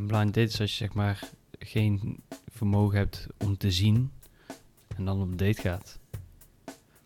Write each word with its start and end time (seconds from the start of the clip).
een 0.00 0.06
blind 0.06 0.34
date 0.34 0.48
is 0.48 0.60
als 0.60 0.70
je 0.70 0.76
zeg 0.76 0.92
maar 0.92 1.20
geen 1.58 2.20
vermogen 2.52 2.98
hebt 2.98 3.26
om 3.38 3.56
te 3.56 3.70
zien 3.70 4.10
en 4.96 5.04
dan 5.04 5.20
op 5.20 5.30
een 5.30 5.36
date 5.36 5.60
gaat. 5.60 5.98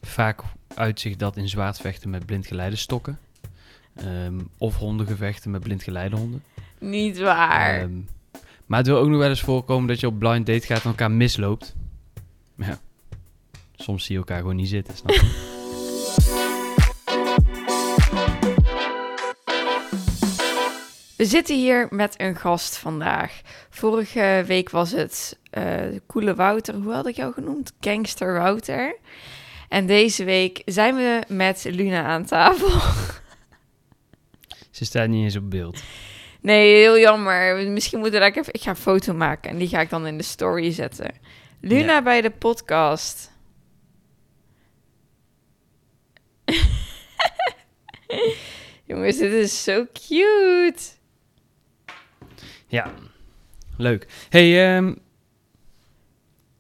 Vaak 0.02 0.42
uitzicht 0.74 1.18
dat 1.18 1.36
in 1.36 1.48
zwaardvechten 1.48 2.10
met 2.10 2.26
blindgeleidestokken. 2.26 3.18
Ehm 3.94 4.40
of 4.58 4.76
hondengevechten 4.76 5.50
met 5.50 5.62
blindgeleidehonden. 5.62 6.42
Niet 6.78 7.18
waar. 7.18 7.80
Ehm, 7.80 8.00
maar 8.66 8.78
het 8.78 8.86
wil 8.86 8.98
ook 8.98 9.08
nog 9.08 9.18
wel 9.18 9.28
eens 9.28 9.40
voorkomen 9.40 9.88
dat 9.88 10.00
je 10.00 10.06
op 10.06 10.18
blind 10.18 10.46
date 10.46 10.66
gaat 10.66 10.82
en 10.82 10.90
elkaar 10.90 11.10
misloopt. 11.10 11.74
Ja. 12.56 12.78
Soms 13.74 14.04
zie 14.04 14.12
je 14.12 14.18
elkaar 14.18 14.38
gewoon 14.38 14.56
niet 14.56 14.68
zitten, 14.68 14.96
snap 14.96 15.10
je? 15.10 15.52
We 21.24 21.30
zitten 21.30 21.56
hier 21.56 21.86
met 21.90 22.14
een 22.20 22.36
gast 22.36 22.76
vandaag. 22.76 23.40
Vorige 23.70 24.42
week 24.46 24.70
was 24.70 24.90
het 24.92 25.38
eh 25.50 25.82
Coole 26.06 26.34
Wouter. 26.34 26.74
Hoe 26.74 26.92
had 26.92 27.06
ik 27.06 27.16
jou 27.16 27.32
genoemd? 27.32 27.72
Gangster 27.80 28.32
Wouter. 28.32 28.96
En 29.68 29.86
deze 29.86 30.24
week 30.24 30.62
zijn 30.64 30.94
we 30.94 31.22
met 31.28 31.64
Luna 31.70 32.04
aan 32.04 32.24
tafel. 32.24 32.68
Ze 34.70 34.84
staat 34.84 35.08
niet 35.08 35.24
eens 35.24 35.36
op 35.36 35.50
beeld. 35.50 35.82
Nee, 36.40 36.74
heel 36.74 36.98
jammer. 36.98 37.70
Misschien 37.70 37.98
moeten 37.98 38.20
we 38.20 38.26
daar 38.26 38.36
even... 38.36 38.54
Ik 38.54 38.62
ga 38.62 38.70
een 38.70 38.76
foto 38.76 39.14
maken 39.14 39.50
en 39.50 39.56
die 39.58 39.68
ga 39.68 39.80
ik 39.80 39.90
dan 39.90 40.06
in 40.06 40.16
de 40.16 40.22
story 40.22 40.72
zetten. 40.72 41.10
Luna 41.60 41.92
Ja. 41.92 42.02
bij 42.02 42.20
de 42.20 42.30
podcast. 42.30 43.32
Jongens, 48.86 49.18
dit 49.18 49.32
is 49.32 49.62
zo 49.62 49.86
cute. 49.92 51.02
Ja, 52.74 52.90
leuk. 53.76 54.06
hey, 54.28 54.76
ehm, 54.76 54.94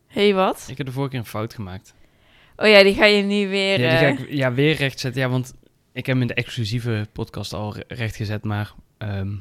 hey, 0.06 0.34
wat? 0.34 0.66
ik 0.70 0.76
heb 0.76 0.86
de 0.86 0.92
vorige 0.92 1.10
keer 1.10 1.20
een 1.20 1.26
fout 1.26 1.54
gemaakt. 1.54 1.94
Oh 2.56 2.68
ja, 2.68 2.82
die 2.82 2.94
ga 2.94 3.04
je 3.04 3.22
nu 3.22 3.48
weer... 3.48 3.80
Ja, 3.80 3.88
die 3.88 3.98
ga 3.98 4.04
eh, 4.06 4.18
ik 4.20 4.30
ja, 4.30 4.52
weer 4.52 4.74
rechtzetten. 4.74 5.20
Ja, 5.22 5.28
want 5.28 5.54
ik 5.92 6.06
heb 6.06 6.14
hem 6.14 6.20
in 6.20 6.26
de 6.26 6.34
exclusieve 6.34 7.06
podcast 7.12 7.52
al 7.52 7.74
re- 7.74 7.82
rechtgezet, 7.88 8.44
maar... 8.44 8.72
ehm, 8.98 9.32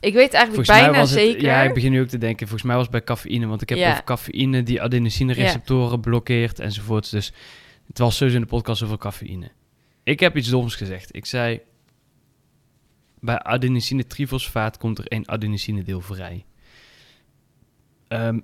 Ik 0.00 0.14
weet 0.14 0.34
eigenlijk 0.34 0.46
volgens 0.54 0.68
mij 0.68 0.80
bijna 0.80 0.98
was 0.98 1.10
het... 1.10 1.18
zeker. 1.18 1.42
Ja, 1.42 1.62
ik 1.62 1.74
begin 1.74 1.90
nu 1.90 2.00
ook 2.00 2.08
te 2.08 2.18
denken. 2.18 2.46
Volgens 2.48 2.62
mij 2.66 2.74
was 2.76 2.82
het 2.82 2.92
bij 2.92 3.04
cafeïne, 3.04 3.46
want 3.46 3.62
ik 3.62 3.68
heb 3.68 3.78
Ja. 3.78 3.90
over 3.90 4.04
cafeïne 4.04 4.62
die 4.62 4.82
adenosine-receptoren 4.82 6.00
blokkeert 6.00 6.58
enzovoort. 6.58 7.10
Dus 7.10 7.32
het 7.86 7.98
was 7.98 8.16
sowieso 8.16 8.36
in 8.38 8.44
de 8.44 8.48
podcast 8.50 8.82
over 8.82 8.98
cafeïne. 8.98 9.50
Ik 10.02 10.20
heb 10.20 10.36
iets 10.36 10.48
doms 10.48 10.74
gezegd. 10.74 11.16
Ik 11.16 11.26
zei... 11.26 11.60
Bij 13.20 13.42
adenosine-trifosfaat 13.42 14.76
komt 14.78 14.98
er 14.98 15.06
één 15.06 15.28
adenosine-deel 15.28 16.00
vrij. 16.00 16.44
Ehm, 18.08 18.40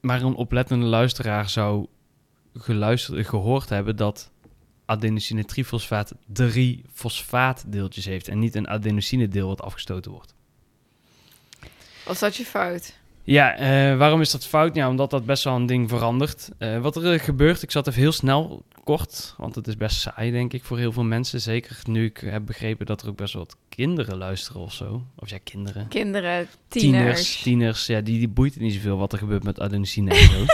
maar 0.00 0.22
een 0.22 0.34
oplettende 0.34 0.86
luisteraar 0.86 1.48
zou 1.48 1.86
geluisterd, 2.54 3.26
gehoord 3.26 3.68
hebben 3.68 3.96
dat 3.96 4.30
adenosine-trifosfaat 4.84 6.14
drie 6.26 6.84
fosfaatdeeltjes 6.92 8.04
heeft 8.04 8.28
en 8.28 8.38
niet 8.38 8.54
een 8.54 8.68
adenosine-deel 8.68 9.48
wat 9.48 9.62
afgestoten 9.62 10.10
wordt. 10.10 10.34
Was 12.04 12.18
dat 12.18 12.36
je 12.36 12.44
fout? 12.44 13.00
Ja, 13.24 13.56
eh, 13.56 13.96
waarom 13.96 14.20
is 14.20 14.30
dat 14.30 14.46
fout? 14.46 14.74
Ja, 14.74 14.88
omdat 14.88 15.10
dat 15.10 15.24
best 15.24 15.44
wel 15.44 15.54
een 15.54 15.66
ding 15.66 15.88
verandert. 15.88 16.48
Eh, 16.58 16.78
wat 16.78 16.96
er 16.96 17.12
eh, 17.12 17.20
gebeurt, 17.20 17.62
ik 17.62 17.70
zat 17.70 17.86
even 17.86 18.00
heel 18.00 18.12
snel 18.12 18.62
kort, 18.84 19.34
want 19.36 19.54
het 19.54 19.66
is 19.66 19.76
best 19.76 20.00
saai, 20.00 20.30
denk 20.30 20.52
ik, 20.52 20.64
voor 20.64 20.78
heel 20.78 20.92
veel 20.92 21.04
mensen. 21.04 21.40
Zeker 21.40 21.78
nu 21.84 22.04
ik 22.04 22.22
heb 22.24 22.46
begrepen 22.46 22.86
dat 22.86 23.02
er 23.02 23.08
ook 23.08 23.16
best 23.16 23.32
wel 23.32 23.42
wat 23.42 23.56
kinderen 23.68 24.16
luisteren 24.16 24.60
of 24.60 24.72
zo. 24.72 25.02
Of 25.16 25.30
ja, 25.30 25.38
kinderen. 25.44 25.88
Kinderen, 25.88 26.48
Tieners, 26.68 27.00
tieners. 27.00 27.42
tieners, 27.42 27.86
ja, 27.86 28.00
die, 28.00 28.18
die 28.18 28.28
boeit 28.28 28.54
het 28.54 28.62
niet 28.62 28.74
zoveel 28.74 28.98
wat 28.98 29.12
er 29.12 29.18
gebeurt 29.18 29.44
met 29.44 29.60
adenosine 29.60 30.10
en 30.10 30.28
zo. 30.30 30.44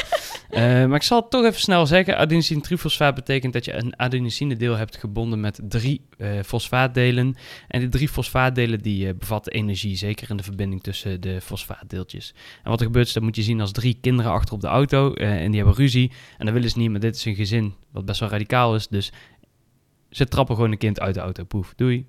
Maar 0.51 0.95
ik 0.95 1.03
zal 1.03 1.21
het 1.21 1.31
toch 1.31 1.45
even 1.45 1.61
snel 1.61 1.87
zeggen. 1.87 2.19
Adenosine 2.19 2.61
trifosfaat 2.61 3.15
betekent 3.15 3.53
dat 3.53 3.65
je 3.65 3.73
een 3.73 3.99
adenosine 3.99 4.57
deel 4.57 4.77
hebt 4.77 4.97
gebonden 4.97 5.41
met 5.41 5.61
drie 5.63 6.01
fosfaatdelen. 6.45 7.37
En 7.69 7.81
die 7.81 7.89
drie 7.89 8.09
fosfaatdelen 8.09 8.81
die 8.81 9.09
eh, 9.09 9.15
bevatten 9.15 9.53
energie, 9.53 9.97
zeker 9.97 10.31
in 10.31 10.37
de 10.37 10.43
verbinding 10.43 10.83
tussen 10.83 11.21
de 11.21 11.41
fosfaatdeeltjes. 11.41 12.35
En 12.63 12.71
wat 12.71 12.81
er 12.81 12.87
gebeurt 12.87 13.07
is, 13.07 13.13
dat 13.13 13.23
moet 13.23 13.37
je 13.37 13.43
zien 13.43 13.61
als 13.61 13.73
drie 13.73 13.99
kinderen 14.01 14.33
achter 14.33 14.55
op 14.55 14.61
de 14.61 14.67
auto 14.67 15.15
eh, 15.15 15.43
en 15.43 15.51
die 15.51 15.57
hebben 15.57 15.79
ruzie. 15.79 16.13
En 16.39 16.45
dan 16.45 16.55
willen 16.55 16.71
ze 16.71 16.79
niet, 16.79 16.91
maar 16.91 17.01
dit 17.01 17.17
is 17.17 17.25
een 17.25 17.35
gezin 17.35 17.75
wat 17.91 18.05
best 18.05 18.21
wel 18.21 18.29
radicaal 18.29 18.75
is. 18.75 18.89
Dus 18.89 19.13
ze 20.11 20.27
trappen 20.27 20.55
gewoon 20.55 20.73
een 20.73 20.79
kind 20.79 21.01
uit 21.01 21.15
de 21.15 21.21
auto. 21.21 21.45
Poef, 21.45 21.73
doei. 21.77 22.07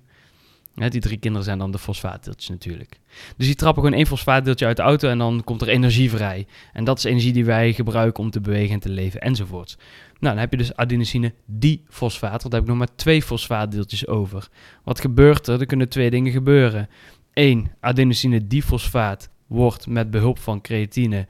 Hè, 0.74 0.88
die 0.88 1.00
drie 1.00 1.16
kinderen 1.16 1.44
zijn 1.44 1.58
dan 1.58 1.70
de 1.70 1.78
fosfaatdeeltjes 1.78 2.48
natuurlijk. 2.48 3.00
Dus 3.36 3.46
die 3.46 3.54
trappen 3.54 3.82
gewoon 3.82 3.98
één 3.98 4.06
fosfaatdeeltje 4.06 4.66
uit 4.66 4.76
de 4.76 4.82
auto 4.82 5.08
en 5.08 5.18
dan 5.18 5.44
komt 5.44 5.62
er 5.62 5.68
energie 5.68 6.10
vrij. 6.10 6.46
En 6.72 6.84
dat 6.84 6.98
is 6.98 7.04
energie 7.04 7.32
die 7.32 7.44
wij 7.44 7.72
gebruiken 7.72 8.22
om 8.22 8.30
te 8.30 8.40
bewegen 8.40 8.74
en 8.74 8.80
te 8.80 8.88
leven 8.88 9.20
enzovoorts. 9.20 9.76
Nou, 10.18 10.34
dan 10.34 10.38
heb 10.38 10.50
je 10.50 10.56
dus 10.56 10.76
adenosine 10.76 11.34
difosfaat, 11.46 12.30
want 12.30 12.42
dan 12.42 12.52
heb 12.52 12.62
ik 12.62 12.68
nog 12.68 12.78
maar 12.78 12.94
twee 12.94 13.22
fosfaatdeeltjes 13.22 14.06
over. 14.06 14.48
Wat 14.84 15.00
gebeurt 15.00 15.46
er? 15.46 15.60
Er 15.60 15.66
kunnen 15.66 15.88
twee 15.88 16.10
dingen 16.10 16.32
gebeuren. 16.32 16.88
Eén, 17.32 17.70
adenosine 17.80 18.46
difosfaat 18.46 19.30
wordt 19.50 19.86
met 19.86 20.10
behulp 20.10 20.38
van 20.38 20.60
creatine 20.60 21.26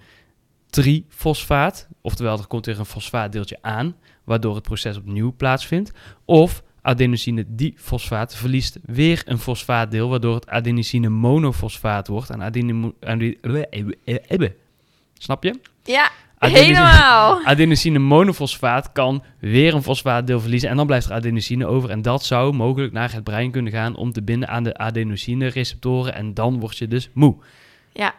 trifosfaat, 0.70 1.88
oftewel 2.00 2.38
er 2.38 2.46
komt 2.46 2.66
weer 2.66 2.78
een 2.78 2.84
fosfaatdeeltje 2.84 3.58
aan, 3.60 3.96
waardoor 4.24 4.54
het 4.54 4.62
proces 4.62 4.96
opnieuw 4.96 5.34
plaatsvindt. 5.36 5.92
Of 6.24 6.62
adenosine 6.82 7.44
difosfaat 7.48 8.36
verliest 8.36 8.78
weer 8.84 9.22
een 9.24 9.38
fosfaatdeel, 9.38 10.08
waardoor 10.08 10.34
het 10.34 10.48
adenosine 10.48 11.08
monofosfaat 11.08 12.08
wordt. 12.08 12.30
En 12.30 12.42
adenimo- 12.42 12.94
ade- 13.00 14.54
Snap 15.18 15.42
je? 15.44 15.60
Ja, 15.84 16.10
Adenosine- 16.38 16.66
helemaal. 16.76 17.44
Adenosine 17.44 17.98
monofosfaat 17.98 18.92
kan 18.92 19.22
weer 19.38 19.74
een 19.74 19.82
fosfaatdeel 19.82 20.40
verliezen 20.40 20.68
en 20.68 20.76
dan 20.76 20.86
blijft 20.86 21.06
er 21.06 21.12
adenosine 21.12 21.66
over. 21.66 21.90
En 21.90 22.02
dat 22.02 22.24
zou 22.24 22.52
mogelijk 22.52 22.92
naar 22.92 23.12
het 23.12 23.24
brein 23.24 23.50
kunnen 23.50 23.72
gaan 23.72 23.96
om 23.96 24.12
te 24.12 24.22
binden 24.22 24.48
aan 24.48 24.62
de 24.62 24.76
adenosine-receptoren 24.76 26.14
en 26.14 26.34
dan 26.34 26.60
word 26.60 26.78
je 26.78 26.88
dus 26.88 27.08
moe. 27.12 27.36
Ja, 28.00 28.14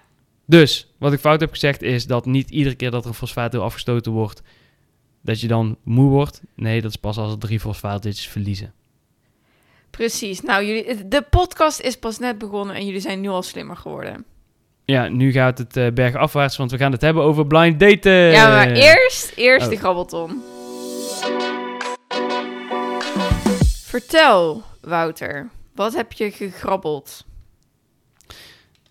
Dus, 0.45 0.93
wat 0.97 1.13
ik 1.13 1.19
fout 1.19 1.39
heb 1.39 1.51
gezegd 1.51 1.81
is 1.81 2.05
dat 2.05 2.25
niet 2.25 2.49
iedere 2.49 2.75
keer 2.75 2.91
dat 2.91 3.03
er 3.03 3.09
een 3.09 3.15
fosfaatdeel 3.15 3.63
afgestoten 3.63 4.11
wordt, 4.11 4.41
dat 5.21 5.41
je 5.41 5.47
dan 5.47 5.77
moe 5.83 6.09
wordt. 6.09 6.41
Nee, 6.55 6.81
dat 6.81 6.89
is 6.89 6.97
pas 6.97 7.17
als 7.17 7.31
er 7.31 7.37
drie 7.37 7.59
fosfaatdeeltjes 7.59 8.27
verliezen. 8.27 8.73
precies. 9.89 10.41
Nou, 10.41 10.65
jullie, 10.65 11.07
de 11.07 11.21
podcast 11.21 11.79
is 11.79 11.95
pas 11.99 12.19
net 12.19 12.37
begonnen 12.37 12.75
en 12.75 12.85
jullie 12.85 12.99
zijn 13.01 13.21
nu 13.21 13.27
al 13.27 13.41
slimmer 13.41 13.77
geworden. 13.77 14.25
Ja, 14.85 15.07
nu 15.07 15.31
gaat 15.31 15.57
het 15.57 15.77
eh, 15.77 15.91
bergafwaarts, 15.91 16.57
want 16.57 16.71
we 16.71 16.77
gaan 16.77 16.91
het 16.91 17.01
hebben 17.01 17.23
over 17.23 17.47
blind 17.47 17.79
daten. 17.79 18.11
ja, 18.11 18.47
maar 18.47 18.71
eerst, 18.71 19.33
eerst 19.35 19.65
oh. 19.65 19.71
de 19.71 19.77
grabbelton. 19.77 20.43
Vertel, 23.83 24.63
Wouter, 24.81 25.49
wat 25.75 25.93
heb 25.95 26.11
je 26.11 26.31
gegrabbeld? 26.31 27.25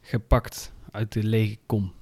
Gepakt 0.00 0.72
uit 0.90 1.12
de 1.12 1.22
lege 1.22 1.58
kom. 1.66 1.92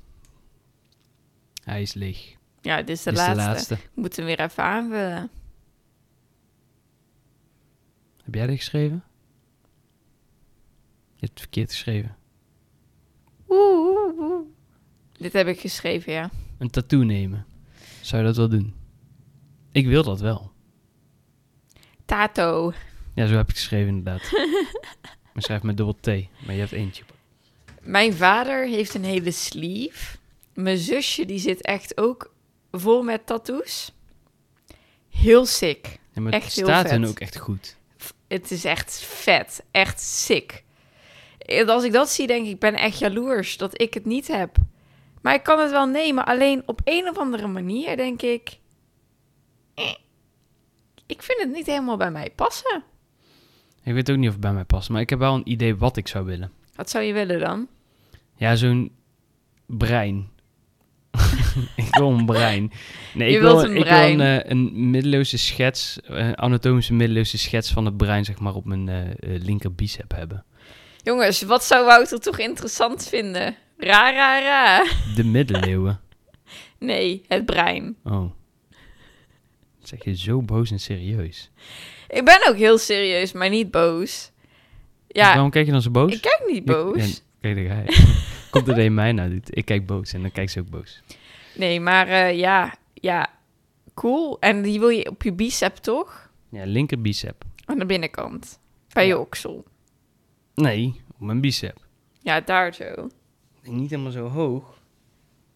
Hij 1.64 1.82
is 1.82 1.94
leeg. 1.94 2.36
Ja, 2.60 2.76
dit 2.76 2.88
is 2.88 3.02
de, 3.02 3.10
Dit 3.10 3.18
laatste. 3.18 3.40
is 3.40 3.44
de 3.44 3.50
laatste. 3.50 3.74
We 3.94 4.00
moeten 4.00 4.24
weer 4.24 4.40
even 4.40 4.62
aanvullen. 4.64 5.30
Heb 8.24 8.34
jij 8.34 8.46
dit 8.46 8.56
geschreven? 8.56 9.02
Je 11.14 11.26
hebt 11.26 11.30
het 11.30 11.40
verkeerd 11.40 11.70
geschreven. 11.70 12.16
Oeh, 13.48 13.96
oeh, 13.96 14.18
oeh. 14.18 14.46
Dit 15.12 15.32
heb 15.32 15.46
ik 15.46 15.60
geschreven, 15.60 16.12
ja. 16.12 16.30
Een 16.58 16.70
tattoo 16.70 17.02
nemen. 17.02 17.46
Zou 18.00 18.20
je 18.22 18.26
dat 18.28 18.36
wel 18.36 18.48
doen? 18.48 18.74
Ik 19.72 19.86
wil 19.86 20.02
dat 20.02 20.20
wel. 20.20 20.52
Tato. 22.04 22.72
Ja, 23.14 23.26
zo 23.26 23.32
heb 23.32 23.42
ik 23.42 23.48
het 23.48 23.56
geschreven 23.56 23.88
inderdaad. 23.88 24.30
maar 25.32 25.42
schrijf 25.42 25.62
met 25.62 25.76
dubbel 25.76 25.94
T. 26.00 26.06
Maar 26.06 26.54
je 26.54 26.60
hebt 26.60 26.72
eentje. 26.72 27.04
Mijn 27.88 28.14
vader 28.14 28.66
heeft 28.66 28.94
een 28.94 29.04
hele 29.04 29.30
sleeve. 29.30 30.16
Mijn 30.54 30.78
zusje 30.78 31.26
die 31.26 31.38
zit 31.38 31.62
echt 31.62 31.98
ook 32.00 32.32
vol 32.70 33.02
met 33.02 33.26
tattoos. 33.26 33.92
Heel 35.08 35.46
sick. 35.46 35.98
Ja, 36.12 36.20
maar 36.20 36.32
Echt 36.32 36.44
het 36.44 36.52
staat 36.52 36.88
vet. 36.88 37.06
ook 37.06 37.20
echt 37.20 37.36
goed. 37.38 37.76
Het 38.26 38.50
is 38.50 38.64
echt 38.64 39.00
vet. 39.02 39.64
Echt 39.70 40.00
sick. 40.00 40.64
En 41.38 41.68
Als 41.68 41.84
ik 41.84 41.92
dat 41.92 42.08
zie, 42.10 42.26
denk 42.26 42.44
ik, 42.46 42.52
ik 42.52 42.58
ben 42.58 42.74
echt 42.74 42.98
jaloers 42.98 43.56
dat 43.56 43.80
ik 43.80 43.94
het 43.94 44.04
niet 44.04 44.26
heb. 44.26 44.56
Maar 45.22 45.34
ik 45.34 45.42
kan 45.42 45.58
het 45.60 45.70
wel 45.70 45.86
nemen. 45.86 46.24
Alleen 46.24 46.62
op 46.66 46.80
een 46.84 47.08
of 47.08 47.18
andere 47.18 47.46
manier 47.46 47.96
denk 47.96 48.22
ik... 48.22 48.58
eh, 49.74 49.94
ik 51.06 51.22
vind 51.22 51.40
het 51.40 51.50
niet 51.52 51.66
helemaal 51.66 51.96
bij 51.96 52.10
mij 52.10 52.30
passen. 52.34 52.84
Ik 53.82 53.92
weet 53.94 54.10
ook 54.10 54.16
niet 54.16 54.26
of 54.26 54.32
het 54.32 54.42
bij 54.42 54.52
mij 54.52 54.64
past. 54.64 54.88
Maar 54.88 55.00
ik 55.00 55.10
heb 55.10 55.18
wel 55.18 55.34
een 55.34 55.50
idee 55.50 55.76
wat 55.76 55.96
ik 55.96 56.08
zou 56.08 56.24
willen. 56.24 56.52
Wat 56.74 56.90
zou 56.90 57.04
je 57.04 57.12
willen 57.12 57.40
dan? 57.40 57.68
Ja, 58.38 58.56
zo'n 58.56 58.92
brein. 59.66 60.28
ik 61.76 61.88
wil 61.96 62.10
een 62.10 62.26
brein. 62.26 62.72
Nee, 63.14 63.30
Je 63.30 63.36
ik 63.36 63.42
wil, 63.42 63.64
een 63.64 63.76
ik 63.76 63.82
brein. 63.82 64.16
wil 64.16 64.26
een, 64.26 64.42
eh, 64.42 64.50
een 64.50 64.90
middeleeuwse 64.90 65.38
schets, 65.38 65.98
een 66.02 66.38
anatomische 66.38 66.92
middeleeuwse 66.94 67.38
schets 67.38 67.70
van 67.72 67.84
het 67.84 67.96
brein, 67.96 68.24
zeg 68.24 68.38
maar, 68.38 68.54
op 68.54 68.64
mijn 68.64 68.88
eh, 68.88 69.00
eh, 69.10 69.42
linker 69.42 69.74
bicep 69.74 70.12
hebben. 70.14 70.44
Jongens, 71.02 71.42
wat 71.42 71.64
zou 71.64 71.84
Wouter 71.84 72.20
toch 72.20 72.38
interessant 72.38 73.08
vinden? 73.08 73.56
Ra, 73.78 74.12
ra, 74.12 74.40
ra. 74.40 74.84
De 75.14 75.24
middeleeuwen. 75.24 76.00
Nee, 76.78 77.22
het 77.28 77.44
brein. 77.46 77.96
Oh. 78.04 78.30
Dat 79.80 79.88
zeg 79.88 80.04
je 80.04 80.16
zo 80.16 80.42
boos 80.42 80.70
en 80.70 80.80
serieus. 80.80 81.50
Ik 82.08 82.24
ben 82.24 82.48
ook 82.48 82.56
heel 82.56 82.78
serieus, 82.78 83.32
maar 83.32 83.48
niet 83.48 83.70
boos. 83.70 84.30
Dus 85.06 85.22
Ja, 85.22 85.28
waarom 85.32 85.50
kijk 85.50 85.66
je 85.66 85.72
dan 85.72 85.82
zo 85.82 85.90
boos? 85.90 86.12
ik 86.14 86.20
kijk 86.20 86.42
niet 86.46 86.64
boos. 86.64 86.96
ja, 87.06 87.22
kijk, 87.40 87.56
daar 87.56 87.64
ga 87.64 87.82
je. 87.86 88.26
Komt 88.50 88.68
er 88.68 88.78
een 88.78 88.94
mij 88.94 89.12
nou 89.12 89.30
doet. 89.30 89.56
Ik 89.56 89.64
kijk 89.64 89.86
boos 89.86 90.12
en 90.12 90.20
dan 90.20 90.32
kijkt 90.32 90.50
ze 90.50 90.60
ook 90.60 90.70
boos. 90.70 91.02
Nee, 91.54 91.80
maar 91.80 92.08
eh, 92.08 92.38
ja, 92.38 92.74
ja, 92.94 93.30
cool. 93.94 94.40
En 94.40 94.62
die 94.62 94.78
wil 94.78 94.88
je 94.88 95.10
op 95.10 95.22
je 95.22 95.32
bicep, 95.32 95.76
toch? 95.76 96.30
Ja, 96.48 96.64
linker 96.64 97.00
bicep. 97.00 97.44
Aan 97.64 97.78
de 97.78 97.86
binnenkant. 97.86 98.60
Bij 98.92 99.06
je 99.06 99.18
oksel. 99.18 99.64
Nee, 100.54 101.00
op 101.14 101.20
mijn 101.20 101.40
bicep. 101.40 101.86
Ja, 102.22 102.40
daar 102.40 102.74
zo. 102.74 103.08
Niet 103.62 103.90
helemaal 103.90 104.12
zo 104.12 104.28
hoog. 104.28 104.82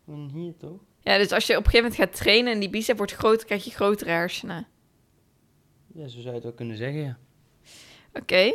Gewoon 0.04 0.30
hier 0.34 0.56
toch? 0.56 0.80
Ja, 1.00 1.18
dus 1.18 1.32
als 1.32 1.46
je 1.46 1.56
op 1.56 1.64
een 1.64 1.70
gegeven 1.70 1.90
moment 1.90 2.10
gaat 2.10 2.20
trainen 2.20 2.52
en 2.52 2.60
die 2.60 2.70
bicep 2.70 2.96
wordt 2.96 3.12
groter, 3.12 3.46
krijg 3.46 3.64
je 3.64 3.70
grotere 3.70 4.10
hersenen. 4.10 4.66
Ja, 5.94 6.08
zo 6.08 6.20
zou 6.20 6.26
je 6.26 6.32
het 6.32 6.42
wel 6.42 6.52
kunnen 6.52 6.76
zeggen, 6.76 7.00
ja. 7.00 7.18
Oké. 8.12 8.52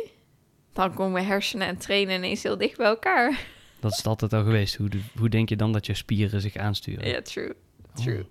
Dan 0.78 0.94
komen 0.94 1.26
hersenen 1.26 1.66
en 1.66 1.76
trainen 1.78 2.16
ineens 2.16 2.42
heel 2.42 2.58
dicht 2.58 2.76
bij 2.76 2.86
elkaar. 2.86 3.38
Dat 3.80 3.90
is 3.90 3.96
het 3.96 4.06
altijd 4.06 4.32
al 4.32 4.42
geweest. 4.44 4.74
Hoe, 4.76 4.88
de- 4.88 5.00
hoe 5.18 5.28
denk 5.28 5.48
je 5.48 5.56
dan 5.56 5.72
dat 5.72 5.86
je 5.86 5.94
spieren 5.94 6.40
zich 6.40 6.56
aansturen? 6.56 7.08
Ja, 7.08 7.22
true. 7.22 7.52
True. 7.94 8.18
Oh. 8.20 8.26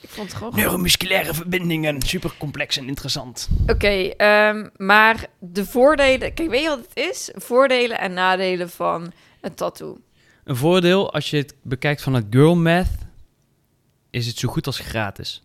Ik 0.00 0.08
vond 0.08 0.28
het 0.28 0.36
gewoon... 0.36 0.54
Neuromusculaire 0.56 1.34
verbindingen, 1.34 2.02
super 2.02 2.32
complex 2.38 2.76
en 2.76 2.88
interessant. 2.88 3.48
Oké, 3.66 3.86
ehm, 4.16 4.68
maar 4.76 5.26
de 5.38 5.64
voordelen... 5.66 6.34
Kijk, 6.34 6.50
weet 6.50 6.62
je 6.62 6.68
wat 6.68 6.78
het 6.78 6.96
is? 7.10 7.30
Voordelen 7.34 7.98
en 7.98 8.12
nadelen 8.12 8.70
van 8.70 9.12
een 9.40 9.54
tattoo. 9.54 9.98
Een 10.44 10.56
voordeel, 10.56 11.12
als 11.12 11.30
je 11.30 11.36
het 11.36 11.54
bekijkt 11.62 12.02
vanuit 12.02 12.26
girl 12.30 12.56
math, 12.56 12.88
is 14.10 14.26
het 14.26 14.38
zo 14.38 14.48
goed 14.48 14.66
als 14.66 14.78
gratis. 14.78 15.42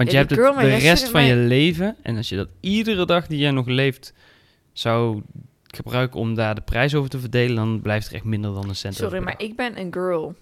Want 0.00 0.12
je 0.12 0.18
hebt 0.18 0.30
het 0.30 0.56
de 0.58 0.66
jij 0.66 0.78
rest 0.78 1.08
van 1.08 1.24
je 1.24 1.36
leven, 1.36 1.96
en 2.02 2.16
als 2.16 2.28
je 2.28 2.36
dat 2.36 2.48
iedere 2.60 3.06
dag 3.06 3.26
die 3.26 3.38
jij 3.38 3.50
nog 3.50 3.66
leeft 3.66 4.12
zou 4.72 5.22
gebruiken 5.62 6.20
om 6.20 6.34
daar 6.34 6.54
de 6.54 6.60
prijs 6.60 6.94
over 6.94 7.10
te 7.10 7.18
verdelen, 7.18 7.56
dan 7.56 7.80
blijft 7.80 8.08
er 8.08 8.14
echt 8.14 8.24
minder 8.24 8.54
dan 8.54 8.68
een 8.68 8.76
cent 8.76 8.94
Sorry, 8.94 9.12
over. 9.12 9.22
maar 9.22 9.34
ik 9.38 9.56
ben 9.56 9.80
een 9.80 9.92
girl. 9.92 10.34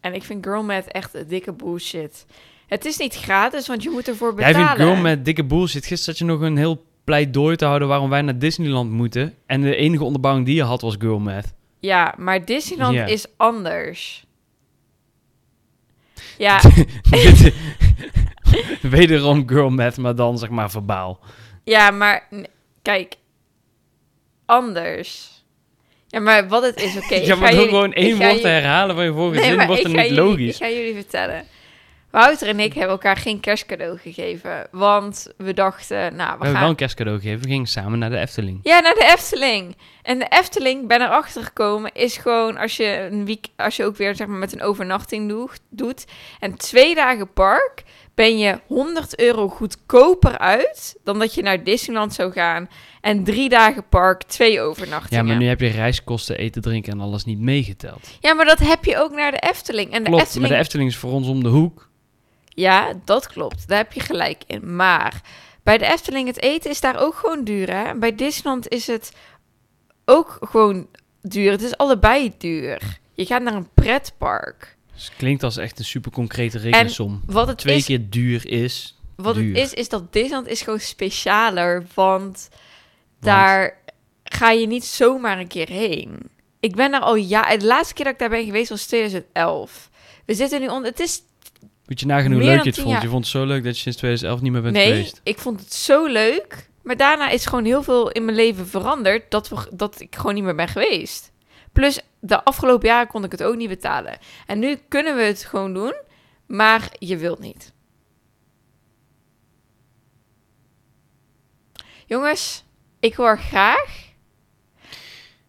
En 0.00 0.14
ik 0.14 0.22
vind 0.22 0.46
girl 0.46 0.62
math 0.62 0.86
echt 0.86 1.28
dikke 1.28 1.52
bullshit. 1.52 2.26
Het 2.66 2.84
is 2.84 2.96
niet 2.96 3.14
gratis, 3.14 3.66
want 3.66 3.82
je 3.82 3.90
moet 3.90 4.08
ervoor 4.08 4.34
Jij 4.36 4.46
betalen. 4.52 4.76
vindt 4.76 4.82
girl 4.82 5.02
met 5.02 5.24
dikke 5.24 5.44
bullshit. 5.44 5.86
Gisteren 5.86 6.04
zat 6.16 6.18
je 6.18 6.24
nog 6.24 6.40
een 6.40 6.56
heel 6.56 6.84
pleidooi 7.04 7.56
te 7.56 7.64
houden 7.64 7.88
waarom 7.88 8.10
wij 8.10 8.22
naar 8.22 8.38
Disneyland 8.38 8.90
moeten. 8.90 9.34
En 9.46 9.60
de 9.60 9.76
enige 9.76 10.04
onderbouwing 10.04 10.46
die 10.46 10.54
je 10.54 10.62
had 10.62 10.80
was 10.80 10.96
girl 10.98 11.18
math. 11.18 11.54
Ja, 11.78 12.14
maar 12.18 12.44
Disneyland 12.44 13.08
is 13.08 13.26
anders. 13.36 14.24
Ja, 16.38 16.60
Wederom 18.82 19.48
girl 19.48 19.70
math, 19.70 19.96
maar 19.96 20.14
dan 20.14 20.38
zeg 20.38 20.48
maar 20.48 20.70
verbaal. 20.70 21.20
ja, 21.64 21.90
maar 21.90 22.28
kijk, 22.82 23.14
anders. 24.46 25.28
Ja, 26.06 26.20
maar 26.20 26.48
wat 26.48 26.62
het 26.62 26.82
is, 26.82 26.96
oké. 26.96 27.14
ik 27.20 27.24
ja, 27.24 27.34
maar 27.34 27.50
door 27.54 27.64
gewoon 27.68 27.92
één 27.92 28.18
woord 28.18 28.40
te 28.40 28.48
herhalen 28.48 28.94
van 28.96 29.04
je 29.04 29.12
vorige 29.12 29.40
Nee, 29.40 29.48
zin 29.58 29.66
wordt 29.66 29.82
ga 29.82 29.88
niet 29.88 29.96
jullie- 30.00 30.14
logisch. 30.14 30.54
Ik 30.60 30.62
ga 30.66 30.68
jullie 30.70 30.94
vertellen. 30.94 31.44
Wouter 32.10 32.48
en 32.48 32.60
ik 32.60 32.72
hebben 32.72 32.90
elkaar 32.92 33.16
geen 33.16 33.40
kerstcadeau 33.40 33.98
gegeven. 33.98 34.66
Want 34.70 35.32
we 35.36 35.54
dachten, 35.54 35.96
nou, 35.96 36.08
we, 36.08 36.16
We 36.16 36.26
hebben 36.28 36.46
gaan... 36.50 36.60
wel 36.60 36.68
een 36.70 36.76
kerstcadeau 36.76 37.18
gegeven. 37.20 37.42
We 37.42 37.48
gingen 37.48 37.66
samen 37.66 37.98
naar 37.98 38.10
de 38.10 38.18
Efteling. 38.18 38.60
Ja, 38.62 38.80
naar 38.80 38.94
de 38.94 39.10
Efteling. 39.12 39.76
En 40.02 40.18
de 40.18 40.26
Efteling, 40.28 40.88
ben 40.88 41.00
erachter 41.00 41.42
gekomen, 41.44 41.92
is 41.94 42.16
gewoon 42.16 42.56
als 42.56 42.76
je, 42.76 43.08
een 43.10 43.24
week, 43.24 43.46
als 43.56 43.76
je 43.76 43.84
ook 43.84 43.96
weer 43.96 44.14
zeg 44.16 44.26
maar, 44.26 44.38
met 44.38 44.52
een 44.52 44.62
overnachting 44.62 45.28
doe- 45.28 45.48
doet. 45.70 46.04
En 46.40 46.56
twee 46.56 46.94
dagen 46.94 47.32
park 47.32 47.82
ben 48.14 48.38
je 48.38 48.60
100 48.66 49.18
euro 49.20 49.48
goedkoper 49.48 50.38
uit 50.38 50.96
dan 51.04 51.18
dat 51.18 51.34
je 51.34 51.42
naar 51.42 51.64
Disneyland 51.64 52.14
zou 52.14 52.32
gaan. 52.32 52.68
En 53.00 53.24
drie 53.24 53.48
dagen 53.48 53.88
park, 53.88 54.22
twee 54.22 54.52
Ja, 54.52 54.60
overnachtingen. 54.62 55.26
maar 55.26 55.36
nu 55.36 55.46
heb 55.46 55.60
je 55.60 55.68
reiskosten, 55.68 56.38
eten, 56.38 56.62
drinken 56.62 56.92
en 56.92 57.00
alles 57.00 57.24
niet 57.24 57.38
meegeteld. 57.38 58.08
Ja, 58.20 58.34
maar 58.34 58.44
dat 58.44 58.58
heb 58.58 58.84
je 58.84 58.98
ook 58.98 59.12
naar 59.12 59.30
de 59.30 59.38
Efteling. 59.50 59.92
En 59.92 60.02
de 60.02 60.08
Klopt, 60.08 60.22
Efteling 60.22 60.48
maar 60.48 60.56
de 60.58 60.62
Efteling 60.64 60.88
is 60.90 60.96
voor 60.96 61.12
ons 61.12 61.28
om 61.28 61.42
de 61.42 61.48
hoek. 61.48 61.88
Ja, 62.48 62.92
dat 63.04 63.26
klopt. 63.26 63.68
Daar 63.68 63.78
heb 63.78 63.92
je 63.92 64.00
gelijk 64.00 64.42
in. 64.46 64.76
Maar 64.76 65.20
bij 65.62 65.78
de 65.78 65.86
Efteling, 65.86 66.26
het 66.26 66.42
eten 66.42 66.70
is 66.70 66.80
daar 66.80 67.00
ook 67.00 67.14
gewoon 67.14 67.44
duur. 67.44 67.70
Hè? 67.70 67.82
En 67.84 67.98
bij 67.98 68.14
Disneyland 68.14 68.68
is 68.68 68.86
het 68.86 69.12
ook 70.04 70.38
gewoon 70.40 70.86
duur. 71.22 71.50
Het 71.50 71.62
is 71.62 71.76
allebei 71.76 72.32
duur. 72.38 72.98
Je 73.14 73.26
gaat 73.26 73.42
naar 73.42 73.54
een 73.54 73.68
pretpark. 73.74 74.76
Dus 75.00 75.08
het 75.08 75.18
klinkt 75.18 75.42
als 75.42 75.56
echt 75.56 75.78
een 75.78 75.84
super 75.84 76.10
concrete 76.10 76.58
rekensom. 76.58 77.22
Wat 77.26 77.48
het, 77.48 77.58
Twee 77.58 77.76
is, 77.76 77.84
keer 77.84 78.10
duur 78.10 78.48
is. 78.48 78.98
wat 79.16 79.34
het 79.34 79.44
duur. 79.44 79.56
is, 79.56 79.74
is 79.74 79.88
dat 79.88 80.12
Disneyland 80.12 80.46
is 80.46 80.62
gewoon 80.62 80.80
specialer. 80.80 81.86
Want 81.94 82.48
daar 83.20 83.78
ga 84.24 84.50
je 84.50 84.66
niet 84.66 84.84
zomaar 84.84 85.38
een 85.38 85.46
keer 85.46 85.68
heen. 85.68 86.18
Ik 86.60 86.74
ben 86.74 86.90
daar 86.90 87.00
al 87.00 87.14
ja. 87.14 87.56
De 87.56 87.66
laatste 87.66 87.94
keer 87.94 88.04
dat 88.04 88.12
ik 88.12 88.20
daar 88.20 88.28
ben 88.28 88.44
geweest 88.44 88.68
was 88.68 88.86
2011. 88.86 89.90
We 90.26 90.34
zitten 90.34 90.60
nu 90.60 90.68
onder. 90.68 90.90
Het 90.90 91.00
is 91.00 91.22
Moet 91.86 92.00
je 92.00 92.06
nagaan 92.06 92.32
hoe 92.32 92.42
leuk 92.42 92.62
je 92.62 92.68
het 92.68 92.78
vond. 92.78 92.90
jaar. 92.90 93.02
Je 93.02 93.08
vond 93.08 93.24
het 93.24 93.32
zo 93.32 93.44
leuk 93.44 93.64
dat 93.64 93.74
je 93.74 93.80
sinds 93.80 93.98
2011 93.98 94.40
niet 94.42 94.52
meer 94.52 94.62
bent 94.62 94.74
nee, 94.74 94.86
geweest. 94.92 95.20
ik 95.22 95.38
vond 95.38 95.60
het 95.60 95.72
zo 95.74 96.06
leuk. 96.06 96.68
Maar 96.82 96.96
daarna 96.96 97.30
is 97.30 97.46
gewoon 97.46 97.64
heel 97.64 97.82
veel 97.82 98.10
in 98.10 98.24
mijn 98.24 98.36
leven 98.36 98.66
veranderd 98.66 99.30
dat, 99.30 99.48
we, 99.48 99.56
dat 99.72 100.00
ik 100.00 100.16
gewoon 100.16 100.34
niet 100.34 100.44
meer 100.44 100.54
ben 100.54 100.68
geweest. 100.68 101.32
Plus, 101.72 102.00
de 102.20 102.44
afgelopen 102.44 102.88
jaren 102.88 103.08
kon 103.08 103.24
ik 103.24 103.30
het 103.30 103.42
ook 103.42 103.56
niet 103.56 103.68
betalen. 103.68 104.18
En 104.46 104.58
nu 104.58 104.76
kunnen 104.88 105.16
we 105.16 105.22
het 105.22 105.44
gewoon 105.44 105.74
doen, 105.74 105.94
maar 106.46 106.92
je 106.98 107.16
wilt 107.16 107.38
niet. 107.38 107.72
Jongens, 112.06 112.64
ik 113.00 113.14
hoor 113.14 113.38
graag 113.38 114.08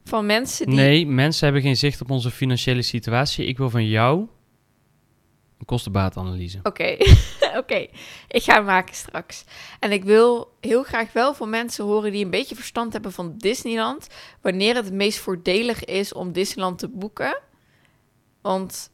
van 0.04 0.26
mensen 0.26 0.66
die... 0.66 0.76
Nee, 0.76 1.08
mensen 1.08 1.44
hebben 1.44 1.64
geen 1.64 1.78
zicht 1.78 2.02
op 2.02 2.10
onze 2.10 2.32
financiële 2.32 2.82
situatie. 2.82 3.46
Ik 3.46 3.58
wil 3.58 3.70
van 3.70 3.88
jou 3.88 4.28
een 5.62 5.68
kostenbaatanalyse. 5.68 6.60
Oké, 6.64 6.98
oké. 7.62 7.88
Ik 8.28 8.44
ga 8.44 8.54
hem 8.54 8.66
maken 8.66 8.96
straks. 8.96 9.44
En 9.80 9.92
ik 9.92 10.04
wil 10.04 10.54
heel 10.60 10.84
graag 10.84 11.14
wel 11.14 11.34
van 11.34 11.50
mensen 11.50 11.86
horen 11.86 12.12
die 12.12 12.24
een 12.26 12.32
beetje 12.32 12.56
verstand 12.56 12.94
hebben 12.94 13.12
van 13.12 13.38
Disneyland. 13.38 14.08
Wanneer 14.42 14.76
het 14.76 14.86
het 14.86 14.94
meest 14.94 15.20
voordelig 15.20 15.86
is 15.86 16.14
om 16.14 16.32
Disneyland 16.32 16.80
te 16.80 16.88
boeken. 16.88 17.40
Want 18.42 18.92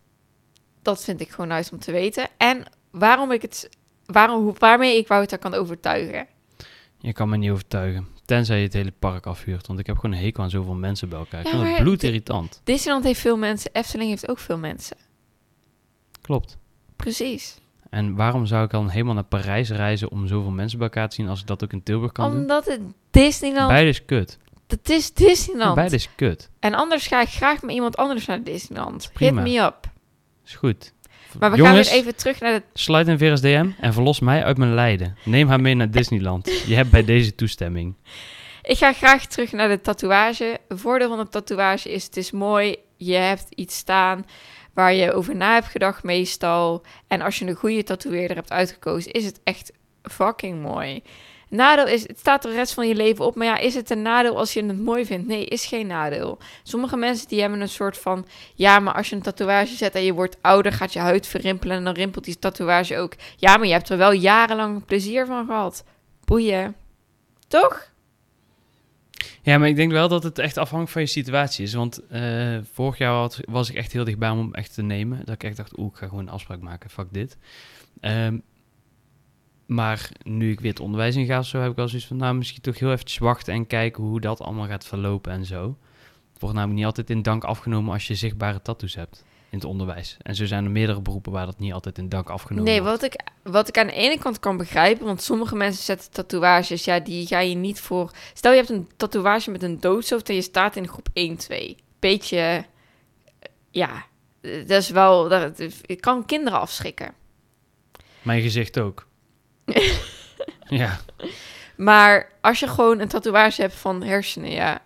dat 0.81 1.03
vind 1.03 1.21
ik 1.21 1.29
gewoon 1.29 1.47
nice 1.47 1.71
om 1.71 1.79
te 1.79 1.91
weten. 1.91 2.27
En 2.37 2.63
waarom 2.91 3.31
ik 3.31 3.41
het, 3.41 3.69
waarom, 4.05 4.53
waarmee 4.57 4.97
ik 4.97 5.07
Wouter 5.07 5.37
kan 5.37 5.53
overtuigen. 5.53 6.27
Je 6.99 7.13
kan 7.13 7.29
me 7.29 7.37
niet 7.37 7.51
overtuigen. 7.51 8.07
Tenzij 8.25 8.57
je 8.57 8.63
het 8.63 8.73
hele 8.73 8.93
park 8.99 9.25
afhuurt. 9.25 9.67
Want 9.67 9.79
ik 9.79 9.85
heb 9.85 9.95
gewoon 9.95 10.15
een 10.15 10.23
hekel 10.23 10.43
aan 10.43 10.49
zoveel 10.49 10.73
mensen 10.73 11.09
bij 11.09 11.19
elkaar. 11.19 11.39
Ik 11.39 11.45
Ja, 11.45 11.51
vind 11.51 11.63
het 11.63 11.71
maar 11.71 11.81
bloedirritant. 11.81 12.61
Disneyland 12.63 13.05
heeft 13.05 13.19
veel 13.19 13.37
mensen, 13.37 13.71
Efteling 13.73 14.09
heeft 14.09 14.29
ook 14.29 14.39
veel 14.39 14.57
mensen. 14.57 14.97
Klopt. 16.27 16.57
Precies. 16.95 17.57
En 17.89 18.15
waarom 18.15 18.45
zou 18.45 18.63
ik 18.63 18.69
dan 18.69 18.89
helemaal 18.89 19.13
naar 19.13 19.23
Parijs 19.23 19.69
reizen 19.69 20.11
om 20.11 20.27
zoveel 20.27 20.51
mensen 20.51 20.77
bij 20.77 20.87
elkaar 20.87 21.09
te 21.09 21.15
zien 21.15 21.27
als 21.27 21.39
ik 21.41 21.47
dat 21.47 21.63
ook 21.63 21.71
in 21.71 21.83
Tilburg 21.83 22.11
kan 22.11 22.31
doen? 22.31 22.39
Omdat 22.39 22.65
het 22.65 22.81
Disneyland, 23.11 23.67
Beide 23.67 23.89
is 23.89 24.05
kut. 24.05 24.37
het 24.67 24.89
is 24.89 25.13
Disneyland. 25.13 25.75
Beide 25.75 25.95
is 25.95 26.09
kut. 26.15 26.49
En 26.59 26.73
anders 26.73 27.07
ga 27.07 27.21
ik 27.21 27.27
graag 27.27 27.61
met 27.61 27.75
iemand 27.75 27.97
anders 27.97 28.25
naar 28.25 28.43
Disneyland. 28.43 29.09
Prima. 29.13 29.43
Hit 29.43 29.53
me 29.53 29.59
up. 29.63 29.89
Is 30.45 30.55
goed. 30.55 30.93
Maar 31.39 31.51
we 31.51 31.57
Jongens, 31.57 31.87
gaan 31.87 31.95
weer 31.95 32.01
even 32.03 32.15
terug 32.15 32.39
naar 32.39 32.53
de 32.53 32.63
sluit 32.73 33.07
een 33.07 33.17
VRS 33.17 33.41
DM 33.41 33.69
en 33.79 33.93
verlos 33.93 34.19
mij 34.19 34.43
uit 34.43 34.57
mijn 34.57 34.73
lijden. 34.73 35.17
Neem 35.25 35.47
haar 35.47 35.61
mee 35.61 35.75
naar 35.75 35.91
Disneyland. 35.91 36.63
Je 36.65 36.75
hebt 36.75 36.89
bij 36.89 37.05
deze 37.05 37.35
toestemming. 37.35 37.95
Ik 38.61 38.77
ga 38.77 38.93
graag 38.93 39.25
terug 39.25 39.51
naar 39.51 39.67
de 39.67 39.81
tatoeage. 39.81 40.59
Een 40.67 40.77
voordeel 40.77 41.09
van 41.09 41.19
een 41.19 41.29
tatoeage 41.29 41.91
is, 41.91 42.03
het 42.03 42.17
is 42.17 42.31
mooi. 42.31 42.75
Je 42.97 43.13
hebt 43.15 43.45
iets 43.49 43.75
staan 43.77 44.25
waar 44.77 44.93
je 44.93 45.13
over 45.13 45.35
na 45.35 45.53
hebt 45.53 45.67
gedacht 45.67 46.03
meestal. 46.03 46.81
En 47.07 47.21
als 47.21 47.39
je 47.39 47.45
een 47.45 47.55
goede 47.55 47.83
tatoeëerder 47.83 48.35
hebt 48.35 48.51
uitgekozen, 48.51 49.11
is 49.11 49.25
het 49.25 49.39
echt 49.43 49.71
fucking 50.03 50.61
mooi. 50.61 51.03
Nadeel 51.49 51.87
is, 51.87 52.07
het 52.07 52.19
staat 52.19 52.41
de 52.41 52.51
rest 52.51 52.73
van 52.73 52.87
je 52.87 52.95
leven 52.95 53.25
op. 53.25 53.35
Maar 53.35 53.47
ja, 53.47 53.57
is 53.57 53.75
het 53.75 53.89
een 53.89 54.01
nadeel 54.01 54.37
als 54.37 54.53
je 54.53 54.65
het 54.65 54.79
mooi 54.79 55.05
vindt? 55.05 55.27
Nee, 55.27 55.45
is 55.45 55.65
geen 55.65 55.87
nadeel. 55.87 56.37
Sommige 56.63 56.97
mensen 56.97 57.27
die 57.27 57.41
hebben 57.41 57.61
een 57.61 57.69
soort 57.69 57.97
van... 57.97 58.25
Ja, 58.53 58.79
maar 58.79 58.93
als 58.93 59.09
je 59.09 59.15
een 59.15 59.21
tatoeage 59.21 59.75
zet 59.75 59.95
en 59.95 60.03
je 60.03 60.13
wordt 60.13 60.37
ouder, 60.41 60.71
gaat 60.71 60.93
je 60.93 60.99
huid 60.99 61.27
verrimpelen... 61.27 61.77
en 61.77 61.83
dan 61.83 61.93
rimpelt 61.93 62.25
die 62.25 62.39
tatoeage 62.39 62.97
ook. 62.97 63.13
Ja, 63.35 63.57
maar 63.57 63.67
je 63.67 63.73
hebt 63.73 63.89
er 63.89 63.97
wel 63.97 64.11
jarenlang 64.11 64.85
plezier 64.85 65.25
van 65.25 65.45
gehad. 65.45 65.83
Boeien. 66.25 66.75
Toch? 67.47 67.91
Ja, 69.41 69.57
maar 69.57 69.67
ik 69.67 69.75
denk 69.75 69.91
wel 69.91 70.07
dat 70.07 70.23
het 70.23 70.39
echt 70.39 70.57
afhankelijk 70.57 70.91
van 70.91 71.01
je 71.01 71.07
situatie 71.07 71.63
is. 71.63 71.73
Want 71.73 72.07
eh, 72.07 72.57
vorig 72.71 72.97
jaar 72.97 73.31
was 73.49 73.69
ik 73.69 73.75
echt 73.75 73.91
heel 73.91 74.03
dichtbij 74.03 74.29
om 74.29 74.37
hem 74.37 74.53
echt 74.53 74.73
te 74.73 74.81
nemen. 74.81 75.17
Dat 75.25 75.35
ik 75.35 75.43
echt 75.43 75.57
dacht, 75.57 75.77
oeh, 75.77 75.91
ik 75.91 75.97
ga 75.97 76.07
gewoon 76.07 76.23
een 76.23 76.33
afspraak 76.33 76.61
maken. 76.61 76.89
Fuck 76.89 77.07
dit. 77.11 77.37
Ehm, 77.99 78.37
maar 79.65 80.09
nu 80.23 80.51
ik 80.51 80.59
weer 80.59 80.71
het 80.71 80.79
onderwijs 80.79 81.15
in 81.15 81.25
ga, 81.25 81.41
zo 81.41 81.59
heb 81.59 81.69
ik 81.69 81.75
wel 81.75 81.87
zoiets 81.87 82.07
van, 82.07 82.17
nou, 82.17 82.35
misschien 82.35 82.61
toch 82.61 82.79
heel 82.79 82.91
eventjes 82.91 83.17
wachten 83.17 83.53
en 83.53 83.67
kijken 83.67 84.03
hoe 84.03 84.21
dat 84.21 84.41
allemaal 84.41 84.67
gaat 84.67 84.85
verlopen 84.85 85.31
en 85.31 85.45
zo. 85.45 85.77
Het 86.31 86.41
wordt 86.41 86.55
namelijk 86.55 86.77
niet 86.77 86.85
altijd 86.85 87.09
in 87.09 87.21
dank 87.21 87.43
afgenomen 87.43 87.93
als 87.93 88.07
je 88.07 88.15
zichtbare 88.15 88.61
tattoos 88.61 88.95
hebt 88.95 89.23
in 89.57 89.69
het 89.69 89.79
onderwijs. 89.79 90.17
En 90.21 90.35
zo 90.35 90.45
zijn 90.45 90.65
er 90.65 90.71
meerdere 90.71 91.01
beroepen 91.01 91.31
waar 91.31 91.45
dat 91.45 91.59
niet 91.59 91.73
altijd 91.73 91.97
in 91.97 92.09
dank 92.09 92.29
afgenomen 92.29 92.63
Nee, 92.71 92.81
wordt. 92.81 93.01
wat 93.01 93.13
ik, 93.13 93.21
wat 93.43 93.67
ik 93.67 93.77
aan 93.77 93.87
de 93.87 93.93
ene 93.93 94.17
kant 94.19 94.39
kan 94.39 94.57
begrijpen, 94.57 95.05
want 95.05 95.21
sommige 95.21 95.55
mensen 95.55 95.83
zetten 95.83 96.11
tatoeages, 96.11 96.83
ja, 96.85 96.99
die 96.99 97.27
ga 97.27 97.39
je 97.39 97.55
niet 97.55 97.79
voor... 97.79 98.11
Stel, 98.33 98.51
je 98.51 98.57
hebt 98.57 98.69
een 98.69 98.89
tatoeage 98.97 99.51
met 99.51 99.63
een 99.63 99.79
doodshoofd 99.79 100.29
en 100.29 100.35
je 100.35 100.41
staat 100.41 100.75
in 100.75 100.87
groep 100.87 101.07
1, 101.13 101.37
2. 101.37 101.75
Beetje, 101.99 102.37
eh, 102.37 102.63
ja, 103.71 104.05
eh, 104.41 104.67
dat 104.67 104.81
is 104.81 104.89
wel... 104.89 105.29
Dat, 105.29 105.57
het 105.57 105.99
kan 105.99 106.25
kinderen 106.25 106.59
afschrikken. 106.59 107.13
Mijn 108.21 108.41
gezicht 108.41 108.79
ook. 108.79 109.07
ja, 110.69 110.99
Maar 111.75 112.31
als 112.41 112.59
je 112.59 112.67
gewoon 112.67 112.99
een 112.99 113.07
tatoeage 113.07 113.61
hebt 113.61 113.75
van 113.75 114.03
hersenen, 114.03 114.51
ja, 114.51 114.81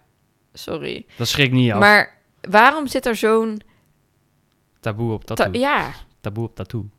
sorry. 0.54 1.06
dat 1.18 1.28
schrikt 1.28 1.54
niet 1.54 1.72
af. 1.72 1.80
Maar 1.80 2.18
waarom 2.50 2.88
zit 2.88 3.06
er 3.06 3.16
zo'n... 3.16 3.62
Taboe 4.82 5.14
op 5.14 5.24
ta- 5.26 5.34
tattoo. 5.36 5.62
ja, 5.62 5.94
Taboe 6.22 6.44
op 6.46 6.56
tattoo. 6.56 6.90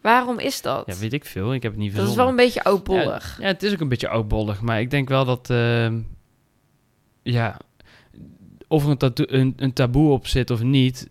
waarom 0.00 0.38
is 0.38 0.62
dat? 0.62 0.86
Ja, 0.86 0.96
weet 0.96 1.12
ik 1.12 1.24
veel. 1.24 1.54
Ik 1.54 1.62
heb 1.62 1.72
het 1.72 1.80
niet 1.80 1.90
dat 1.94 2.00
is 2.00 2.06
verzonnen. 2.06 2.34
wel 2.36 2.44
een 2.44 2.48
beetje 2.50 2.64
oudbollig. 2.70 3.38
Ja, 3.40 3.46
het 3.46 3.62
is 3.62 3.72
ook 3.72 3.80
een 3.80 3.88
beetje 3.88 4.08
oudbollig, 4.08 4.60
maar 4.60 4.80
ik 4.80 4.90
denk 4.90 5.08
wel 5.08 5.24
dat, 5.24 5.50
ehm, 5.50 6.00
ja, 7.22 7.56
of 8.68 8.84
er 8.84 8.90
een, 8.90 8.96
tattoo- 8.96 9.24
een, 9.28 9.52
een 9.56 9.72
taboe 9.72 10.10
op 10.12 10.26
zit 10.26 10.50
of 10.50 10.62
niet, 10.62 11.08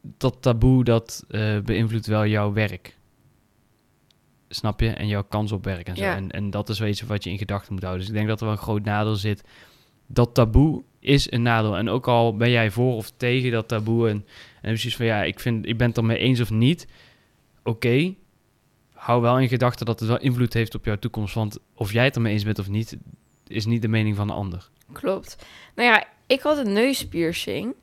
dat 0.00 0.36
taboe 0.42 0.84
dat 0.84 1.24
eh, 1.28 1.58
beïnvloedt 1.58 2.06
wel 2.06 2.26
jouw 2.26 2.52
werk. 2.52 2.98
Snap 4.48 4.80
je? 4.80 4.88
En 4.90 5.06
jouw 5.06 5.24
kans 5.24 5.52
op 5.52 5.64
werk 5.64 5.86
en 5.88 5.96
zo. 5.96 6.02
Ja. 6.02 6.16
En, 6.16 6.30
en 6.30 6.50
dat 6.50 6.68
is 6.68 6.78
wel 6.78 6.88
iets 6.88 7.00
wat 7.00 7.24
je 7.24 7.30
in 7.30 7.38
gedachten 7.38 7.72
moet 7.72 7.82
houden. 7.82 8.00
Dus 8.02 8.10
ik 8.10 8.16
denk 8.16 8.28
dat 8.28 8.40
er 8.40 8.46
wel 8.46 8.54
een 8.54 8.62
groot 8.62 8.84
nadeel 8.84 9.14
zit. 9.16 9.44
Dat 10.06 10.34
taboe 10.34 10.82
is 11.00 11.32
een 11.32 11.42
nadeel. 11.42 11.76
En 11.76 11.88
ook 11.88 12.08
al 12.08 12.36
ben 12.36 12.50
jij 12.50 12.70
voor 12.70 12.94
of 12.94 13.12
tegen 13.16 13.50
dat 13.50 13.68
taboe 13.68 14.08
en, 14.08 14.26
en 14.62 14.70
precies 14.70 14.96
van 14.96 15.06
ja, 15.06 15.22
ik, 15.22 15.40
vind, 15.40 15.66
ik 15.66 15.76
ben 15.76 15.88
het 15.88 15.96
ermee 15.96 16.18
eens 16.18 16.40
of 16.40 16.50
niet. 16.50 16.86
Oké, 17.62 18.14
hou 18.92 19.22
wel 19.22 19.38
in 19.38 19.48
gedachten 19.48 19.86
dat 19.86 20.00
het 20.00 20.08
wel 20.08 20.20
invloed 20.20 20.52
heeft 20.52 20.74
op 20.74 20.84
jouw 20.84 20.98
toekomst. 20.98 21.34
Want 21.34 21.58
of 21.74 21.92
jij 21.92 22.04
het 22.04 22.14
ermee 22.14 22.32
eens 22.32 22.44
bent 22.44 22.58
of 22.58 22.68
niet, 22.68 22.96
is 23.46 23.66
niet 23.66 23.82
de 23.82 23.88
mening 23.88 24.16
van 24.16 24.26
de 24.26 24.32
ander. 24.32 24.68
Klopt. 24.92 25.36
Nou 25.74 25.88
ja, 25.88 26.06
ik 26.26 26.40
had 26.40 26.58
een 26.58 26.72
neuspiercing. 26.72 27.74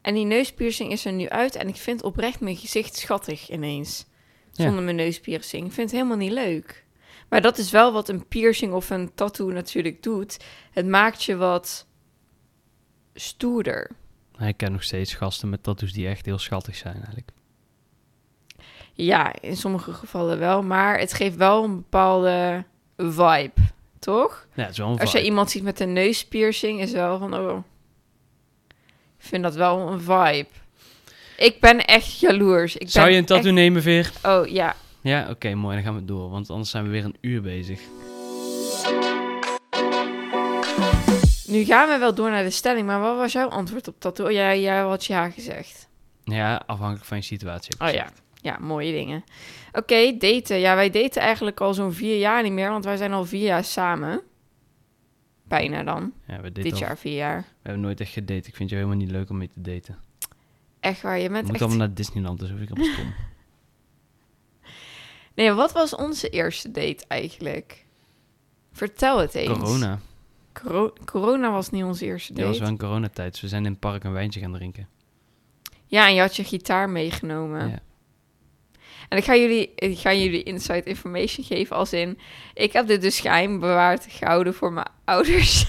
En 0.00 0.14
die 0.14 0.24
neuspiercing 0.24 0.92
is 0.92 1.04
er 1.04 1.12
nu 1.12 1.28
uit. 1.28 1.54
En 1.54 1.68
ik 1.68 1.76
vind 1.76 2.02
oprecht 2.02 2.40
mijn 2.40 2.56
gezicht 2.56 2.96
schattig 2.96 3.50
ineens. 3.50 4.06
Ja. 4.52 4.64
Zonder 4.64 4.82
mijn 4.82 4.96
neuspiercing. 4.96 5.66
Ik 5.66 5.72
vind 5.72 5.90
het 5.90 5.98
helemaal 5.98 6.26
niet 6.26 6.32
leuk. 6.32 6.84
Maar 7.28 7.40
dat 7.40 7.58
is 7.58 7.70
wel 7.70 7.92
wat 7.92 8.08
een 8.08 8.28
piercing 8.28 8.72
of 8.72 8.90
een 8.90 9.14
tattoo 9.14 9.50
natuurlijk 9.50 10.02
doet. 10.02 10.44
Het 10.70 10.86
maakt 10.86 11.24
je 11.24 11.36
wat 11.36 11.86
stoerder. 13.14 13.90
Ik 14.38 14.56
ken 14.56 14.72
nog 14.72 14.82
steeds 14.82 15.14
gasten 15.14 15.48
met 15.48 15.62
tattoos 15.62 15.92
die 15.92 16.08
echt 16.08 16.26
heel 16.26 16.38
schattig 16.38 16.76
zijn 16.76 16.94
eigenlijk. 16.94 17.30
Ja, 18.92 19.32
in 19.40 19.56
sommige 19.56 19.92
gevallen 19.92 20.38
wel. 20.38 20.62
Maar 20.62 20.98
het 20.98 21.12
geeft 21.12 21.36
wel 21.36 21.64
een 21.64 21.74
bepaalde 21.76 22.64
vibe. 22.96 23.52
Toch? 23.98 24.46
Ja, 24.54 24.62
het 24.62 24.70
is 24.72 24.78
wel 24.78 24.90
een 24.90 24.98
Als 25.00 25.10
je 25.12 25.16
vibe. 25.16 25.28
iemand 25.30 25.50
ziet 25.50 25.62
met 25.62 25.80
een 25.80 25.92
neuspiercing, 25.92 26.80
is 26.80 26.92
wel 26.92 27.18
van, 27.18 27.34
oh, 27.34 27.56
ik 29.18 29.24
vind 29.30 29.42
dat 29.42 29.54
wel 29.54 29.88
een 29.92 30.00
vibe. 30.00 30.46
Ik 31.36 31.60
ben 31.60 31.84
echt 31.84 32.18
jaloers. 32.18 32.76
Ik 32.76 32.90
Zou 32.90 33.04
ben 33.04 33.14
je 33.14 33.20
een 33.20 33.26
tattoo 33.26 33.46
echt- 33.46 33.54
nemen, 33.54 33.82
Veer? 33.82 34.12
Oh 34.22 34.46
ja, 34.46 34.76
Ja, 35.00 35.30
oké, 35.30 35.54
mooi. 35.54 35.74
Dan 35.74 35.84
gaan 35.84 35.94
we 35.94 36.04
door, 36.04 36.30
want 36.30 36.50
anders 36.50 36.70
zijn 36.70 36.84
we 36.84 36.90
weer 36.90 37.04
een 37.04 37.16
uur 37.20 37.42
bezig. 37.42 37.80
Nu 41.54 41.64
gaan 41.64 41.88
we 41.88 41.98
wel 41.98 42.14
door 42.14 42.30
naar 42.30 42.42
de 42.42 42.50
stelling, 42.50 42.86
maar 42.86 43.00
wat 43.00 43.16
was 43.16 43.32
jouw 43.32 43.48
antwoord 43.48 43.88
op 43.88 44.00
tattoo? 44.00 44.26
Oh, 44.26 44.32
jij, 44.32 44.60
jij 44.60 44.78
had 44.80 45.04
ja 45.04 45.30
gezegd. 45.30 45.88
Ja, 46.24 46.62
afhankelijk 46.66 47.04
van 47.04 47.16
je 47.16 47.22
situatie. 47.22 47.74
Oh 47.80 47.90
ja, 47.90 48.08
ja, 48.40 48.58
mooie 48.60 48.92
dingen. 48.92 49.24
Oké, 49.72 50.16
daten. 50.18 50.58
Ja, 50.58 50.74
wij 50.74 50.90
daten 50.90 51.22
eigenlijk 51.22 51.60
al 51.60 51.74
zo'n 51.74 51.92
vier 51.92 52.18
jaar 52.18 52.42
niet 52.42 52.52
meer, 52.52 52.70
want 52.70 52.84
wij 52.84 52.96
zijn 52.96 53.12
al 53.12 53.24
vier 53.24 53.42
jaar 53.46 53.64
samen. 53.64 54.20
Bijna 55.48 55.82
dan. 55.82 56.12
ja 56.26 56.40
we, 56.40 56.52
Dit 56.52 56.72
al- 56.72 56.78
jaar 56.78 56.98
vier 56.98 57.14
jaar. 57.16 57.40
we 57.40 57.46
hebben 57.62 57.82
nooit 57.82 58.00
echt 58.00 58.12
gedate. 58.12 58.48
Ik 58.48 58.56
vind 58.56 58.70
jou 58.70 58.82
helemaal 58.82 59.04
niet 59.04 59.14
leuk 59.14 59.30
om 59.30 59.36
mee 59.38 59.48
te 59.48 59.60
daten. 59.60 59.98
Echt 60.80 61.02
waar, 61.02 61.18
je 61.18 61.28
bent 61.30 61.50
echt... 61.50 61.60
allemaal 61.60 61.78
naar 61.78 61.94
Disneyland, 61.94 62.38
dus 62.38 62.50
hoef 62.50 62.60
ik 62.60 62.70
op 62.70 62.78
stom. 62.78 63.14
Nee, 65.34 65.52
wat 65.52 65.72
was 65.72 65.94
onze 65.94 66.28
eerste 66.28 66.70
date 66.70 67.04
eigenlijk? 67.08 67.84
Vertel 68.72 69.18
het 69.18 69.34
eens. 69.34 69.58
Corona. 69.58 69.98
Coro- 70.62 70.92
corona 71.04 71.50
was 71.50 71.70
niet 71.70 71.84
onze 71.84 72.04
eerste 72.04 72.32
Ja, 72.32 72.38
dat 72.38 72.46
was 72.48 72.58
date. 72.58 72.70
wel 72.70 72.78
een 72.80 72.88
coronatijd. 72.88 73.32
Dus 73.32 73.40
we 73.40 73.48
zijn 73.48 73.64
in 73.64 73.70
het 73.70 73.80
park 73.80 74.04
een 74.04 74.12
wijntje 74.12 74.40
gaan 74.40 74.52
drinken. 74.52 74.88
Ja, 75.86 76.06
en 76.08 76.14
je 76.14 76.20
had 76.20 76.36
je 76.36 76.44
gitaar 76.44 76.88
meegenomen. 76.90 77.68
Ja. 77.68 77.78
En 79.08 79.18
ik 79.18 79.24
ga 79.24 79.36
jullie, 79.36 79.72
ik 79.76 79.98
ga 79.98 80.12
jullie 80.14 80.42
inside 80.42 80.82
information 80.82 81.44
geven 81.46 81.76
als 81.76 81.92
in... 81.92 82.18
Ik 82.54 82.72
heb 82.72 82.86
dit 82.86 83.02
dus 83.02 83.20
geheim 83.20 83.60
bewaard 83.60 84.06
gehouden 84.08 84.54
voor 84.54 84.72
mijn 84.72 84.86
ouders. 85.04 85.66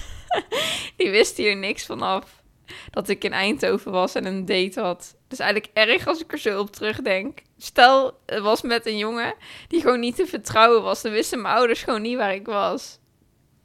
Die 0.96 1.10
wisten 1.10 1.44
hier 1.44 1.56
niks 1.56 1.86
van 1.86 2.02
af. 2.02 2.42
Dat 2.90 3.08
ik 3.08 3.24
in 3.24 3.32
Eindhoven 3.32 3.92
was 3.92 4.14
en 4.14 4.24
een 4.26 4.44
date 4.44 4.80
had. 4.80 5.16
Dus 5.28 5.38
eigenlijk 5.38 5.70
erg 5.74 6.06
als 6.06 6.20
ik 6.22 6.32
er 6.32 6.38
zo 6.38 6.60
op 6.60 6.70
terugdenk. 6.72 7.38
Stel, 7.58 8.18
het 8.26 8.42
was 8.42 8.62
met 8.62 8.86
een 8.86 8.98
jongen 8.98 9.34
die 9.68 9.80
gewoon 9.80 10.00
niet 10.00 10.16
te 10.16 10.26
vertrouwen 10.26 10.82
was. 10.82 11.02
Dan 11.02 11.12
wisten 11.12 11.42
mijn 11.42 11.54
ouders 11.54 11.82
gewoon 11.82 12.02
niet 12.02 12.16
waar 12.16 12.34
ik 12.34 12.46
was. 12.46 12.98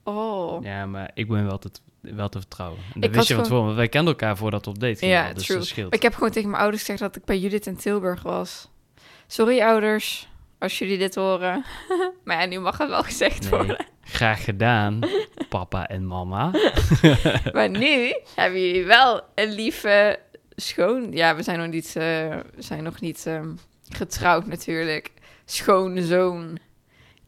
Oh. 0.03 0.63
Ja, 0.63 0.85
maar 0.85 1.11
ik 1.13 1.27
ben 1.27 1.45
wel 1.45 1.57
te, 1.57 1.69
wel 2.01 2.29
te 2.29 2.39
vertrouwen. 2.39 2.79
En 2.93 3.01
Ik 3.01 3.13
wist 3.13 3.27
je 3.27 3.33
gewoon- 3.33 3.43
tevoren, 3.43 3.65
want 3.65 3.77
wij 3.77 3.87
kenden 3.89 4.13
elkaar 4.13 4.37
voordat 4.37 4.65
we 4.65 4.71
op 4.71 4.79
date 4.79 4.95
gingen. 4.95 5.15
Ja, 5.15 5.33
dus 5.33 5.45
true. 5.45 5.57
dat 5.57 5.67
scheelt. 5.67 5.93
Ik 5.93 6.01
heb 6.01 6.13
gewoon 6.13 6.29
tegen 6.31 6.49
mijn 6.49 6.61
ouders 6.61 6.83
gezegd 6.83 6.99
dat 6.99 7.15
ik 7.15 7.25
bij 7.25 7.37
Judith 7.39 7.67
in 7.67 7.75
Tilburg 7.75 8.21
was. 8.21 8.69
Sorry 9.27 9.61
ouders, 9.61 10.27
als 10.59 10.79
jullie 10.79 10.97
dit 10.97 11.15
horen. 11.15 11.65
maar 12.23 12.41
ja, 12.41 12.45
nu 12.47 12.59
mag 12.59 12.77
het 12.77 12.89
wel 12.89 13.03
gezegd 13.03 13.41
Nee, 13.41 13.49
worden. 13.49 13.85
graag 14.03 14.43
gedaan, 14.43 14.99
papa 15.49 15.87
en 15.87 16.07
mama. 16.07 16.51
Maar 17.53 17.69
nu 17.69 18.15
hebben 18.35 18.61
jullie 18.65 18.85
wel 18.85 19.21
een 19.35 19.51
lieve 19.51 20.19
schoon... 20.55 21.11
Ja, 21.11 21.35
we 21.35 21.43
zijn 21.43 21.59
nog 21.59 21.67
niet, 21.67 21.93
we 21.93 22.41
zijn 22.57 22.83
nog 22.83 22.99
niet 23.01 23.25
ehm, 23.25 23.49
getrouwd 23.89 24.45
natuurlijk. 24.47 25.11
Schoonzoon. 25.45 26.57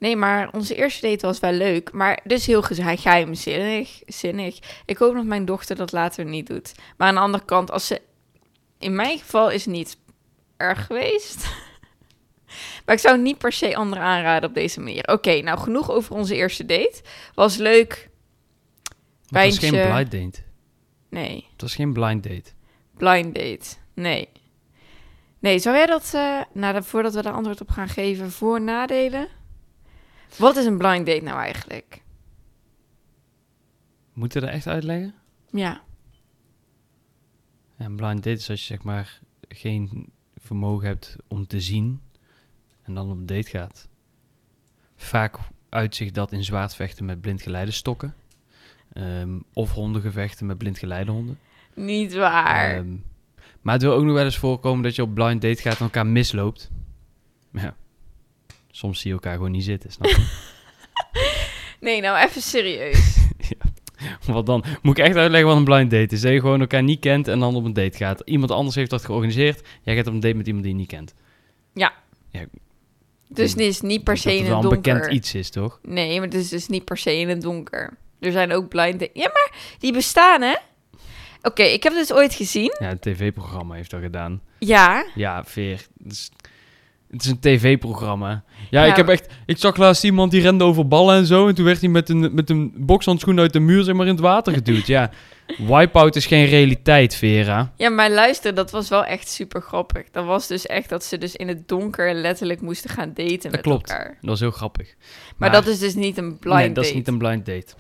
Nee, 0.03 0.15
maar 0.15 0.49
onze 0.53 0.75
eerste 0.75 1.07
date 1.07 1.25
was 1.25 1.39
wel 1.39 1.51
leuk. 1.51 1.91
Maar 1.91 2.19
dus 2.23 2.45
heel 2.45 2.61
ge- 2.61 2.97
geheimzinnig. 2.97 4.01
Zinnig. 4.05 4.59
Ik 4.85 4.97
hoop 4.97 5.13
dat 5.13 5.25
mijn 5.25 5.45
dochter 5.45 5.75
dat 5.75 5.91
later 5.91 6.25
niet 6.25 6.47
doet. 6.47 6.73
Maar 6.97 7.07
aan 7.07 7.13
de 7.13 7.19
andere 7.19 7.45
kant, 7.45 7.71
als 7.71 7.87
ze... 7.87 8.01
In 8.79 8.95
mijn 8.95 9.17
geval 9.17 9.49
is 9.51 9.65
het 9.65 9.73
niet 9.73 9.97
erg 10.57 10.85
geweest. 10.85 11.45
maar 12.85 12.95
ik 12.95 13.01
zou 13.01 13.17
niet 13.21 13.37
per 13.37 13.51
se 13.51 13.75
anderen 13.75 14.03
aanraden 14.03 14.49
op 14.49 14.55
deze 14.55 14.79
manier. 14.79 15.07
Oké, 15.07 15.41
nou 15.41 15.59
genoeg 15.59 15.91
over 15.91 16.15
onze 16.15 16.35
eerste 16.35 16.65
date. 16.65 17.01
Was 17.33 17.57
leuk. 17.57 18.09
Maar 19.29 19.43
het 19.43 19.59
was 19.59 19.69
geen 19.69 19.89
blind 19.91 20.11
date. 20.11 20.41
Nee. 21.09 21.47
Het 21.51 21.61
was 21.61 21.75
geen 21.75 21.93
blind 21.93 22.23
date. 22.23 22.51
Blind 22.97 23.35
date. 23.35 23.75
Nee. 23.93 24.29
Nee, 25.39 25.59
zou 25.59 25.75
jij 25.75 25.85
dat, 25.85 26.11
eh 26.13 26.41
nou, 26.53 26.73
dat- 26.73 26.85
voordat 26.85 27.13
we 27.13 27.21
daar 27.21 27.33
antwoord 27.33 27.61
op 27.61 27.69
gaan 27.69 27.89
geven, 27.89 28.31
voor 28.31 28.61
nadelen? 28.61 29.27
Wat 30.37 30.55
is 30.55 30.65
een 30.65 30.77
blind 30.77 31.05
date 31.05 31.23
nou 31.23 31.39
eigenlijk? 31.39 32.01
Moeten 34.13 34.39
we 34.41 34.45
dat 34.45 34.55
echt 34.55 34.67
uitleggen? 34.67 35.13
Ja. 35.51 35.81
Een 37.77 37.95
blind 37.95 38.23
date 38.23 38.37
is 38.37 38.49
als 38.49 38.59
je 38.59 38.65
zeg 38.65 38.83
maar 38.83 39.19
geen 39.47 40.09
vermogen 40.37 40.87
hebt 40.87 41.15
om 41.27 41.47
te 41.47 41.61
zien 41.61 42.01
en 42.81 42.93
dan 42.93 43.11
op 43.11 43.17
een 43.17 43.25
date 43.25 43.49
gaat. 43.49 43.87
Vaak 44.95 45.37
uitzicht 45.69 46.13
dat 46.13 46.31
in 46.31 46.43
zwaardvechten 46.43 47.05
met 47.05 47.21
blindgeleidestokken. 47.21 48.15
Ehm 48.93 49.39
of 49.53 49.71
hondengevechten 49.71 50.45
met 50.45 50.57
blindgeleidehonden. 50.57 51.39
Niet 51.73 52.13
waar. 52.13 52.75
Ehm, 52.75 52.95
maar 53.61 53.73
het 53.73 53.83
wil 53.83 53.93
ook 53.93 54.03
nog 54.03 54.13
wel 54.13 54.23
eens 54.25 54.37
voorkomen 54.37 54.83
dat 54.83 54.95
je 54.95 55.01
op 55.01 55.13
blind 55.13 55.41
date 55.41 55.61
gaat 55.61 55.77
en 55.77 55.83
elkaar 55.83 56.07
misloopt. 56.07 56.71
Ja. 57.51 57.75
Soms 58.75 58.99
zie 58.99 59.07
je 59.07 59.15
elkaar 59.15 59.35
gewoon 59.35 59.51
niet 59.51 59.63
zitten, 59.63 59.91
snap 59.91 60.09
je? 60.09 60.25
nee, 61.85 62.01
nou 62.01 62.27
even 62.27 62.41
serieus. 62.41 63.17
Want 64.25 64.45
dan 64.45 64.63
moet 64.81 64.97
ik 64.97 65.05
echt 65.05 65.15
uitleggen 65.15 65.49
wat 65.49 65.57
een 65.57 65.63
blind 65.63 65.91
date 65.91 66.15
is. 66.15 66.21
Dat 66.21 66.31
je 66.31 66.39
gewoon 66.39 66.59
elkaar 66.59 66.83
niet 66.83 66.99
kent 66.99 67.27
en 67.27 67.39
dan 67.39 67.55
op 67.55 67.65
een 67.65 67.73
date 67.73 67.97
gaat. 67.97 68.21
Iemand 68.25 68.51
anders 68.51 68.75
heeft 68.75 68.89
dat 68.89 69.05
georganiseerd. 69.05 69.67
Jij 69.81 69.95
gaat 69.95 70.07
op 70.07 70.13
een 70.13 70.19
date 70.19 70.35
met 70.35 70.47
iemand 70.47 70.65
die 70.65 70.73
je 70.73 70.79
niet 70.79 70.89
kent. 70.89 71.13
dus 73.27 73.51
het 73.51 73.59
is 73.59 73.81
niet 73.81 74.03
per 74.03 74.17
se 74.17 74.27
dat 74.27 74.33
in 74.33 74.39
het 74.39 74.47
wel 74.47 74.57
het 74.57 74.65
een 74.65 74.71
donker. 74.71 74.93
bekend 74.93 75.13
iets 75.13 75.33
is, 75.35 75.49
toch? 75.49 75.79
Nee, 75.83 76.15
maar 76.15 76.27
het 76.27 76.37
is 76.37 76.49
dus 76.49 76.67
niet 76.67 76.85
per 76.85 76.97
se 76.97 77.17
in 77.17 77.29
het 77.29 77.41
donker. 77.41 77.97
Er 78.19 78.31
zijn 78.31 78.53
ook 78.53 78.67
blind 78.67 78.99
dates. 78.99 79.21
Ja, 79.23 79.29
maar 79.33 79.75
die 79.79 79.93
bestaan, 79.93 80.41
hè? 80.41 80.55
Oké, 81.41 81.63
ik 81.63 81.83
heb 81.83 81.93
dit 81.93 82.13
ooit 82.13 82.33
gezien. 82.33 82.75
Ja, 82.79 82.91
een 82.91 82.99
tv-programma 82.99 83.75
heeft 83.75 83.89
dat 83.89 84.01
gedaan. 84.01 84.41
Ja. 84.59 85.05
Ja, 85.15 85.43
veer. 85.43 85.87
Dus, 85.93 86.31
Het 87.13 87.23
is 87.23 87.29
een 87.29 87.39
tv-programma. 87.39 88.43
Ja, 88.69 88.83
Ja. 88.83 88.89
ik 88.91 88.95
heb 88.95 89.07
echt... 89.07 89.33
Ik 89.45 89.57
zag 89.57 89.77
laatst 89.77 90.03
iemand 90.03 90.31
die 90.31 90.41
rende 90.41 90.63
over 90.63 90.87
ballen 90.87 91.15
en 91.15 91.25
zo. 91.25 91.47
En 91.47 91.55
toen 91.55 91.65
werd 91.65 91.79
hij 91.79 91.89
met 91.89 92.09
een, 92.09 92.33
met 92.33 92.49
een 92.49 92.73
bokshandschoen 92.77 93.39
uit 93.39 93.53
de 93.53 93.59
muur 93.59 93.83
zeg 93.83 93.95
maar, 93.95 94.05
in 94.05 94.11
het 94.11 94.21
water 94.21 94.53
geduwd. 94.53 94.87
Ja, 94.87 95.09
wipeout 95.67 96.15
is 96.15 96.25
geen 96.25 96.45
realiteit, 96.45 97.15
Vera. 97.15 97.73
Ja, 97.77 97.89
maar 97.89 98.11
luister, 98.11 98.53
dat 98.55 98.71
was 98.71 98.89
wel 98.89 99.05
echt 99.05 99.27
super 99.29 99.61
grappig. 99.61 100.09
Dat 100.11 100.25
was 100.25 100.47
dus 100.47 100.65
echt 100.65 100.89
dat 100.89 101.03
ze 101.03 101.17
dus 101.17 101.35
in 101.35 101.47
het 101.47 101.67
donker 101.67 102.13
letterlijk 102.13 102.61
moesten 102.61 102.89
gaan 102.89 103.11
daten 103.13 103.51
met 103.51 103.61
klopt. 103.61 103.89
elkaar. 103.89 104.07
Dat 104.21 104.29
was 104.29 104.39
heel 104.39 104.51
grappig. 104.51 104.95
Maar, 105.37 105.51
dat 105.51 105.67
is 105.67 105.79
dus 105.79 105.95
niet 105.95 106.17
een 106.17 106.39
blind 106.39 106.57
nee, 106.59 106.71
dat 106.71 106.77
is 106.83 106.89
date. 106.89 106.97
niet 106.99 107.07
een 107.07 107.17
blind 107.17 107.45
date. 107.45 107.73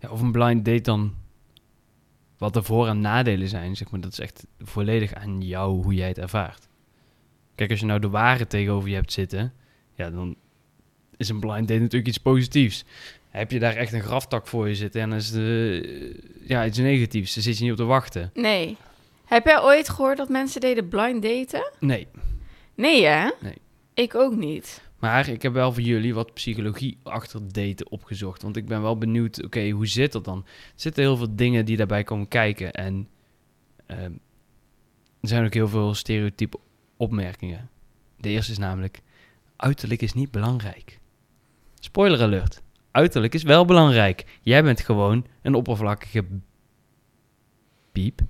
Ja, 0.00 0.08
of 0.08 0.20
een 0.20 0.32
blind 0.32 0.64
date 0.64 0.80
dan... 0.80 1.14
Wat 2.38 2.52
de 2.54 2.62
voor- 2.62 2.86
en 2.88 3.00
nadelen 3.00 3.48
zijn, 3.48 3.76
zeg 3.76 3.90
maar. 3.90 4.00
Dat 4.00 4.12
is 4.12 4.18
echt 4.20 4.46
volledig 4.60 5.14
aan 5.14 5.40
jou 5.40 5.82
hoe 5.82 5.94
jij 5.94 6.08
het 6.08 6.18
ervaart. 6.18 6.67
Kijk, 7.58 7.70
als 7.70 7.80
je 7.80 7.86
nou 7.86 8.00
de 8.00 8.08
ware 8.08 8.46
tegenover 8.46 8.88
je 8.88 8.94
hebt 8.94 9.12
zitten... 9.12 9.52
Ja, 9.94 10.10
dan 10.10 10.36
is 11.16 11.28
een 11.28 11.40
blind 11.40 11.68
date 11.68 11.80
natuurlijk 11.80 12.08
iets 12.08 12.18
positiefs. 12.18 12.84
Heb 13.28 13.50
je 13.50 13.58
daar 13.58 13.76
echt 13.76 13.92
een 13.92 14.02
graftak 14.02 14.46
voor 14.46 14.68
je 14.68 14.74
zitten 14.74 15.00
en 15.00 15.08
dan 15.08 15.18
is 15.18 15.30
de, 15.30 16.20
ja, 16.42 16.66
iets 16.66 16.78
negatiefs. 16.78 17.34
Daar 17.34 17.42
zit 17.42 17.58
je 17.58 17.62
niet 17.62 17.72
op 17.72 17.78
te 17.78 17.84
wachten. 17.84 18.30
Nee. 18.34 18.76
Heb 19.24 19.44
jij 19.44 19.62
ooit 19.62 19.88
gehoord 19.88 20.16
dat 20.16 20.28
mensen 20.28 20.60
deden 20.60 20.88
blind 20.88 21.22
daten? 21.22 21.72
Nee. 21.80 22.06
Nee, 22.74 23.04
hè? 23.04 23.30
Nee. 23.40 23.58
Ik 23.94 24.14
ook 24.14 24.36
niet. 24.36 24.82
Maar 24.98 25.28
ik 25.28 25.42
heb 25.42 25.52
wel 25.52 25.72
voor 25.72 25.82
jullie 25.82 26.14
wat 26.14 26.34
psychologie 26.34 26.98
achter 27.02 27.52
daten 27.52 27.90
opgezocht. 27.90 28.42
Want 28.42 28.56
ik 28.56 28.66
ben 28.66 28.82
wel 28.82 28.98
benieuwd, 28.98 29.44
oké, 29.44 29.70
hoe 29.70 29.86
zit 29.86 30.12
dat 30.12 30.24
dan? 30.24 30.38
Er 30.46 30.72
zitten 30.74 31.02
heel 31.02 31.16
veel 31.16 31.36
dingen 31.36 31.64
die 31.64 31.76
daarbij 31.76 32.04
komen 32.04 32.28
kijken. 32.28 32.72
En 32.72 33.08
ehm, 33.86 34.12
er 35.20 35.28
zijn 35.28 35.44
ook 35.44 35.54
heel 35.54 35.68
veel 35.68 35.94
stereotype 35.94 36.58
opmerkingen. 36.98 37.70
De 38.16 38.28
eerste 38.28 38.52
is 38.52 38.58
namelijk, 38.58 39.00
uiterlijk 39.56 40.02
is 40.02 40.12
niet 40.12 40.30
belangrijk. 40.30 40.98
Spoiler 41.80 42.22
alert. 42.22 42.62
Uiterlijk 42.90 43.34
is 43.34 43.42
wel 43.42 43.64
belangrijk. 43.64 44.38
Jij 44.42 44.62
bent 44.62 44.80
gewoon 44.80 45.26
een 45.42 45.54
oppervlakkige 45.54 46.24
piep. 47.92 48.20
Ik 48.20 48.26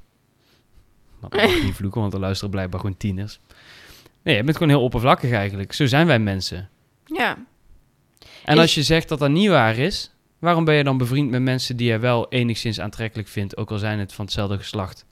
mag 1.21 1.63
niet 1.63 1.75
vloeken, 1.81 2.01
want 2.01 2.13
er 2.13 2.21
luisteren 2.21 2.51
blijkbaar 2.51 2.81
gewoon 2.81 2.97
tieners. 2.97 3.41
Nee, 4.23 4.37
je 4.37 4.45
bent 4.45 4.57
gewoon 4.57 4.73
heel 4.73 4.83
oppervlakkig 4.83 5.31
eigenlijk. 5.31 5.73
Zo 5.73 5.87
zijn 5.87 6.07
wij 6.07 6.19
mensen. 6.19 6.69
Ja. 7.05 7.47
En 8.45 8.59
als 8.59 8.75
je 8.75 8.83
zegt 8.83 9.09
dat 9.09 9.19
dat 9.19 9.31
niet 9.31 9.49
waar 9.49 9.77
is, 9.77 10.15
waarom 10.39 10.65
ben 10.65 10.75
je 10.75 10.85
dan 10.85 10.99
bevriend 10.99 11.31
met 11.31 11.43
mensen 11.43 11.77
die 11.77 11.91
je 11.91 11.99
wel 11.99 12.29
enigszins 12.29 12.81
aantrekkelijk 12.81 13.29
vindt, 13.29 13.57
ook 13.57 13.71
al 13.71 13.79
zijn 13.79 13.99
het 13.99 14.13
van 14.13 14.25
hetzelfde 14.25 14.57
geslacht? 14.57 15.07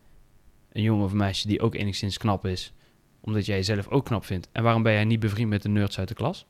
Een 0.73 0.83
jongen 0.83 1.05
of 1.05 1.13
meisje 1.13 1.47
die 1.47 1.61
ook 1.61 1.75
enigszins 1.75 2.19
knap 2.19 2.47
is, 2.47 2.73
omdat 3.26 3.47
jij 3.47 3.56
jezelf 3.56 3.88
ook 3.88 4.04
knap 4.04 4.25
vindt. 4.25 4.49
En 4.52 4.62
waarom 4.62 4.83
ben 4.83 4.92
jij 4.92 5.04
niet 5.04 5.21
bevriend 5.21 5.49
met 5.49 5.62
de 5.62 5.68
nerds 5.68 5.99
uit 5.99 6.09
de 6.09 6.14
klas? 6.14 6.47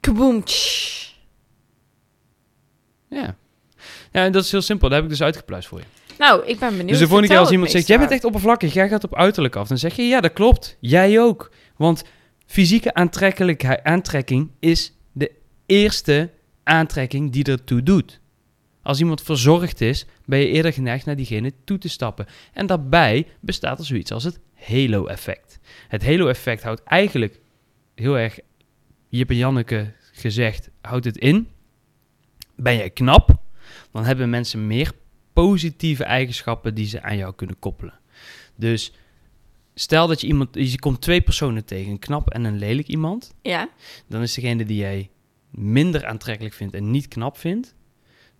Kaboom. 0.00 0.44
Ja. 3.08 3.36
Ja, 4.12 4.24
en 4.24 4.32
dat 4.32 4.44
is 4.44 4.50
heel 4.50 4.62
simpel. 4.62 4.88
Dat 4.88 4.96
heb 4.96 5.04
ik 5.04 5.10
dus 5.10 5.22
uitgepluist 5.22 5.68
voor 5.68 5.78
je. 5.78 5.84
Nou, 6.18 6.46
ik 6.46 6.58
ben 6.58 6.70
benieuwd. 6.70 6.88
dus 6.88 6.98
de 6.98 7.06
volgende 7.06 7.28
keer 7.28 7.38
als 7.38 7.50
iemand 7.50 7.70
zegt, 7.70 7.86
jij 7.86 7.98
bent 7.98 8.10
echt 8.10 8.24
oppervlakkig, 8.24 8.72
jij 8.72 8.88
gaat 8.88 9.04
op 9.04 9.14
uiterlijk 9.14 9.56
af, 9.56 9.68
dan 9.68 9.78
zeg 9.78 9.96
je, 9.96 10.02
ja, 10.02 10.20
dat 10.20 10.32
klopt. 10.32 10.76
Jij 10.80 11.20
ook. 11.20 11.50
Want 11.76 12.04
fysieke 12.46 12.94
aantrekkelijkheid, 12.94 13.82
aantrekking 13.82 14.50
is 14.58 14.92
de 15.12 15.32
eerste 15.66 16.30
aantrekking 16.64 17.32
die 17.32 17.44
ertoe 17.44 17.82
doet. 17.82 18.20
Als 18.86 19.00
iemand 19.00 19.22
verzorgd 19.22 19.80
is, 19.80 20.06
ben 20.24 20.38
je 20.38 20.46
eerder 20.48 20.72
geneigd 20.72 21.06
naar 21.06 21.16
diegene 21.16 21.52
toe 21.64 21.78
te 21.78 21.88
stappen. 21.88 22.26
En 22.52 22.66
daarbij 22.66 23.26
bestaat 23.40 23.78
er 23.78 23.84
zoiets 23.84 24.12
als 24.12 24.24
het 24.24 24.40
halo-effect. 24.54 25.58
Het 25.88 26.04
halo-effect 26.04 26.62
houdt 26.62 26.82
eigenlijk 26.82 27.40
heel 27.94 28.18
erg, 28.18 28.38
Jip 29.08 29.30
en 29.30 29.36
Janneke 29.36 29.92
gezegd, 30.12 30.70
houdt 30.80 31.04
het 31.04 31.16
in. 31.16 31.48
Ben 32.56 32.76
jij 32.76 32.90
knap, 32.90 33.42
dan 33.92 34.04
hebben 34.04 34.30
mensen 34.30 34.66
meer 34.66 34.92
positieve 35.32 36.04
eigenschappen 36.04 36.74
die 36.74 36.86
ze 36.86 37.02
aan 37.02 37.16
jou 37.16 37.34
kunnen 37.34 37.58
koppelen. 37.58 37.98
Dus 38.56 38.92
stel 39.74 40.06
dat 40.06 40.20
je 40.20 40.26
iemand, 40.26 40.48
je 40.52 40.78
komt 40.78 41.00
twee 41.00 41.20
personen 41.20 41.64
tegen, 41.64 41.90
een 41.90 41.98
knap 41.98 42.30
en 42.30 42.44
een 42.44 42.58
lelijk 42.58 42.88
iemand, 42.88 43.34
Ja. 43.42 43.68
dan 44.08 44.22
is 44.22 44.34
degene 44.34 44.64
die 44.64 44.78
jij 44.78 45.10
minder 45.50 46.06
aantrekkelijk 46.06 46.54
vindt 46.54 46.74
en 46.74 46.90
niet 46.90 47.08
knap 47.08 47.38
vindt, 47.38 47.74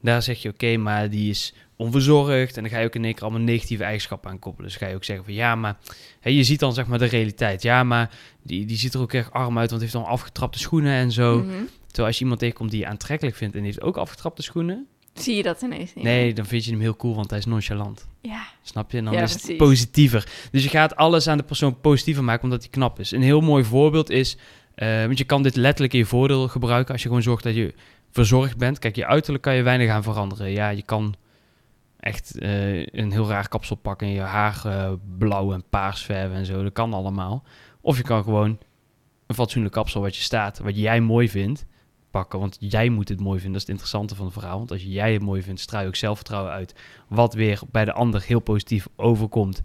daar 0.00 0.22
zeg 0.22 0.42
je 0.42 0.48
oké, 0.48 0.76
maar 0.76 1.10
die 1.10 1.30
is 1.30 1.54
onverzorgd 1.76 2.56
en 2.56 2.62
dan 2.62 2.72
ga 2.72 2.78
je 2.78 2.86
ook 2.86 2.94
in 2.94 3.04
één 3.04 3.12
keer 3.14 3.22
allemaal 3.22 3.40
negatieve 3.40 3.84
eigenschappen 3.84 4.30
aan 4.30 4.38
koppelen. 4.38 4.68
Dus 4.70 4.78
ga 4.78 4.86
je 4.86 4.94
ook 4.94 5.04
zeggen 5.04 5.24
van 5.24 5.34
ja, 5.34 5.54
maar 5.54 5.76
hè, 6.20 6.30
je 6.30 6.44
ziet 6.44 6.60
dan 6.60 6.74
zeg 6.74 6.86
maar 6.86 6.98
de 6.98 7.04
realiteit. 7.04 7.62
Ja, 7.62 7.84
maar 7.84 8.10
die, 8.42 8.66
die 8.66 8.76
ziet 8.76 8.94
er 8.94 9.00
ook 9.00 9.12
erg 9.12 9.32
arm 9.32 9.58
uit, 9.58 9.68
want 9.70 9.80
heeft 9.82 9.92
dan 9.94 10.04
afgetrapte 10.04 10.58
schoenen 10.58 10.92
en 10.92 11.12
zo. 11.12 11.38
Mhm. 11.38 11.48
Terwijl 11.86 12.06
als 12.08 12.16
je 12.16 12.22
iemand 12.22 12.40
tegenkomt 12.40 12.70
die 12.70 12.80
je 12.80 12.86
aantrekkelijk 12.86 13.36
vindt 13.36 13.54
en 13.54 13.62
die 13.62 13.70
heeft 13.72 13.84
ook 13.84 13.96
afgetrapte 13.96 14.42
schoenen, 14.42 14.86
Zie 15.14 15.36
je 15.36 15.42
dat 15.42 15.62
ineens 15.62 15.94
niet? 15.94 16.04
nee, 16.04 16.32
dan 16.34 16.46
vind 16.46 16.64
je 16.64 16.70
hem 16.70 16.80
heel 16.80 16.96
cool, 16.96 17.14
want 17.14 17.30
hij 17.30 17.38
is 17.38 17.44
nonchalant. 17.46 18.06
Ja. 18.22 18.46
Snap 18.62 18.90
je? 18.90 18.98
En 18.98 19.04
dan 19.04 19.12
Ja, 19.14 19.22
is 19.22 19.30
het 19.32 19.40
precies. 19.40 19.58
positiever. 19.58 20.28
Dus 20.50 20.62
je 20.62 20.68
gaat 20.68 20.96
alles 20.96 21.28
aan 21.28 21.36
de 21.36 21.42
persoon 21.42 21.80
positiever 21.80 22.24
maken 22.24 22.44
omdat 22.44 22.60
hij 22.60 22.70
knap 22.70 23.00
is. 23.00 23.10
Een 23.10 23.22
heel 23.22 23.40
mooi 23.40 23.64
voorbeeld 23.64 24.10
is, 24.10 24.36
eh, 24.74 25.04
want 25.04 25.18
je 25.18 25.24
kan 25.24 25.42
dit 25.42 25.56
letterlijk 25.56 25.92
in 25.92 25.98
je 25.98 26.04
voordeel 26.06 26.48
gebruiken 26.48 26.92
als 26.92 27.02
je 27.02 27.08
gewoon 27.08 27.22
zorgt 27.22 27.42
dat 27.44 27.54
je 27.54 27.74
verzorgd 28.16 28.56
bent. 28.56 28.78
Kijk, 28.78 28.96
je 28.96 29.06
uiterlijk 29.06 29.42
kan 29.42 29.54
je 29.54 29.62
weinig 29.62 29.90
aan 29.90 30.02
veranderen. 30.02 30.50
Ja, 30.50 30.68
je 30.68 30.82
kan 30.82 31.14
echt 32.00 32.38
eh, 32.38 32.86
een 32.86 33.12
heel 33.12 33.28
raar 33.28 33.48
kapsel 33.48 33.76
pakken 33.76 34.06
en 34.06 34.12
je 34.12 34.20
haar 34.20 34.60
eh, 34.64 34.92
blauw 35.18 35.52
en 35.52 35.64
paars 35.70 36.02
verven 36.02 36.36
en 36.36 36.46
zo. 36.46 36.62
Dat 36.62 36.72
kan 36.72 36.92
allemaal. 36.92 37.44
Of 37.80 37.96
je 37.96 38.02
kan 38.02 38.22
gewoon 38.22 38.58
een 39.26 39.34
fatsoenlijk 39.34 39.74
kapsel 39.74 40.00
wat 40.00 40.16
je 40.16 40.22
staat, 40.22 40.58
wat 40.58 40.76
jij 40.76 41.00
mooi 41.00 41.28
vindt, 41.28 41.66
pakken. 42.10 42.38
Want 42.38 42.56
jij 42.60 42.88
moet 42.88 43.08
het 43.08 43.20
mooi 43.20 43.40
vinden. 43.40 43.52
Dat 43.52 43.60
is 43.60 43.66
het 43.66 43.76
interessante 43.76 44.14
van 44.14 44.24
het 44.24 44.34
verhaal. 44.34 44.58
Want 44.58 44.70
als 44.70 44.82
jij 44.82 45.12
het 45.12 45.22
mooi 45.22 45.42
vindt, 45.42 45.60
straal 45.60 45.82
je 45.82 45.86
ook 45.86 45.96
zelfvertrouwen 45.96 46.52
uit. 46.52 46.74
Wat 47.08 47.34
weer 47.34 47.60
bij 47.70 47.84
de 47.84 47.92
ander 47.92 48.22
heel 48.22 48.40
positief 48.40 48.88
overkomt. 48.96 49.62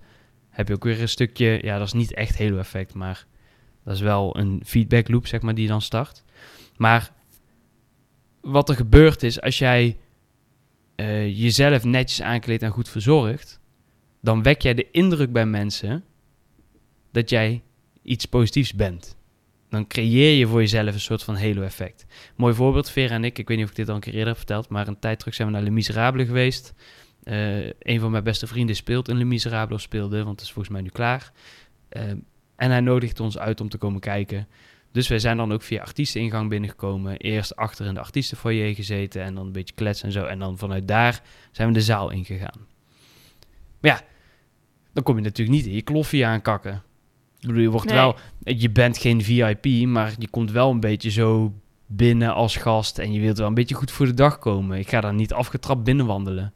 Heb 0.50 0.68
je 0.68 0.74
ook 0.74 0.84
weer 0.84 1.02
een 1.02 1.10
stukje, 1.10 1.60
ja, 1.62 1.78
dat 1.78 1.88
is 1.88 1.94
niet 1.94 2.14
echt 2.14 2.38
halo 2.38 2.58
effect, 2.58 2.94
maar 2.94 3.26
dat 3.84 3.94
is 3.94 4.02
wel 4.02 4.38
een 4.38 4.62
feedback 4.66 5.08
loop, 5.08 5.28
zeg 5.28 5.42
maar, 5.42 5.56
die 5.56 5.68
dan 5.68 5.82
start. 5.82 6.24
Maar 6.78 7.12
wat 8.42 8.70
er 8.70 8.76
gebeurt 8.76 9.24
is, 9.24 9.42
als 9.42 9.58
jij 9.58 9.98
eh, 10.96 11.40
jezelf 11.40 11.84
netjes 11.84 12.22
aankleedt 12.22 12.64
en 12.64 12.72
goed 12.72 12.90
verzorgt, 12.90 13.60
dan 14.22 14.44
wek 14.44 14.62
jij 14.62 14.74
de 14.74 14.92
indruk 14.92 15.32
bij 15.32 15.46
mensen 15.46 16.04
dat 17.12 17.30
jij 17.30 17.62
iets 18.02 18.26
positiefs 18.26 18.74
bent. 18.74 19.18
Dan 19.70 19.88
creëer 19.88 20.38
je 20.38 20.48
voor 20.48 20.60
jezelf 20.60 20.94
een 20.94 21.00
soort 21.00 21.24
van 21.24 21.38
halo-effect. 21.38 22.06
Mooi 22.36 22.54
voorbeeld, 22.54 22.90
Vera 22.90 23.16
en 23.16 23.24
ik, 23.24 23.38
ik 23.38 23.48
weet 23.48 23.58
niet 23.58 23.66
of 23.66 23.72
ik 23.72 23.78
dit 23.78 23.90
al 23.90 23.96
een 23.96 24.02
keer 24.02 24.14
eerder 24.14 24.28
heb 24.28 24.38
verteld, 24.38 24.70
maar 24.70 24.88
een 24.88 25.00
tijd 25.00 25.20
terug 25.20 25.34
zijn 25.34 25.48
we 25.48 25.54
naar 25.54 25.64
Les 25.64 25.74
Miserables 25.74 26.28
geweest. 26.28 26.74
Eh, 27.24 27.66
een 27.66 28.00
van 28.00 28.12
mijn 28.12 28.24
beste 28.24 28.48
vrienden 28.48 28.76
speelt 28.76 29.08
in 29.08 29.28
Les 29.28 29.46
of 29.46 29.82
speelde, 29.82 30.18
want 30.24 30.40
het 30.40 30.42
is 30.42 30.52
volgens 30.52 30.74
mij 30.74 30.82
nu 30.82 30.90
klaar. 30.90 31.32
Eh, 31.90 32.10
en 32.56 32.72
hij 32.72 32.80
nodigt 32.80 33.20
ons 33.20 33.38
uit 33.38 33.62
om 33.62 33.70
te 33.70 33.78
komen 33.78 34.00
kijken. 34.00 34.48
Dus 34.92 35.08
wij 35.08 35.20
zijn 35.20 35.38
dan 35.38 35.52
ook 35.54 35.62
via 35.62 35.82
artiesteningang 35.82 36.50
binnengekomen. 36.50 37.18
Eerst 37.18 37.56
achter 37.56 37.86
in 37.86 37.94
de 37.94 38.00
artiestenfoyer 38.00 38.76
gezeten 38.76 39.24
en 39.24 39.36
dan 39.36 39.46
een 39.46 39.52
beetje 39.52 39.76
kletsen 39.76 40.06
en 40.06 40.12
zo. 40.12 40.24
En 40.24 40.40
dan 40.40 40.58
vanuit 40.58 40.88
daar 40.88 41.22
zijn 41.52 41.68
we 41.68 41.74
de 41.74 41.82
zaal 41.82 42.10
ingegaan. 42.10 42.60
Maar 43.82 43.92
ja, 43.92 44.02
dan 44.94 45.04
kom 45.04 45.16
je 45.16 45.22
natuurlijk 45.22 45.58
niet 45.58 45.66
in 45.66 45.74
je 45.74 45.82
kloffie 45.82 46.26
aankakken. 46.26 46.84
Ik 47.40 47.48
bedoel, 47.48 47.62
je 47.62 47.70
wordt 47.70 47.88
Nee. 47.88 47.96
wel... 47.96 48.16
Je 48.44 48.70
bent 48.70 48.98
geen 48.98 49.22
VIP, 49.24 49.86
maar 49.88 50.14
je 50.18 50.28
komt 50.28 50.52
wel 50.52 50.72
een 50.72 50.80
beetje 50.80 51.12
zo 51.12 51.54
binnen 51.86 52.34
als 52.34 52.56
gast. 52.56 53.00
En 53.00 53.14
je 53.14 53.20
wilt 53.20 53.38
wel 53.38 53.48
een 53.48 53.54
beetje 53.54 53.76
goed 53.76 53.92
voor 53.92 54.06
de 54.06 54.14
dag 54.14 54.40
komen. 54.40 54.80
Ik 54.80 54.90
ga 54.90 55.02
daar 55.02 55.14
niet 55.14 55.34
afgetrapt 55.34 55.84
binnenwandelen. 55.84 56.54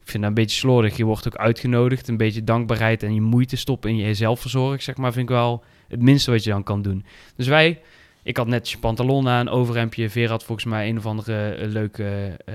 Ik 0.00 0.08
vind 0.08 0.22
dat 0.22 0.32
een 0.32 0.42
beetje 0.42 0.58
slordig. 0.58 0.96
Je 0.96 1.04
wordt 1.04 1.26
ook 1.26 1.36
uitgenodigd. 1.36 2.08
Een 2.08 2.16
beetje 2.16 2.44
dankbaarheid 2.44 3.02
en 3.02 3.14
je 3.14 3.20
moeite 3.20 3.56
stoppen 3.56 3.90
in 3.90 3.96
je 3.96 4.14
zelfverzorging, 4.14 4.82
zeg 4.82 4.96
maar, 4.96 5.12
vind 5.12 5.28
ik 5.28 5.34
wel 5.34 5.64
het 5.92 6.02
minste 6.02 6.30
wat 6.30 6.44
je 6.44 6.50
dan 6.50 6.62
kan 6.62 6.82
doen. 6.82 7.04
Dus 7.36 7.46
wij, 7.46 7.80
ik 8.22 8.36
had 8.36 8.46
net 8.46 8.70
je 8.70 8.78
pantalon 8.78 9.28
aan, 9.28 9.48
overhemdje. 9.48 10.10
Vera 10.10 10.30
had 10.30 10.44
volgens 10.44 10.66
mij 10.66 10.88
een 10.88 10.98
of 10.98 11.06
andere 11.06 11.50
eh, 11.50 11.68
leuke 11.68 12.36
eh, 12.44 12.54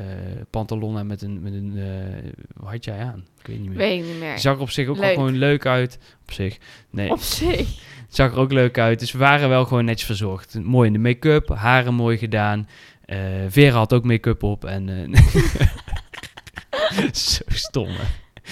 pantalon 0.50 0.98
aan 0.98 1.08
met 1.08 1.22
een, 1.22 1.42
met 1.42 1.54
een 1.54 1.74
eh, 1.78 2.30
wat 2.56 2.72
had 2.72 2.86
jij 2.86 3.00
aan? 3.00 3.26
Ik 3.40 3.48
weet 3.48 3.60
niet 3.60 3.68
meer. 3.70 3.78
Weet 3.78 4.06
niet 4.06 4.20
meer. 4.20 4.40
Zag 4.40 4.56
er 4.56 4.62
op 4.62 4.70
zich 4.70 4.88
ook 4.88 4.96
wel 4.98 5.06
Leuk. 5.06 5.16
gewoon 5.16 5.38
leuk 5.38 5.66
uit. 5.66 6.00
Op 6.22 6.32
zich. 6.32 6.58
Nee, 6.90 7.12
Op 7.12 7.20
zich. 7.20 7.58
het 8.06 8.16
zag 8.16 8.32
er 8.32 8.38
ook 8.40 8.52
leuk 8.52 8.78
uit. 8.78 9.00
Dus 9.00 9.12
we 9.12 9.18
waren 9.18 9.50
wel 9.50 9.66
gewoon 9.66 9.86
netjes 9.86 10.06
verzorgd. 10.06 10.60
Mooi 10.64 10.88
in 10.88 10.94
de 10.94 11.00
make-up, 11.00 11.50
haren 11.50 11.94
mooi 11.94 12.18
gedaan. 12.18 12.68
Eh 13.06 13.18
Vera 13.48 13.78
had 13.78 13.94
ook 13.94 14.04
make-up 14.04 14.44
op. 14.44 14.66
En, 14.66 14.90
eh, 15.14 15.22
Zo 17.14 17.44
stom, 17.48 17.88
hè? 17.88 18.04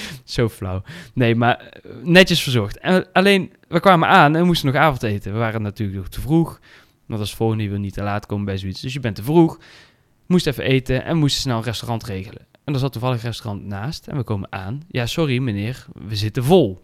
Zo 0.24 0.50
flauw. 0.50 0.82
Nee, 1.14 1.36
maar 1.36 1.58
eh, 1.58 1.92
netjes 2.04 2.44
verzorgd. 2.44 2.78
En, 2.78 3.12
alleen, 3.14 3.54
we 3.68 3.80
kwamen 3.80 4.08
aan 4.08 4.36
en 4.36 4.42
we 4.42 4.48
moesten 4.48 4.68
nog 4.68 4.76
avondeten. 4.76 5.34
We 5.34 5.38
waren 5.38 5.62
natuurlijk 5.62 5.98
nog 5.98 6.08
te 6.08 6.22
vroeg. 6.22 6.60
Want 7.06 7.20
als 7.20 7.36
volgende 7.36 7.64
je 7.64 7.70
wil 7.70 7.80
niet 7.80 7.94
te 7.94 8.04
laat 8.04 8.26
komen 8.26 8.46
bij 8.46 8.58
zoiets. 8.58 8.82
Dus 8.82 8.94
je 8.94 9.00
bent 9.00 9.16
te 9.16 9.24
vroeg. 9.24 9.60
Moest 10.28 10.48
even 10.48 10.64
eten 10.64 11.04
en 11.04 11.18
moest 11.18 11.38
snel 11.38 11.58
een 11.58 11.64
restaurant 11.64 12.04
regelen. 12.04 12.46
En 12.64 12.74
er 12.74 12.80
zat 12.80 12.92
toevallig 12.92 13.18
een 13.18 13.30
restaurant 13.30 13.66
naast. 13.66 14.08
En 14.08 14.18
we 14.18 14.24
komen 14.24 14.52
aan. 14.52 14.82
Ja, 14.88 15.06
sorry 15.06 15.38
meneer, 15.38 15.86
we 15.94 16.16
zitten 16.16 16.44
vol. 16.44 16.84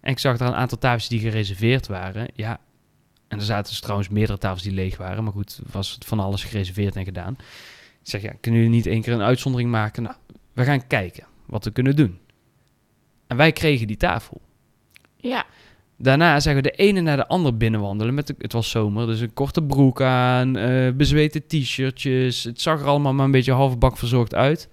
En 0.00 0.10
ik 0.10 0.18
zag 0.18 0.40
er 0.40 0.46
een 0.46 0.54
aantal 0.54 0.78
tafels 0.78 1.08
die 1.08 1.20
gereserveerd 1.20 1.86
waren. 1.86 2.28
Ja, 2.34 2.60
en 3.28 3.38
er 3.38 3.44
zaten 3.44 3.70
dus 3.70 3.80
trouwens 3.80 4.08
meerdere 4.08 4.38
tafels 4.38 4.62
die 4.62 4.72
leeg 4.72 4.96
waren. 4.96 5.24
Maar 5.24 5.32
goed, 5.32 5.60
was 5.70 5.98
van 6.06 6.20
alles 6.20 6.44
gereserveerd 6.44 6.96
en 6.96 7.04
gedaan. 7.04 7.36
Ik 8.02 8.08
zeg, 8.08 8.22
ja, 8.22 8.32
kunnen 8.40 8.60
jullie 8.60 8.76
niet 8.76 8.86
één 8.86 9.02
keer 9.02 9.12
een 9.12 9.22
uitzondering 9.22 9.70
maken? 9.70 10.02
Nou, 10.02 10.14
we 10.52 10.64
gaan 10.64 10.86
kijken 10.86 11.24
wat 11.46 11.64
we 11.64 11.70
kunnen 11.70 11.96
doen. 11.96 12.18
En 13.26 13.36
wij 13.36 13.52
kregen 13.52 13.86
die 13.86 13.96
tafel. 13.96 14.40
Ja. 15.16 15.46
Daarna 15.96 16.40
zagen 16.40 16.62
we 16.62 16.68
de 16.68 16.76
ene 16.76 17.00
naar 17.00 17.16
de 17.16 17.26
ander 17.26 17.56
binnenwandelen. 17.56 18.14
Met 18.14 18.26
de, 18.26 18.34
het 18.38 18.52
was 18.52 18.70
zomer, 18.70 19.06
dus 19.06 19.20
een 19.20 19.32
korte 19.32 19.62
broek 19.62 20.02
aan, 20.02 20.56
eh 20.56 20.92
bezweten 20.92 21.46
t-shirtjes. 21.46 22.44
Het 22.44 22.60
zag 22.60 22.80
er 22.80 22.86
allemaal 22.86 23.12
maar 23.12 23.24
een 23.24 23.30
beetje 23.30 23.52
halfbak 23.52 23.96
verzorgd 23.96 24.34
uit. 24.34 24.68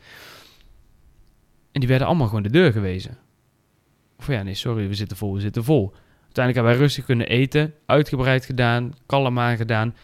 En 1.71 1.79
die 1.79 1.89
werden 1.89 2.07
allemaal 2.07 2.27
gewoon 2.27 2.43
de 2.43 2.49
deur 2.49 2.71
gewezen. 2.71 3.17
Of 4.19 4.27
ja, 4.27 4.43
nee, 4.43 4.53
sorry, 4.53 4.87
we 4.87 4.93
zitten 4.93 5.17
vol, 5.17 5.33
we 5.33 5.39
zitten 5.39 5.63
vol. 5.63 5.93
Uiteindelijk 6.23 6.55
hebben 6.55 6.71
wij 6.71 6.81
rustig 6.81 7.05
kunnen 7.05 7.27
eten, 7.27 7.73
uitgebreid 7.85 8.45
gedaan, 8.45 8.93
kalm 9.05 9.39
aangedaan. 9.39 9.95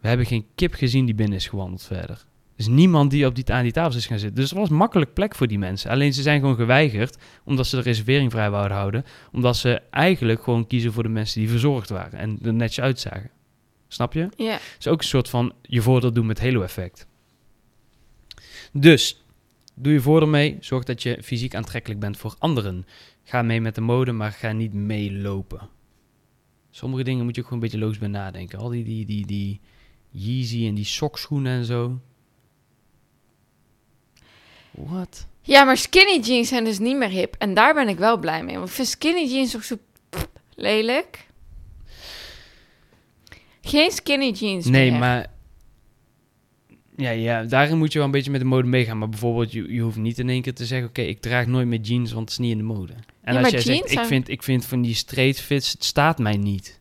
We 0.00 0.08
hebben 0.08 0.26
geen 0.26 0.46
kip 0.54 0.74
gezien 0.74 1.04
die 1.04 1.14
binnen 1.14 1.36
is 1.36 1.46
gewandeld 1.46 1.82
verder. 1.82 2.24
Dus 2.56 2.66
niemand 2.66 3.10
die 3.10 3.26
op 3.26 3.34
die, 3.34 3.52
aan 3.52 3.62
die 3.62 3.72
tafels 3.72 3.96
is 3.96 4.06
gaan 4.06 4.18
zitten. 4.18 4.40
Dus 4.40 4.50
er 4.50 4.58
was 4.58 4.68
makkelijk 4.68 5.12
plek 5.12 5.34
voor 5.34 5.46
die 5.46 5.58
mensen. 5.58 5.90
Alleen 5.90 6.12
ze 6.12 6.22
zijn 6.22 6.40
gewoon 6.40 6.56
geweigerd, 6.56 7.16
omdat 7.44 7.66
ze 7.66 7.76
de 7.76 7.82
reservering 7.82 8.30
vrij 8.30 8.50
wouden 8.50 8.76
houden. 8.76 9.04
Omdat 9.32 9.56
ze 9.56 9.82
eigenlijk 9.90 10.42
gewoon 10.42 10.66
kiezen 10.66 10.92
voor 10.92 11.02
de 11.02 11.08
mensen 11.08 11.40
die 11.40 11.50
verzorgd 11.50 11.88
waren 11.88 12.18
en 12.18 12.38
er 12.42 12.54
netjes 12.54 12.84
uitzagen. 12.84 13.30
Snap 13.88 14.12
je? 14.12 14.28
Ja. 14.36 14.52
Het 14.52 14.76
is 14.78 14.88
ook 14.88 14.98
een 14.98 15.06
soort 15.06 15.28
van 15.28 15.52
je 15.62 15.82
voordeel 15.82 16.12
doen 16.12 16.26
met 16.26 16.40
halo-effect. 16.40 17.06
Dus, 18.72 19.24
doe 19.74 19.92
je 19.92 20.00
voordeel 20.00 20.28
mee. 20.28 20.56
Zorg 20.60 20.84
dat 20.84 21.02
je 21.02 21.18
fysiek 21.22 21.54
aantrekkelijk 21.54 22.00
bent 22.00 22.16
voor 22.16 22.34
anderen. 22.38 22.86
Ga 23.22 23.42
mee 23.42 23.60
met 23.60 23.74
de 23.74 23.80
mode, 23.80 24.12
maar 24.12 24.32
ga 24.32 24.52
niet 24.52 24.72
meelopen. 24.72 25.68
Sommige 26.70 27.02
dingen 27.02 27.24
moet 27.24 27.34
je 27.34 27.40
ook 27.40 27.48
gewoon 27.48 27.62
een 27.62 27.70
beetje 27.70 27.86
loos 27.86 27.98
bij 27.98 28.08
nadenken. 28.08 28.58
Al 28.58 28.68
die, 28.68 28.84
die, 28.84 29.06
die, 29.06 29.26
die 29.26 29.60
Yeezy 30.10 30.66
en 30.66 30.74
die 30.74 30.84
sokschoenen 30.84 31.52
en 31.52 31.64
zo. 31.64 32.00
Wat? 34.72 35.26
Ja, 35.42 35.64
maar 35.64 35.76
skinny 35.76 36.20
jeans 36.20 36.48
zijn 36.48 36.64
dus 36.64 36.78
niet 36.78 36.96
meer 36.96 37.08
hip. 37.08 37.34
En 37.38 37.54
daar 37.54 37.74
ben 37.74 37.88
ik 37.88 37.98
wel 37.98 38.18
blij 38.18 38.42
mee. 38.44 38.54
Want 38.56 38.68
ik 38.68 38.74
vind 38.74 38.88
skinny 38.88 39.24
jeans 39.26 39.50
toch 39.50 39.64
zo 39.64 39.78
lelijk. 40.54 41.26
Geen 43.62 43.90
skinny 43.90 44.30
jeans 44.30 44.66
Nee, 44.66 44.90
meer. 44.90 45.00
maar... 45.00 45.30
Ja, 46.96 47.10
ja, 47.10 47.42
daarin 47.42 47.78
moet 47.78 47.92
je 47.92 47.98
wel 47.98 48.06
een 48.06 48.12
beetje 48.12 48.30
met 48.30 48.40
de 48.40 48.46
mode 48.46 48.68
meegaan. 48.68 48.98
Maar 48.98 49.08
bijvoorbeeld, 49.08 49.52
je, 49.52 49.72
je 49.72 49.80
hoeft 49.80 49.96
niet 49.96 50.18
in 50.18 50.28
één 50.28 50.42
keer 50.42 50.54
te 50.54 50.66
zeggen... 50.66 50.88
Oké, 50.88 51.00
ik 51.00 51.20
draag 51.20 51.46
nooit 51.46 51.66
meer 51.66 51.80
jeans, 51.80 52.12
want 52.12 52.30
het 52.30 52.30
is 52.30 52.38
niet 52.38 52.50
in 52.50 52.58
de 52.58 52.64
mode. 52.64 52.92
En 53.22 53.34
Ja, 53.34 53.40
als 53.40 53.50
jij 53.50 53.60
zegt, 53.60 53.90
ik 53.90 54.00
vind, 54.00 54.28
ik 54.28 54.42
vind 54.42 54.64
van 54.64 54.82
die 54.82 54.94
straight 54.94 55.40
fits, 55.40 55.72
het 55.72 55.84
staat 55.84 56.18
mij 56.18 56.36
niet. 56.36 56.80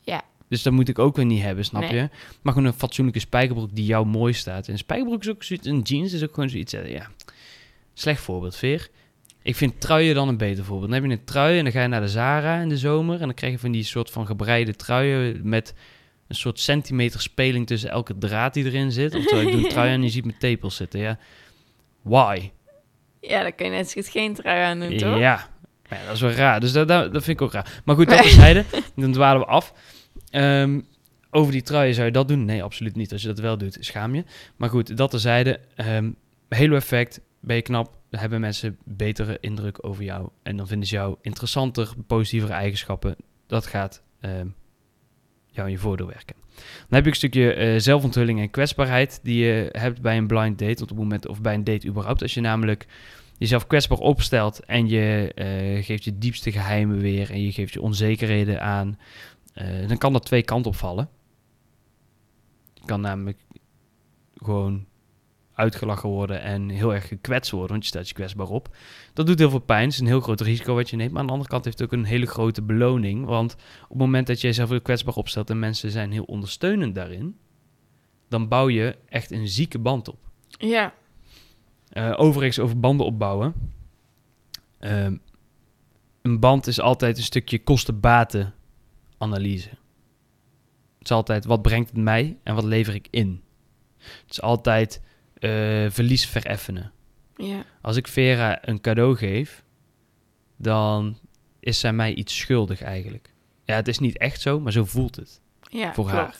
Ja. 0.00 0.22
Dus 0.52 0.62
dat 0.62 0.72
moet 0.72 0.88
ik 0.88 0.98
ook 0.98 1.16
weer 1.16 1.24
niet 1.24 1.42
hebben, 1.42 1.64
snap 1.64 1.82
Nee. 1.82 1.94
je? 1.94 2.08
Maar 2.42 2.52
gewoon 2.52 2.68
een 2.68 2.74
fatsoenlijke 2.78 3.20
spijkerbroek 3.20 3.68
die 3.72 3.84
jou 3.84 4.06
mooi 4.06 4.32
staat. 4.32 4.68
En 4.68 4.78
spijkerbroek 4.78 5.20
is 5.20 5.28
ook 5.30 5.42
zoiets... 5.42 5.66
Een 5.66 5.80
jeans 5.80 6.12
is 6.12 6.22
ook 6.22 6.34
gewoon 6.34 6.48
zoiets... 6.48 6.72
eh, 6.72 6.90
Ja, 6.92 7.08
slecht 7.94 8.20
voorbeeld, 8.20 8.56
Veer. 8.56 8.88
Ik 9.42 9.56
vind 9.56 9.80
truien 9.80 10.14
dan 10.14 10.28
een 10.28 10.36
beter 10.36 10.64
voorbeeld. 10.64 10.90
Dan 10.90 11.00
heb 11.00 11.10
je 11.10 11.16
een 11.16 11.24
trui 11.24 11.58
en 11.58 11.64
dan 11.64 11.72
ga 11.72 11.82
je 11.82 11.88
naar 11.88 12.00
de 12.00 12.08
Zara 12.08 12.60
in 12.60 12.68
de 12.68 12.78
zomer... 12.78 13.14
en 13.20 13.26
dan 13.26 13.34
krijg 13.34 13.52
je 13.52 13.58
van 13.58 13.72
die 13.72 13.82
soort 13.84 14.10
van 14.10 14.26
gebreide 14.26 14.74
truien... 14.76 15.40
met 15.42 15.74
een 16.28 16.34
soort 16.34 16.60
centimeter 16.60 17.20
speling 17.20 17.66
tussen 17.66 17.90
elke 17.90 18.18
draad 18.18 18.54
die 18.54 18.64
erin 18.64 18.92
zit. 18.92 19.14
Oftewel, 19.14 19.46
ik 19.46 19.52
doe 19.52 19.62
een 19.62 19.68
trui 19.68 19.90
en 19.94 20.02
je 20.02 20.08
ziet 20.08 20.24
mijn 20.24 20.38
tepels 20.38 20.76
zitten, 20.76 21.00
ja. 21.00 21.18
Why? 22.02 22.50
Ja, 23.20 23.42
dan 23.42 23.54
kun 23.54 23.66
je 23.66 23.72
net 23.72 23.90
zo 23.90 24.00
geen 24.04 24.34
trui 24.34 24.62
aan 24.62 24.80
doen, 24.80 24.96
toch? 24.96 25.18
Ja. 25.18 25.48
Ja, 25.90 25.98
dat 26.06 26.14
is 26.14 26.20
wel 26.20 26.30
raar. 26.30 26.60
Dus 26.60 26.72
dat, 26.72 26.88
dat, 26.88 27.12
dat 27.12 27.24
vind 27.24 27.40
ik 27.40 27.46
ook 27.46 27.52
raar. 27.52 27.80
Maar 27.84 27.96
goed, 27.96 28.08
dat 28.08 28.22
terzijde. 28.22 28.64
dan 28.96 29.12
dwalen 29.12 29.40
we 29.40 29.46
af. 29.46 29.72
Ehm, 30.32 30.80
over 31.30 31.52
die 31.52 31.62
truien 31.62 31.94
zou 31.94 32.06
je 32.06 32.12
dat 32.12 32.28
doen? 32.28 32.44
Nee, 32.44 32.62
absoluut 32.62 32.96
niet. 32.96 33.12
Als 33.12 33.22
je 33.22 33.28
dat 33.28 33.38
wel 33.38 33.58
doet, 33.58 33.76
schaam 33.80 34.14
je. 34.14 34.24
Maar 34.56 34.68
goed, 34.68 34.96
dat 34.96 35.10
terzijde. 35.10 35.60
Ehm 35.76 36.10
Halo 36.52 36.76
effect. 36.76 37.20
Ben 37.40 37.56
je 37.56 37.62
knap, 37.62 37.98
hebben 38.10 38.40
mensen 38.40 38.78
betere 38.84 39.38
indruk 39.40 39.86
over 39.86 40.04
jou. 40.04 40.28
En 40.42 40.56
dan 40.56 40.66
vinden 40.66 40.88
ze 40.88 40.94
jou 40.94 41.16
interessanter, 41.20 41.92
positievere 42.06 42.52
eigenschappen. 42.52 43.16
Dat 43.46 43.66
gaat 43.66 44.02
ehm, 44.20 44.46
jou 45.46 45.66
in 45.66 45.72
je 45.72 45.78
voordeel 45.78 46.06
werken. 46.06 46.36
Dan 46.54 46.86
heb 46.88 47.04
je 47.04 47.10
een 47.10 47.16
stukje 47.16 47.52
eh, 47.52 47.78
zelfonthulling 47.78 48.40
en 48.40 48.50
kwetsbaarheid 48.50 49.20
die 49.22 49.44
je 49.44 49.68
hebt 49.72 50.00
bij 50.00 50.16
een 50.16 50.26
blind 50.26 50.58
date 50.58 50.82
op 50.82 50.88
het 50.88 50.98
moment 50.98 51.28
of 51.28 51.40
bij 51.40 51.54
een 51.54 51.64
date 51.64 51.86
überhaupt. 51.86 52.22
Als 52.22 52.34
je 52.34 52.40
namelijk 52.40 52.86
jezelf 53.38 53.66
kwetsbaar 53.66 53.98
opstelt 53.98 54.60
en 54.64 54.88
je 54.88 55.32
eh, 55.34 55.84
geeft 55.84 56.04
je 56.04 56.18
diepste 56.18 56.52
geheimen 56.52 56.98
weer 56.98 57.30
en 57.30 57.42
je 57.42 57.52
geeft 57.52 57.72
je 57.72 57.82
onzekerheden 57.82 58.62
aan, 58.62 58.98
eh, 59.52 59.88
dan 59.88 59.98
kan 59.98 60.12
dat 60.12 60.24
twee 60.24 60.42
kanten 60.42 60.70
opvallen. 60.70 61.08
Je 62.74 62.84
kan 62.84 63.00
namelijk 63.00 63.38
gewoon 64.34 64.86
uitgelachen 65.54 66.08
worden 66.08 66.42
en 66.42 66.68
heel 66.68 66.94
erg 66.94 67.08
gekwetst 67.08 67.50
worden, 67.50 67.70
want 67.70 67.82
je 67.82 67.88
stelt 67.88 68.08
je 68.08 68.14
kwetsbaar 68.14 68.48
op. 68.48 68.76
Dat 69.12 69.26
doet 69.26 69.38
heel 69.38 69.50
veel 69.50 69.58
pijn, 69.58 69.84
het 69.84 69.92
is 69.92 69.98
een 69.98 70.06
heel 70.06 70.20
groot 70.20 70.40
risico 70.40 70.74
wat 70.74 70.90
je 70.90 70.96
neemt, 70.96 71.10
maar 71.10 71.20
aan 71.20 71.26
de 71.26 71.32
andere 71.32 71.50
kant 71.50 71.64
heeft 71.64 71.78
het 71.78 71.92
ook 71.92 71.98
een 71.98 72.04
hele 72.04 72.26
grote 72.26 72.62
beloning, 72.62 73.24
want 73.24 73.52
op 73.82 73.88
het 73.88 73.98
moment 73.98 74.26
dat 74.26 74.40
je 74.40 74.46
jezelf 74.46 74.68
heel 74.68 74.80
kwetsbaar 74.80 75.14
opstelt 75.14 75.50
en 75.50 75.58
mensen 75.58 75.90
zijn 75.90 76.12
heel 76.12 76.24
ondersteunend 76.24 76.94
daarin, 76.94 77.36
dan 78.28 78.48
bouw 78.48 78.68
je 78.68 78.96
echt 79.08 79.30
een 79.30 79.48
zieke 79.48 79.78
band 79.78 80.08
op. 80.08 80.18
Ja. 80.48 80.94
Eh, 81.88 82.12
overigens 82.16 82.58
over 82.58 82.80
banden 82.80 83.06
opbouwen. 83.06 83.54
Ehm, 84.78 85.16
een 86.22 86.40
band 86.40 86.66
is 86.66 86.80
altijd 86.80 87.16
een 87.16 87.22
stukje 87.22 87.62
kosten-baten 87.62 88.54
analyse. 89.22 89.68
Het 90.98 91.10
is 91.10 91.16
altijd 91.16 91.44
wat 91.44 91.62
brengt 91.62 91.90
het 91.90 91.98
mij 91.98 92.38
en 92.42 92.54
wat 92.54 92.64
lever 92.64 92.94
ik 92.94 93.08
in. 93.10 93.42
Het 93.98 94.30
is 94.30 94.40
altijd 94.40 95.02
eh, 95.34 95.50
verlies 95.88 96.26
vereffenen. 96.26 96.92
Ja. 97.36 97.64
Als 97.80 97.96
ik 97.96 98.08
Vera 98.08 98.68
een 98.68 98.80
cadeau 98.80 99.16
geef, 99.16 99.64
dan 100.56 101.18
is 101.60 101.80
zij 101.80 101.92
mij 101.92 102.14
iets 102.14 102.38
schuldig 102.38 102.82
eigenlijk. 102.82 103.32
Ja, 103.64 103.74
het 103.74 103.88
is 103.88 103.98
niet 103.98 104.18
echt 104.18 104.40
zo, 104.40 104.60
maar 104.60 104.72
zo 104.72 104.84
voelt 104.84 105.16
het. 105.16 105.40
Ja, 105.70 105.94
Voor 105.94 106.08
haar. 106.08 106.36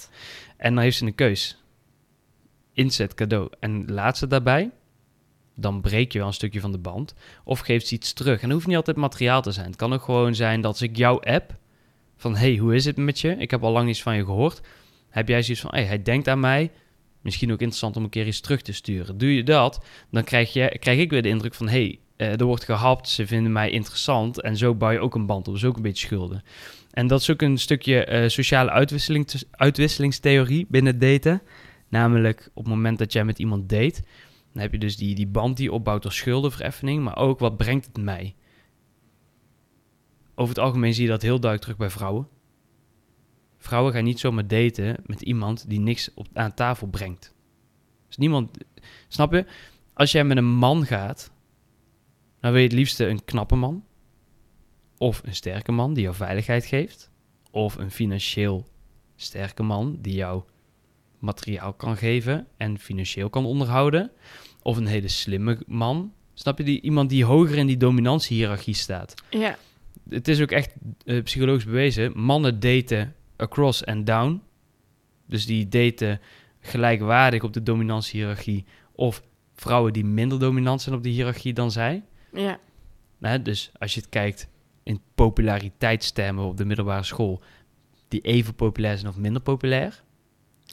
En 0.56 0.74
dan 0.74 0.82
heeft 0.82 0.96
ze 0.96 1.06
een 1.06 1.14
keus. 1.14 1.62
Inzet 2.72 3.14
cadeau. 3.14 3.50
En 3.60 3.92
laat 3.92 4.18
ze 4.18 4.26
daarbij. 4.26 4.70
Dan 5.54 5.80
breek 5.80 6.12
je 6.12 6.18
wel 6.18 6.26
een 6.26 6.34
stukje 6.34 6.60
van 6.60 6.72
de 6.72 6.78
band. 6.78 7.14
Of 7.44 7.60
geeft 7.60 7.86
ze 7.86 7.94
iets 7.94 8.12
terug. 8.12 8.40
En 8.40 8.46
dat 8.46 8.52
hoeft 8.52 8.66
niet 8.66 8.76
altijd 8.76 8.96
materiaal 8.96 9.42
te 9.42 9.52
zijn. 9.52 9.66
Het 9.66 9.76
kan 9.76 9.92
ook 9.92 10.02
gewoon 10.02 10.34
zijn 10.34 10.60
dat 10.60 10.70
als 10.70 10.82
ik 10.82 10.96
jou 10.96 11.26
app. 11.26 11.56
Van 12.22 12.36
hey, 12.36 12.56
hoe 12.56 12.74
is 12.74 12.84
het 12.84 12.96
met 12.96 13.20
je? 13.20 13.36
Ik 13.36 13.50
heb 13.50 13.62
al 13.62 13.72
lang 13.72 13.88
iets 13.88 14.02
van 14.02 14.16
je 14.16 14.24
gehoord. 14.24 14.60
Heb 15.10 15.28
jij 15.28 15.42
zoiets 15.42 15.62
van 15.62 15.70
hey, 15.74 15.84
hij 15.84 16.02
denkt 16.02 16.28
aan 16.28 16.40
mij. 16.40 16.70
Misschien 17.20 17.52
ook 17.52 17.58
interessant 17.58 17.96
om 17.96 18.04
een 18.04 18.10
keer 18.10 18.26
iets 18.26 18.40
terug 18.40 18.62
te 18.62 18.72
sturen. 18.72 19.18
Doe 19.18 19.34
je 19.34 19.42
dat, 19.42 19.84
dan 20.10 20.24
krijg, 20.24 20.52
je, 20.52 20.76
krijg 20.78 20.98
ik 20.98 21.10
weer 21.10 21.22
de 21.22 21.28
indruk 21.28 21.54
van 21.54 21.68
hey, 21.68 21.98
eh, 22.16 22.40
er 22.40 22.44
wordt 22.44 22.64
gehapt. 22.64 23.08
Ze 23.08 23.26
vinden 23.26 23.52
mij 23.52 23.70
interessant. 23.70 24.40
En 24.40 24.56
zo 24.56 24.74
bouw 24.74 24.90
je 24.90 24.98
ook 24.98 25.14
een 25.14 25.26
band 25.26 25.48
op. 25.48 25.54
Dus 25.54 25.64
ook 25.64 25.76
een 25.76 25.82
beetje 25.82 26.06
schulden. 26.06 26.42
En 26.90 27.06
dat 27.06 27.20
is 27.20 27.30
ook 27.30 27.42
een 27.42 27.58
stukje 27.58 28.04
eh, 28.04 28.28
sociale 28.28 28.70
uitwisseling, 28.70 29.32
uitwisselingstheorie 29.50 30.66
binnen 30.68 30.98
daten. 30.98 31.42
Namelijk 31.88 32.50
op 32.54 32.64
het 32.64 32.74
moment 32.74 32.98
dat 32.98 33.12
jij 33.12 33.24
met 33.24 33.38
iemand 33.38 33.68
date, 33.68 34.02
dan 34.52 34.62
heb 34.62 34.72
je 34.72 34.78
dus 34.78 34.96
die, 34.96 35.14
die 35.14 35.26
band 35.26 35.56
die 35.56 35.72
opbouwt 35.72 36.02
door 36.02 36.12
schuldenvereffening, 36.12 37.02
maar 37.02 37.16
ook 37.16 37.38
wat 37.38 37.56
brengt 37.56 37.86
het 37.86 38.04
mij. 38.04 38.34
Over 40.34 40.54
het 40.54 40.64
algemeen 40.64 40.94
zie 40.94 41.04
je 41.04 41.10
dat 41.10 41.22
heel 41.22 41.40
duidelijk 41.40 41.62
terug 41.62 41.76
bij 41.76 41.90
vrouwen. 41.90 42.28
Vrouwen 43.58 43.92
gaan 43.92 44.04
niet 44.04 44.20
zomaar 44.20 44.46
daten 44.46 44.96
met 45.06 45.22
iemand 45.22 45.68
die 45.68 45.80
niks 45.80 46.14
op, 46.14 46.26
aan 46.32 46.54
tafel 46.54 46.86
brengt. 46.86 47.34
Dus 48.06 48.16
niemand, 48.16 48.58
snap 49.08 49.32
je? 49.32 49.46
Als 49.94 50.12
jij 50.12 50.24
met 50.24 50.36
een 50.36 50.54
man 50.54 50.86
gaat, 50.86 51.32
dan 52.40 52.50
wil 52.50 52.60
je 52.60 52.66
het 52.66 52.76
liefste 52.76 53.06
een 53.06 53.24
knappe 53.24 53.54
man. 53.54 53.84
Of 54.98 55.22
een 55.24 55.34
sterke 55.34 55.72
man 55.72 55.94
die 55.94 56.02
jou 56.02 56.14
veiligheid 56.14 56.66
geeft. 56.66 57.10
Of 57.50 57.76
een 57.76 57.90
financieel 57.90 58.66
sterke 59.16 59.62
man 59.62 59.98
die 60.00 60.14
jou 60.14 60.42
materiaal 61.18 61.72
kan 61.72 61.96
geven 61.96 62.46
en 62.56 62.78
financieel 62.78 63.30
kan 63.30 63.44
onderhouden. 63.44 64.10
Of 64.62 64.76
een 64.76 64.86
hele 64.86 65.08
slimme 65.08 65.62
man. 65.66 66.12
Snap 66.34 66.58
je? 66.58 66.64
Die, 66.64 66.80
iemand 66.80 67.10
die 67.10 67.24
hoger 67.24 67.56
in 67.56 67.66
die 67.66 67.76
dominantiehiërarchie 67.76 68.74
staat. 68.74 69.14
Ja. 69.30 69.58
Het 70.08 70.28
is 70.28 70.40
ook 70.40 70.50
echt 70.50 70.74
eh, 71.04 71.22
psychologisch 71.22 71.64
bewezen. 71.64 72.12
Mannen 72.20 72.60
daten 72.60 73.14
across 73.36 73.84
and 73.84 74.06
down. 74.06 74.42
Dus 75.26 75.46
die 75.46 75.68
daten 75.68 76.20
gelijkwaardig 76.60 77.42
op 77.42 77.52
de 77.52 77.62
dominantiehiërarchie. 77.62 78.64
Of 78.92 79.22
vrouwen 79.54 79.92
die 79.92 80.04
minder 80.04 80.38
dominant 80.38 80.82
zijn 80.82 80.94
op 80.94 81.02
de 81.02 81.08
hiërarchie 81.08 81.52
dan 81.52 81.70
zij. 81.70 82.02
Ja. 82.32 82.58
Dus 83.38 83.70
als 83.78 83.94
je 83.94 84.00
het 84.00 84.08
kijkt 84.08 84.48
in 84.82 85.00
populariteitstermen 85.14 86.44
op 86.44 86.56
de 86.56 86.64
middelbare 86.64 87.02
school, 87.02 87.42
die 88.08 88.20
even 88.20 88.54
populair 88.54 88.98
zijn 88.98 89.10
of 89.10 89.16
minder 89.16 89.42
populair. 89.42 90.02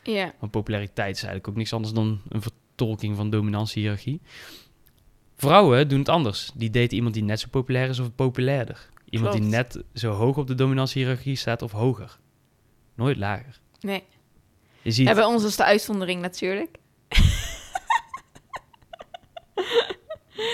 Ja. 0.03 0.33
Want 0.39 0.51
populariteit 0.51 1.15
is 1.15 1.23
eigenlijk 1.23 1.47
ook 1.47 1.55
niks 1.55 1.73
anders 1.73 1.93
dan 1.93 2.21
een 2.29 2.41
vertolking 2.41 3.15
van 3.15 3.29
dominantiehiërarchie. 3.29 4.21
Vrouwen 5.35 5.87
doen 5.87 5.99
het 5.99 6.09
anders. 6.09 6.51
Die 6.55 6.69
daten 6.69 6.95
iemand 6.95 7.13
die 7.13 7.23
net 7.23 7.39
zo 7.39 7.47
populair 7.51 7.89
is 7.89 7.99
of 7.99 8.15
populairder. 8.15 8.89
Iemand 9.09 9.33
die 9.33 9.41
net 9.41 9.83
zo 9.93 10.11
hoog 10.11 10.37
op 10.37 10.47
de 10.47 10.55
dominantie-hiërarchie 10.55 11.35
staat 11.35 11.61
of 11.61 11.71
hoger. 11.71 12.19
Nooit 12.95 13.17
lager. 13.17 13.59
Nee. 13.79 14.03
Je 14.81 14.91
ziet, 14.91 15.07
Ja, 15.07 15.13
bij 15.13 15.23
ons 15.23 15.43
is 15.43 15.55
de 15.55 15.63
uitzondering 15.63 16.21
natuurlijk. 16.21 16.77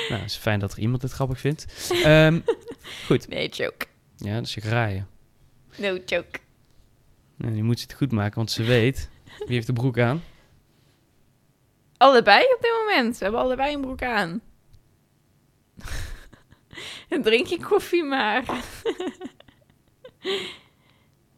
nou, 0.09 0.21
het 0.21 0.29
is 0.29 0.35
fijn 0.35 0.59
dat 0.59 0.71
er 0.73 0.79
iemand 0.79 1.01
dit 1.01 1.11
grappig 1.11 1.39
vindt. 1.39 1.91
Ehm, 2.03 2.39
Nee, 3.27 3.49
joke. 3.49 3.85
ja, 4.17 4.37
is 4.39 4.53
je 4.53 4.61
graaien. 4.61 5.07
No 5.77 5.97
joke. 6.05 6.39
Nou, 7.35 7.53
die 7.53 7.63
moet 7.63 7.79
ze 7.79 7.85
het 7.87 7.95
goed 7.95 8.11
maken, 8.11 8.35
want 8.35 8.51
ze 8.51 8.63
weet 8.75 9.09
wie 9.37 9.55
heeft 9.55 9.67
de 9.67 9.73
broek 9.73 9.99
aan. 9.99 10.23
Allebei 11.97 12.39
op 12.55 12.61
dit 12.61 12.71
moment. 12.85 13.17
We 13.17 13.23
hebben 13.23 13.41
allebei 13.41 13.73
een 13.73 13.81
broek 13.81 14.01
aan. 14.03 14.41
drink 17.23 17.47
je 17.47 17.59
koffie 17.59 18.03
maar. 18.03 18.43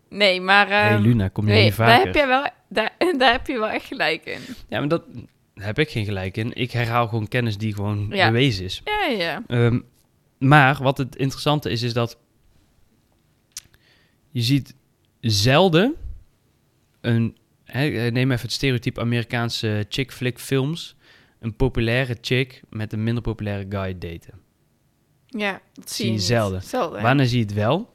nee, 0.09 0.41
maar... 0.41 0.67
Hé 0.67 0.73
hey, 0.73 0.93
ehm, 0.93 1.01
Luna, 1.01 1.27
kom 1.27 1.47
je 1.47 1.53
nee, 1.53 1.63
daar 1.63 1.73
vaker? 1.73 2.05
heb, 2.05 2.15
je 2.15 2.25
wel, 2.25 2.49
daar, 2.69 2.95
daar 3.17 3.31
heb 3.31 3.47
je 3.47 3.59
wel 3.59 3.69
echt 3.69 3.85
gelijk 3.85 4.25
in. 4.25 4.41
Ja, 4.69 4.79
maar 4.79 4.87
dat 4.87 5.03
daar 5.57 5.65
heb 5.65 5.79
ik 5.79 5.89
geen 5.89 6.05
gelijk 6.05 6.37
in. 6.37 6.53
Ik 6.53 6.71
herhaal 6.71 7.07
gewoon 7.07 7.27
kennis 7.27 7.57
die 7.57 7.73
gewoon 7.73 8.07
Ja. 8.11 8.27
bewezen 8.27 8.65
is. 8.65 8.81
Ja, 8.85 9.05
ja. 9.05 9.43
Ehm, 9.47 9.79
maar 10.37 10.83
wat 10.83 10.97
het 10.97 11.15
interessante 11.15 11.69
is, 11.69 11.81
is 11.81 11.93
dat 11.93 12.17
je 14.31 14.41
ziet 14.41 14.75
zelden 15.19 15.95
een, 17.01 17.37
hè, 17.63 18.11
neem 18.11 18.31
even 18.31 18.43
het 18.43 18.51
stereotype 18.51 18.99
Amerikaanse 18.99 19.85
chick 19.89 20.11
flick 20.11 20.39
films, 20.39 20.95
een 21.39 21.55
populaire 21.55 22.17
chick 22.21 22.61
met 22.69 22.93
een 22.93 23.03
minder 23.03 23.23
populaire 23.23 23.65
guy 23.69 23.97
daten. 23.97 24.33
Ja, 25.27 25.61
dat 25.73 25.91
zie 25.91 26.05
Zie 26.05 26.35
je. 26.35 26.59
Zelden. 26.61 27.01
Wanneer 27.01 27.25
zie 27.25 27.39
je 27.39 27.45
het 27.45 27.53
wel? 27.53 27.93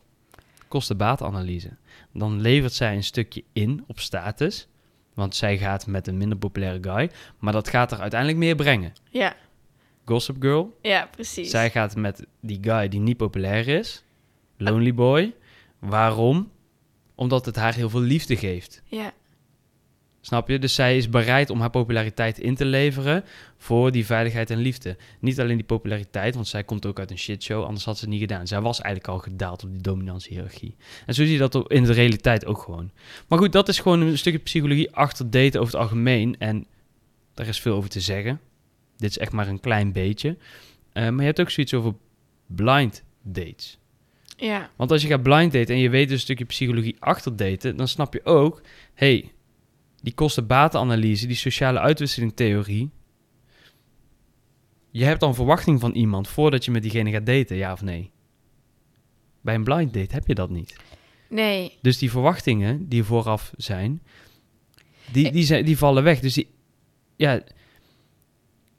Kosten-baatanalyse. 0.68 1.77
Dan 2.12 2.40
levert 2.40 2.73
zij 2.73 2.95
een 2.95 3.05
stukje 3.05 3.45
in 3.53 3.85
op 3.87 4.01
status, 4.01 4.68
want 5.14 5.35
zij 5.35 5.59
gaat 5.59 5.87
met 5.87 6.07
een 6.07 6.16
minder 6.16 6.38
populaire 6.38 6.79
guy, 6.90 7.11
maar 7.38 7.53
dat 7.53 7.68
gaat 7.68 7.92
er 7.92 8.01
uiteindelijk 8.01 8.38
meer 8.40 8.55
brengen. 8.57 8.92
Ja, 9.11 9.37
Gossip 10.05 10.37
Girl, 10.40 10.79
ja, 10.83 11.09
precies. 11.11 11.51
zij 11.51 11.71
gaat 11.71 11.97
met 11.97 12.27
die 12.40 12.59
guy 12.61 12.88
die 12.88 13.01
niet 13.01 13.16
populair 13.16 13.68
is. 13.68 14.05
Lonely 14.57 14.95
Boy. 14.95 15.35
Waarom? 15.79 16.51
Omdat 17.14 17.47
het 17.47 17.57
haar 17.57 17.75
heel 17.75 17.90
veel 17.90 18.01
liefde 18.01 18.37
geeft. 18.37 18.83
Ja, 18.85 19.12
Snap 20.25 20.49
je? 20.49 20.59
Dus 20.59 20.75
zij 20.75 20.97
is 20.97 21.09
bereid 21.09 21.51
om 21.51 21.61
haar 21.61 21.71
populariteit 21.71 22.39
in 22.39 22.55
te 22.55 22.65
leveren 22.65 23.25
voor 23.57 23.93
die 23.93 24.07
veiligheid 24.07 24.51
en 24.51 24.59
liefde. 24.59 24.97
Niet 25.19 25.41
alleen 25.41 25.57
die 25.57 25.67
populariteit, 25.67 26.35
want 26.35 26.49
zij 26.49 26.65
komt 26.65 26.87
ook 26.87 26.99
uit 26.99 27.11
een 27.11 27.19
shitshow, 27.19 27.65
anders 27.65 27.85
had 27.85 27.99
ze 27.99 28.05
het 28.05 28.11
niet 28.13 28.21
gedaan. 28.21 28.47
Zij 28.47 28.61
was 28.61 28.81
eigenlijk 28.81 29.15
al 29.15 29.19
gedaald 29.19 29.65
op 29.65 29.71
die 29.73 29.81
dominantie-hierarchie. 29.81 30.77
En 31.07 31.15
zo 31.15 31.23
zie 31.23 31.33
je 31.33 31.39
dat 31.39 31.71
in 31.71 31.85
de 31.85 31.93
realiteit 31.93 32.47
ook 32.47 32.59
gewoon. 32.59 32.91
Maar 33.29 33.39
goed, 33.39 33.53
dat 33.53 33.69
is 33.69 33.79
gewoon 33.79 34.01
een 34.01 34.19
stukje 34.19 34.39
psychologie 34.39 34.91
achter 34.91 35.31
daten 35.31 35.61
over 35.61 35.73
het 35.73 35.83
algemeen. 35.83 36.37
En 36.39 36.67
daar 37.35 37.47
is 37.47 37.61
veel 37.61 37.77
over 37.77 37.91
te 37.91 38.01
zeggen. 38.01 38.41
Dit 38.97 39.11
is 39.11 39.19
echt 39.19 39.33
maar 39.33 39.49
een 39.49 39.61
klein 39.61 39.93
beetje. 39.93 40.37
Eh, 40.93 41.09
maar 41.09 41.19
je 41.19 41.25
hebt 41.25 41.41
ook 41.41 41.51
zoiets 41.51 41.75
over 41.75 41.95
blind 42.47 43.03
dates. 43.23 43.79
ja, 44.37 44.71
Want 44.77 44.91
als 44.91 45.03
je 45.03 45.09
gaat 45.09 45.23
blind 45.23 45.53
daten 45.53 45.75
en 45.75 45.81
je 45.81 45.91
weet 45.91 46.09
dus 46.09 46.17
een 46.17 46.23
stukje 46.23 46.45
psychologie 46.45 46.97
achter 46.99 47.37
daten, 47.37 47.77
dan 47.77 47.89
snap 47.89 48.13
je 48.13 48.25
ook, 48.25 48.61
hey, 48.95 49.33
die 50.03 50.15
kosten-batenanalyse, 50.15 51.27
die 51.27 51.37
sociale 51.37 51.79
uitwisselingtheorie. 51.81 52.91
Je 54.91 55.05
hebt 55.05 55.21
dan 55.21 55.35
verwachting 55.35 55.81
van 55.81 55.93
iemand 55.93 56.29
voordat 56.29 56.65
je 56.65 56.71
met 56.71 56.83
diegene 56.83 57.11
gaat 57.11 57.27
daten, 57.27 57.57
ja 57.57 57.73
of 57.73 57.83
nee? 57.83 58.11
Bij 59.41 59.55
een 59.55 59.65
blind 59.65 59.93
date 59.93 60.15
heb 60.15 60.27
je 60.27 60.35
dat 60.35 60.51
niet. 60.51 60.77
nee, 61.29 61.79
Dus 61.83 61.99
die 61.99 62.11
verwachtingen 62.11 62.88
die 62.88 63.05
vooraf 63.05 63.53
zijn, 63.57 64.03
die, 65.12 65.33
die, 65.33 65.45
zijn, 65.45 65.65
die 65.65 65.79
vallen 65.79 66.03
weg. 66.03 66.21
Dus 66.21 66.35
die, 66.35 66.49
ja, 67.17 67.43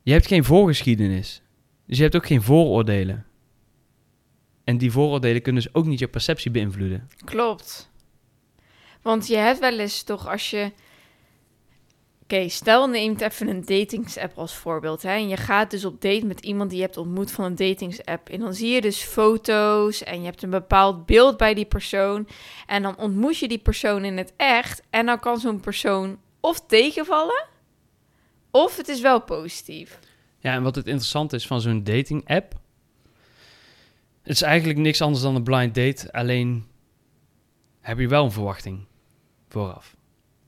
je 0.02 0.12
hebt 0.12 0.28
geen 0.28 0.44
voorgeschiedenis. 0.44 1.42
Dus 1.86 1.98
je 1.98 2.04
hebt 2.04 2.16
ook 2.16 2.26
geen 2.26 2.42
vooroordelen. 2.42 3.26
En 4.64 4.78
die 4.78 4.92
vooroordelen 4.92 5.42
kunnen 5.42 5.64
dus 5.64 5.74
ook 5.74 5.86
niet 5.86 6.00
je 6.00 6.08
perceptie 6.08 6.52
beïnvloeden. 6.52 7.10
klopt. 7.26 7.92
Want 9.02 9.28
je 9.28 9.36
hebt 9.36 9.60
wel 9.60 9.80
eens 9.80 10.04
toch 10.04 10.28
als 10.28 10.50
je... 10.50 10.72
Oké, 12.24 12.50
stel 12.50 12.88
neemt 12.88 13.22
even 13.22 13.48
een 13.48 13.66
datingsapp 13.66 14.38
als 14.38 14.56
voorbeeld. 14.56 15.02
Hè, 15.02 15.10
en 15.10 15.28
je 15.28 15.38
gaat 15.38 15.72
dus 15.72 15.86
op 15.86 16.02
date 16.02 16.26
met 16.26 16.40
iemand 16.40 16.70
die 16.70 16.80
je 16.80 16.86
hebt 16.86 16.98
ontmoet 16.98 17.32
van 17.32 17.46
een 17.46 17.56
datingsapp. 17.56 18.30
En 18.30 18.40
dan 18.40 18.54
zie 18.54 18.70
je 18.70 18.82
dus 18.82 19.02
foto's 19.02 20.04
en 20.04 20.20
je 20.20 20.26
hebt 20.26 20.44
een 20.44 20.50
bepaald 20.50 21.06
beeld 21.06 21.38
bij 21.38 21.54
die 21.54 21.66
persoon. 21.66 22.28
En 22.66 22.82
dan 22.82 22.98
ontmoet 22.98 23.38
je 23.38 23.48
die 23.48 23.60
persoon 23.60 24.06
in 24.06 24.18
het 24.18 24.34
echt. 24.38 24.82
En 24.90 25.06
dan 25.06 25.20
kan 25.20 25.40
zo'n 25.40 25.60
persoon 25.60 26.20
of 26.40 26.66
tegenvallen, 26.66 27.46
of 28.52 28.78
het 28.78 28.88
is 28.88 29.02
wel 29.02 29.22
positief. 29.22 30.00
Ja, 30.40 30.54
en 30.54 30.64
wat 30.64 30.76
het 30.76 30.86
interessante 30.86 31.36
is 31.36 31.48
van 31.48 31.62
zo'n 31.62 31.84
dating 31.84 32.30
app. 32.30 32.54
Het 34.22 34.34
is 34.34 34.42
eigenlijk 34.42 34.80
niks 34.80 35.02
anders 35.02 35.24
dan 35.24 35.36
een 35.36 35.44
blind 35.44 35.76
date. 35.76 36.14
Alleen 36.14 36.68
heb 37.82 38.00
je 38.00 38.08
wel 38.08 38.24
een 38.24 38.32
verwachting 38.32 38.86
vooraf. 39.50 39.96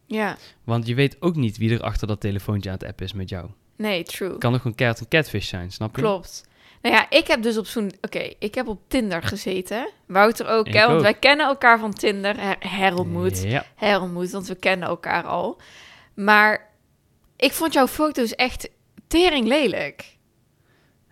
Ja, 0.05 0.37
Want 0.63 0.87
je 0.87 0.95
weet 0.95 1.17
ook 1.19 1.35
niet 1.35 1.57
wie 1.57 1.73
er 1.73 1.81
achter 1.81 2.07
dat 2.07 2.19
telefoontje 2.19 2.69
aan 2.69 2.75
het 2.75 2.87
app 2.87 3.01
is 3.01 3.13
met 3.13 3.29
jou. 3.29 3.49
nee, 3.75 4.03
true. 4.03 4.29
Het 4.29 4.37
kan 4.37 4.53
ook 4.53 4.61
gewoon 4.61 4.75
keihard 4.75 5.01
een 5.01 5.07
catfish 5.07 5.47
zijn, 5.49 5.71
snap 5.71 5.95
je? 5.95 6.01
Klopt. 6.01 6.43
Nou 6.81 6.95
ja, 6.95 7.09
ik 7.09 7.27
heb 7.27 7.41
dus 7.41 7.57
op 7.57 7.65
zo'n... 7.65 7.91
Oké, 8.01 8.33
ik 8.39 8.55
heb 8.55 8.67
op 8.67 8.81
Tinder 8.87 9.23
gezeten. 9.23 9.89
Wouter 10.05 10.47
ook, 10.47 10.67
Ik 10.67 10.73
hè? 10.73 10.87
Want 10.87 11.01
wij 11.01 11.13
kennen 11.13 11.45
elkaar 11.45 11.79
van 11.79 11.93
Tinder. 11.93 12.39
Her 12.39 12.55
herontmoet. 12.59 13.43
Ja. 13.43 13.65
Herontmoet, 13.75 14.31
want 14.31 14.47
we 14.47 14.55
kennen 14.55 14.87
elkaar 14.87 15.23
al. 15.23 15.61
Maar 16.13 16.69
ik 17.37 17.51
vond 17.51 17.73
jouw 17.73 17.87
foto's 17.87 18.35
echt 18.35 18.69
tering 19.07 19.47
lelijk. 19.47 20.14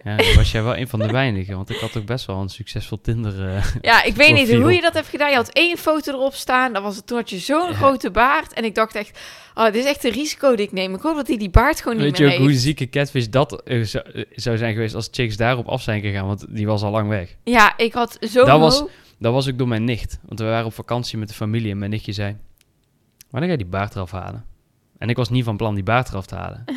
Ja, 0.04 0.16
dan 0.18 0.36
was 0.36 0.52
jij 0.52 0.64
wel 0.64 0.78
een 0.78 0.88
van 0.88 1.00
de 1.00 1.08
weinigen. 1.08 1.56
Want 1.56 1.70
ik 1.70 1.78
had 1.80 1.98
ook 1.98 2.06
best 2.06 2.26
wel 2.26 2.42
een 2.42 2.50
succesvol 2.50 3.02
Tinder. 3.02 3.48
eh, 3.56 3.66
Ja, 3.82 4.04
ik 4.04 4.16
weet 4.16 4.34
niet 4.34 4.54
hoe 4.54 4.74
je 4.74 4.82
dat 4.82 4.94
hebt 4.94 5.08
gedaan. 5.08 5.30
Je 5.30 5.36
had 5.36 5.50
één 5.50 5.78
foto 5.78 6.12
erop 6.14 6.34
staan. 6.34 6.74
Dat 6.74 6.84
was 6.84 6.96
het, 6.96 7.08
toen 7.08 7.18
had 7.18 7.30
je 7.30 7.38
zo'n 7.38 7.68
Ja. 7.70 7.74
grote 7.74 8.12
baard. 8.12 8.54
En 8.54 8.64
ik 8.64 8.76
dacht 8.76 8.96
echt, 8.96 9.20
oh, 9.56 9.66
dit 9.66 9.76
is 9.76 9.86
echt 9.86 10.04
een 10.04 10.12
risico 10.12 10.56
die 10.56 10.66
ik 10.66 10.72
neem. 10.72 10.94
Ik 10.96 11.02
hoop 11.02 11.16
dat 11.16 11.28
hij 11.28 11.38
die 11.38 11.50
baard 11.50 11.82
gewoon 11.82 11.98
niet 11.98 12.06
Weet 12.06 12.18
je 12.18 12.24
meer 12.24 12.34
ook 12.34 12.40
hoe 12.40 12.50
heeft. 12.50 12.62
zieke 12.62 12.90
catfish 12.90 13.26
dat 13.26 13.62
eh, 13.64 13.84
zou, 13.84 14.26
zou 14.36 14.58
zijn 14.58 14.74
geweest 14.74 14.96
als 14.96 15.08
chicks 15.12 15.38
daarop 15.38 15.68
af 15.68 15.82
zijn 15.82 16.02
gegaan? 16.02 16.28
Want 16.28 16.46
die 16.56 16.66
was 16.68 16.82
al 16.84 16.92
lang 16.92 17.10
weg. 17.10 17.36
Ja, 17.44 17.78
ik 17.78 17.94
had 17.94 18.18
zo'n 18.20 18.46
Dat 18.46 18.60
was- 18.60 18.84
Dat 19.20 19.34
was 19.34 19.50
ook 19.50 19.58
door 19.58 19.68
mijn 19.68 19.84
nicht. 19.84 20.20
Want 20.26 20.40
we 20.40 20.46
waren 20.46 20.66
op 20.66 20.74
vakantie 20.74 21.18
met 21.18 21.28
de 21.28 21.34
familie 21.34 21.72
en 21.72 21.78
mijn 21.78 21.92
nichtje 21.92 22.14
zei... 22.14 22.38
Wanneer 23.30 23.50
ga 23.50 23.56
je 23.58 23.64
die 23.64 23.72
baard 23.72 23.96
eraf 23.96 24.12
halen? 24.12 24.46
En 24.98 25.10
ik 25.10 25.16
was 25.16 25.30
niet 25.30 25.44
van 25.44 25.58
plan 25.58 25.76
die 25.76 25.84
baard 25.84 26.10
eraf 26.10 26.26
te 26.26 26.36
halen. 26.36 26.64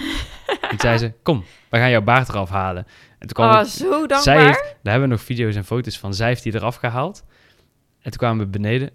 toen 0.68 0.78
zei 0.80 0.98
ze, 0.98 1.12
kom, 1.22 1.44
we 1.70 1.78
gaan 1.78 1.90
jouw 1.90 2.02
baard 2.02 2.28
eraf 2.28 2.50
halen. 2.50 2.86
En 3.18 3.26
toen 3.28 3.44
kwam 3.44 3.50
Oh, 3.54 3.60
ik- 3.60 3.66
zo 3.66 3.88
zij 3.98 4.06
dankbaar. 4.06 4.46
heeft, 4.46 4.62
daar 4.82 4.92
hebben 4.92 5.08
we 5.08 5.14
nog 5.14 5.24
video's 5.24 5.54
en 5.56 5.64
foto's 5.64 5.98
van. 5.98 6.14
Zij 6.14 6.26
heeft 6.28 6.42
die 6.42 6.54
eraf 6.54 6.76
gehaald. 6.76 7.24
En 8.02 8.10
toen 8.10 8.18
kwamen 8.20 8.38
we 8.44 8.46
beneden. 8.50 8.90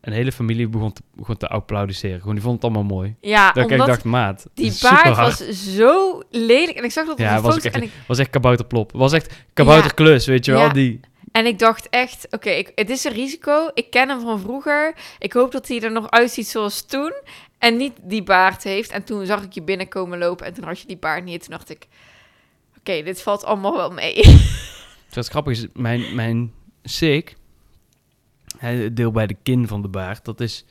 En 0.00 0.10
de 0.10 0.16
hele 0.16 0.32
familie 0.32 0.68
begon 0.68 0.92
te, 0.92 1.02
begon 1.14 1.36
te 1.36 1.48
applaudisseren. 1.48 2.18
Gewoon, 2.20 2.34
die 2.34 2.42
vond 2.42 2.54
het 2.54 2.64
allemaal 2.64 2.96
mooi. 2.96 3.14
Ja, 3.20 3.52
dat 3.52 3.64
ik 3.64 3.70
omdat 3.70 3.86
dacht, 3.86 4.04
maat, 4.04 4.46
die 4.54 4.72
baard 4.82 5.16
was 5.16 5.48
zo 5.76 6.22
lelijk. 6.30 6.76
En 6.76 6.84
ik 6.84 6.90
zag 6.92 7.04
dat 7.04 7.12
op 7.12 7.18
Ja, 7.20 7.36
de 7.36 7.42
was 7.42 7.54
foto 7.54 7.68
ik 7.68 7.74
en 7.74 7.82
ik, 7.82 7.90
was 8.06 8.18
echt 8.18 8.30
kabouterplop. 8.30 8.92
Was 8.92 9.12
echt 9.12 9.34
kabouterklus, 9.52 10.26
weet 10.26 10.44
je 10.44 10.52
wel? 10.52 10.60
Ja. 10.60 10.72
Die, 10.72 11.00
en 11.34 11.46
ik 11.46 11.58
dacht 11.58 11.88
echt, 11.88 12.26
oké, 12.30 12.64
het 12.74 12.90
is 12.90 13.04
een 13.04 13.12
risico. 13.12 13.70
Ik 13.74 13.90
ken 13.90 14.08
hem 14.08 14.20
van 14.20 14.40
vroeger. 14.40 14.94
Ik 15.18 15.32
hoop 15.32 15.52
dat 15.52 15.68
hij 15.68 15.80
er 15.80 15.92
nog 15.92 16.10
uitziet 16.10 16.46
zoals 16.46 16.86
toen. 16.86 17.12
En 17.58 17.76
niet 17.76 17.92
die 18.02 18.22
baard 18.22 18.62
heeft. 18.62 18.90
En 18.90 19.04
toen 19.04 19.26
zag 19.26 19.42
ik 19.42 19.52
je 19.52 19.62
binnenkomen 19.62 20.18
lopen. 20.18 20.46
En 20.46 20.54
toen 20.54 20.64
had 20.64 20.80
je 20.80 20.86
die 20.86 20.96
baard 20.96 21.24
niet. 21.24 21.40
Toen 21.40 21.50
dacht 21.50 21.70
ik, 21.70 21.86
oké, 22.78 23.02
dit 23.02 23.22
valt 23.22 23.44
allemaal 23.44 23.76
wel 23.76 23.90
mee. 23.90 24.22
Wat 25.14 25.28
grappig 25.28 25.52
is, 25.52 25.66
mijn, 25.72 26.14
mijn 26.14 26.52
hè, 28.58 28.72
het 28.72 28.96
deel 28.96 29.10
bij 29.10 29.26
de 29.26 29.36
kin 29.42 29.68
van 29.68 29.82
de 29.82 29.88
baard, 29.88 30.24
dat 30.24 30.40
is 30.40 30.64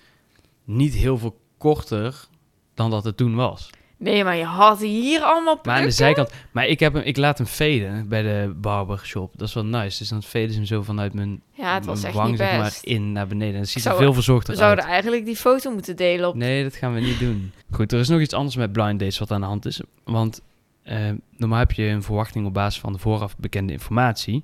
niet 0.63 0.93
heel 0.93 1.17
veel 1.17 1.39
korter 1.57 2.27
dan 2.73 2.89
dat 2.89 3.03
het 3.03 3.17
toen 3.17 3.35
was. 3.35 3.69
Nee, 4.03 4.23
maar 4.23 4.35
je 4.35 4.43
had 4.43 4.79
hier 4.81 5.21
allemaal 5.21 5.43
Maar 5.43 5.53
aan 5.53 5.55
de 5.55 5.61
plukken. 5.71 5.93
zijkant, 5.93 6.31
maar 6.51 6.67
ik, 6.67 6.79
heb 6.79 6.93
hem, 6.93 7.03
ik 7.03 7.17
laat 7.17 7.37
hem 7.37 7.47
faden 7.47 8.07
bij 8.07 8.21
de 8.21 8.53
barbershop. 8.55 9.33
Dat 9.37 9.47
is 9.47 9.53
wel 9.53 9.65
nice. 9.65 9.97
Dus 9.97 10.07
dan 10.09 10.23
faden 10.23 10.49
ze 10.49 10.55
hem 10.55 10.65
zo 10.65 10.81
vanuit 10.81 11.13
mijn, 11.13 11.41
Ja, 11.51 11.73
het 11.73 11.85
was 11.85 12.03
echt 12.03 12.13
wang 12.13 12.29
niet 12.29 12.37
zeg 12.37 12.51
maar, 12.51 12.63
best. 12.63 12.83
in 12.83 13.11
naar 13.11 13.27
beneden. 13.27 13.53
En 13.53 13.59
dat 13.59 13.67
ziet 13.67 13.75
er 13.75 13.81
zou- 13.89 13.97
veel 13.97 14.13
verzorgder 14.13 14.55
We 14.55 14.61
uit. 14.61 14.69
zouden 14.69 14.85
eigenlijk 14.93 15.25
die 15.25 15.35
foto 15.35 15.71
moeten 15.71 15.95
delen 15.95 16.29
op... 16.29 16.35
Nee, 16.35 16.63
dat 16.63 16.75
gaan 16.75 16.93
we 16.93 16.99
niet 16.99 17.19
doen. 17.19 17.51
Goed, 17.71 17.91
er 17.91 17.99
is 17.99 18.07
nog 18.07 18.19
iets 18.21 18.33
anders 18.33 18.55
met 18.55 18.71
blind 18.71 18.99
dates 18.99 19.19
wat 19.19 19.31
aan 19.31 19.41
de 19.41 19.47
hand 19.47 19.65
is. 19.65 19.81
Want 20.03 20.41
eh, 20.83 21.09
normaal 21.37 21.59
heb 21.59 21.71
je 21.71 21.83
een 21.83 22.03
verwachting 22.03 22.45
op 22.45 22.53
basis 22.53 22.79
van 22.81 22.93
de 22.93 22.99
vooraf 22.99 23.37
bekende 23.37 23.73
informatie. 23.73 24.43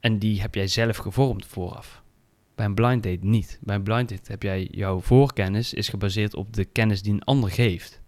En 0.00 0.18
die 0.18 0.40
heb 0.40 0.54
jij 0.54 0.66
zelf 0.66 0.96
gevormd 0.96 1.46
vooraf. 1.46 2.02
Bij 2.54 2.66
een 2.66 2.74
blind 2.74 3.02
date 3.02 3.18
niet. 3.20 3.58
Bij 3.62 3.74
een 3.76 3.82
blind 3.82 4.08
date 4.08 4.30
heb 4.30 4.42
jij 4.42 4.68
jouw 4.70 5.00
voorkennis 5.00 5.74
is 5.74 5.88
gebaseerd 5.88 6.34
op 6.34 6.52
de 6.54 6.64
kennis 6.64 7.02
die 7.02 7.12
een 7.12 7.24
ander 7.24 7.50
geeft. 7.50 8.00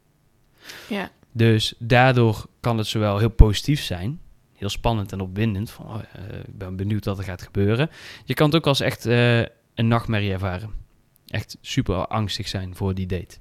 Ja, 0.89 1.11
Dus 1.33 1.75
daardoor 1.79 2.47
kan 2.61 2.79
het 2.79 2.87
zowel 2.87 3.19
heel 3.19 3.29
positief 3.29 3.83
zijn, 3.83 4.21
heel 4.55 4.69
spannend 4.69 5.13
en 5.13 5.21
opwindend. 5.21 5.71
Van, 5.71 5.87
oh, 5.87 5.99
eh, 6.13 6.39
ik 6.39 6.59
ben 6.59 6.77
benieuwd 6.77 7.05
wat 7.05 7.19
er 7.19 7.25
gaat 7.25 7.43
gebeuren. 7.43 7.91
Je 8.25 8.35
kan 8.35 8.47
het 8.47 8.57
ook 8.57 8.67
als 8.67 8.81
echt 8.81 9.07
eh, 9.07 9.39
een 9.75 9.89
nachtmerrie 9.89 10.33
ervaren. 10.33 10.71
Echt 11.27 11.59
super 11.61 12.07
angstig 12.07 12.49
zijn 12.49 12.75
voor 12.75 12.95
die 12.95 13.07
date. 13.07 13.39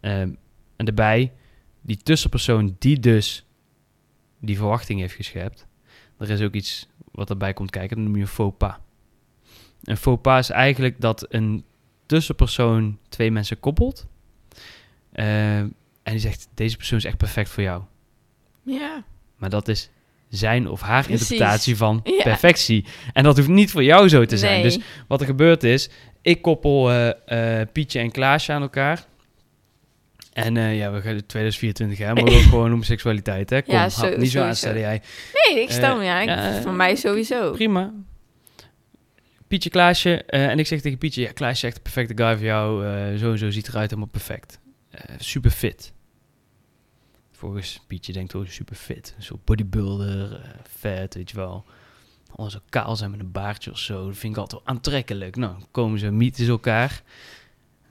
Ehm, 0.00 0.30
en 0.76 0.84
daarbij, 0.84 1.32
die 1.80 1.96
tussenpersoon 1.96 2.76
die 2.78 3.00
dus 3.00 3.46
die 4.40 4.56
verwachting 4.56 5.00
heeft 5.00 5.14
geschept. 5.14 5.66
Er 6.18 6.30
is 6.30 6.40
ook 6.40 6.54
iets 6.54 6.88
wat 7.12 7.30
erbij 7.30 7.52
komt 7.52 7.70
kijken, 7.70 7.96
dat 7.96 8.04
noem 8.04 8.16
je 8.16 8.22
een 8.22 8.28
faux 8.28 8.56
pas. 8.56 8.74
Een 9.82 9.96
faux 9.96 10.20
pas 10.22 10.38
is 10.38 10.50
eigenlijk 10.50 11.00
dat 11.00 11.26
een 11.28 11.64
tussenpersoon 12.06 12.98
twee 13.08 13.30
mensen 13.30 13.60
koppelt. 13.60 14.06
Eh, 15.12 15.64
en 16.04 16.12
die 16.12 16.20
zegt, 16.20 16.48
deze 16.54 16.76
persoon 16.76 16.98
is 16.98 17.04
echt 17.04 17.16
perfect 17.16 17.48
voor 17.50 17.62
jou. 17.62 17.82
Ja. 18.62 19.04
Maar 19.36 19.50
dat 19.50 19.68
is 19.68 19.90
zijn 20.28 20.68
of 20.68 20.80
haar 20.80 21.04
Precies. 21.04 21.30
interpretatie 21.30 21.76
van 21.76 22.00
Ja. 22.04 22.22
perfectie. 22.22 22.84
En 23.12 23.24
dat 23.24 23.36
hoeft 23.36 23.48
niet 23.48 23.70
voor 23.70 23.84
jou 23.84 24.08
zo 24.08 24.24
te 24.24 24.38
zijn. 24.38 24.52
Nee. 24.52 24.62
Dus 24.62 24.78
wat 25.08 25.20
er 25.20 25.26
gebeurt 25.26 25.62
is, 25.62 25.88
ik 26.22 26.42
koppel 26.42 26.90
eh, 26.90 27.60
eh, 27.60 27.68
Pietje 27.72 27.98
en 28.00 28.10
Klaasje 28.10 28.52
aan 28.52 28.62
elkaar. 28.62 29.04
En 30.32 30.56
eh, 30.56 30.76
ja, 30.78 30.92
we 30.92 31.00
gaan 31.00 31.26
2024 31.26 31.98
hè, 31.98 32.14
maar 32.14 32.22
ook 32.34 32.40
gewoon 32.42 32.70
homoseksualiteit 32.70 33.50
hè. 33.50 33.62
Kom, 33.62 33.74
Ja, 33.74 33.88
hap, 33.88 34.16
niet 34.16 34.30
zo 34.30 34.42
aanstellen 34.42 34.80
jij. 34.80 35.02
Nee, 35.48 35.62
ik 35.62 35.70
stel 35.70 35.96
me 35.96 36.04
ja. 36.04 36.60
van 36.62 36.76
mij 36.76 36.94
sowieso. 36.96 37.50
Prima. 37.52 37.92
Pietje, 39.48 39.70
Klaasje. 39.70 40.24
en 40.24 40.58
ik 40.58 40.66
zeg 40.66 40.80
tegen 40.80 40.98
Pietje, 40.98 41.22
ja, 41.22 41.32
Klaasje 41.32 41.56
is 41.56 41.62
echt 41.62 41.74
de 41.74 41.80
perfecte 41.82 42.24
guy 42.24 42.36
voor 42.36 42.44
jou. 42.46 42.82
zo 43.18 43.30
en 43.30 43.38
zo 43.38 43.50
ziet 43.50 43.68
eruit, 43.68 43.90
helemaal 43.90 44.10
perfect. 44.10 44.58
Eh, 44.94 45.14
super 45.18 45.50
fit. 45.50 45.92
Volgens 47.30 47.80
Pietje 47.86 48.12
denkt, 48.12 48.34
oh, 48.34 48.46
super 48.46 48.76
fit. 48.76 49.14
Zo 49.18 49.40
bodybuilder, 49.44 50.32
eh 50.42 50.48
vet, 50.78 51.14
weet 51.14 51.30
je 51.30 51.36
wel. 51.36 51.64
Allemaal 52.28 52.50
zo 52.50 52.58
kaal 52.68 52.96
zijn 52.96 53.10
met 53.10 53.20
een 53.20 53.32
baardje 53.32 53.70
of 53.70 53.78
zo. 53.78 54.06
Dat 54.06 54.16
vind 54.16 54.32
ik 54.32 54.38
altijd 54.38 54.62
wel 54.64 54.74
aantrekkelijk. 54.74 55.36
Nou, 55.36 55.52
dan 55.52 55.66
komen 55.70 55.98
ze, 55.98 56.10
mieten 56.10 56.44
ze 56.44 56.50
elkaar. 56.50 57.02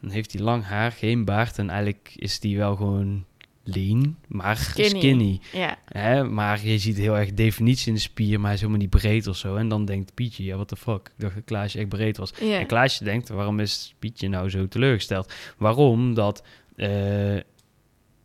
Dan 0.02 0.10
heeft 0.10 0.34
hij 0.34 0.42
lang 0.42 0.64
haar, 0.64 0.92
geen 0.92 1.26
baard. 1.26 1.58
En 1.58 1.70
eigenlijk 1.70 2.14
is 2.16 2.40
die 2.40 2.58
wel 2.58 2.76
gewoon 2.76 3.26
lean, 3.64 4.18
maar 4.28 4.58
Skinny. 4.58 5.00
skinny. 5.00 5.40
Ja. 5.52 5.78
Hè, 5.86 6.24
maar 6.24 6.66
je 6.66 6.78
ziet 6.78 6.98
heel 6.98 7.18
erg 7.18 7.34
definitie 7.34 7.88
in 7.88 7.94
de 7.94 8.00
spier, 8.00 8.36
maar 8.38 8.46
hij 8.46 8.54
is 8.54 8.60
helemaal 8.60 8.82
niet 8.82 8.90
breed 8.90 9.28
of 9.28 9.38
zo. 9.38 9.56
En 9.56 9.68
dan 9.68 9.86
denkt 9.86 10.14
Pietje, 10.14 10.44
ja, 10.44 10.56
what 10.56 10.68
the 10.68 10.76
fuck. 10.76 11.08
Ik 11.08 11.14
dacht 11.18 11.36
dat 11.36 11.44
Klaasje 11.44 11.80
echt 11.80 11.90
breed 11.90 12.18
was. 12.18 12.34
ja. 12.40 12.60
En 12.60 12.66
Klaasje 12.68 13.04
denkt, 13.04 13.30
waarom 13.30 13.60
is 13.60 13.96
Pietje 14.00 14.28
nou 14.28 14.50
zo 14.50 14.68
teleurgesteld? 14.68 15.34
Waarom? 15.58 16.14
Dat 16.14 16.44
eh, 16.84 17.36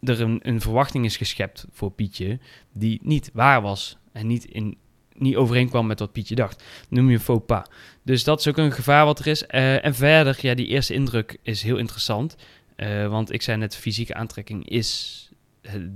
er 0.00 0.20
een, 0.20 0.38
een 0.42 0.60
verwachting 0.60 1.04
is 1.04 1.16
geschept 1.16 1.66
voor 1.70 1.90
Pietje 1.90 2.38
die 2.72 3.00
niet 3.02 3.30
waar 3.32 3.62
was. 3.62 3.98
En 4.12 4.26
niet, 4.26 4.44
in, 4.44 4.78
niet 5.14 5.36
overeenkwam 5.36 5.86
met 5.86 5.98
wat 5.98 6.12
Pietje 6.12 6.34
dacht. 6.34 6.64
Noem 6.88 7.10
je 7.10 7.20
faux 7.20 7.46
pas. 7.46 7.68
Dus 8.02 8.24
dat 8.24 8.40
is 8.40 8.48
ook 8.48 8.56
een 8.56 8.72
gevaar 8.72 9.04
wat 9.04 9.18
er 9.18 9.26
is. 9.26 9.46
Eh, 9.46 9.84
en 9.84 9.94
verder, 9.94 10.38
ja, 10.40 10.54
die 10.54 10.66
eerste 10.66 10.94
indruk 10.94 11.38
is 11.42 11.62
heel 11.62 11.76
interessant. 11.76 12.36
Eh, 12.76 13.08
want 13.08 13.32
ik 13.32 13.42
zei 13.42 13.58
net, 13.58 13.76
fysieke 13.76 14.14
aantrekking 14.14 14.68
is 14.68 15.22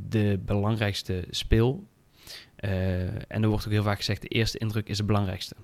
de 0.09 0.40
belangrijkste 0.44 1.25
speel. 1.31 1.87
En 2.57 3.42
er 3.42 3.48
wordt 3.48 3.66
ook 3.66 3.72
heel 3.72 3.83
vaak 3.83 3.96
gezegd, 3.96 4.22
de 4.22 4.29
eerste 4.29 4.59
indruk 4.59 4.88
is 4.88 4.96
het 4.98 5.07
belangrijkste. 5.07 5.55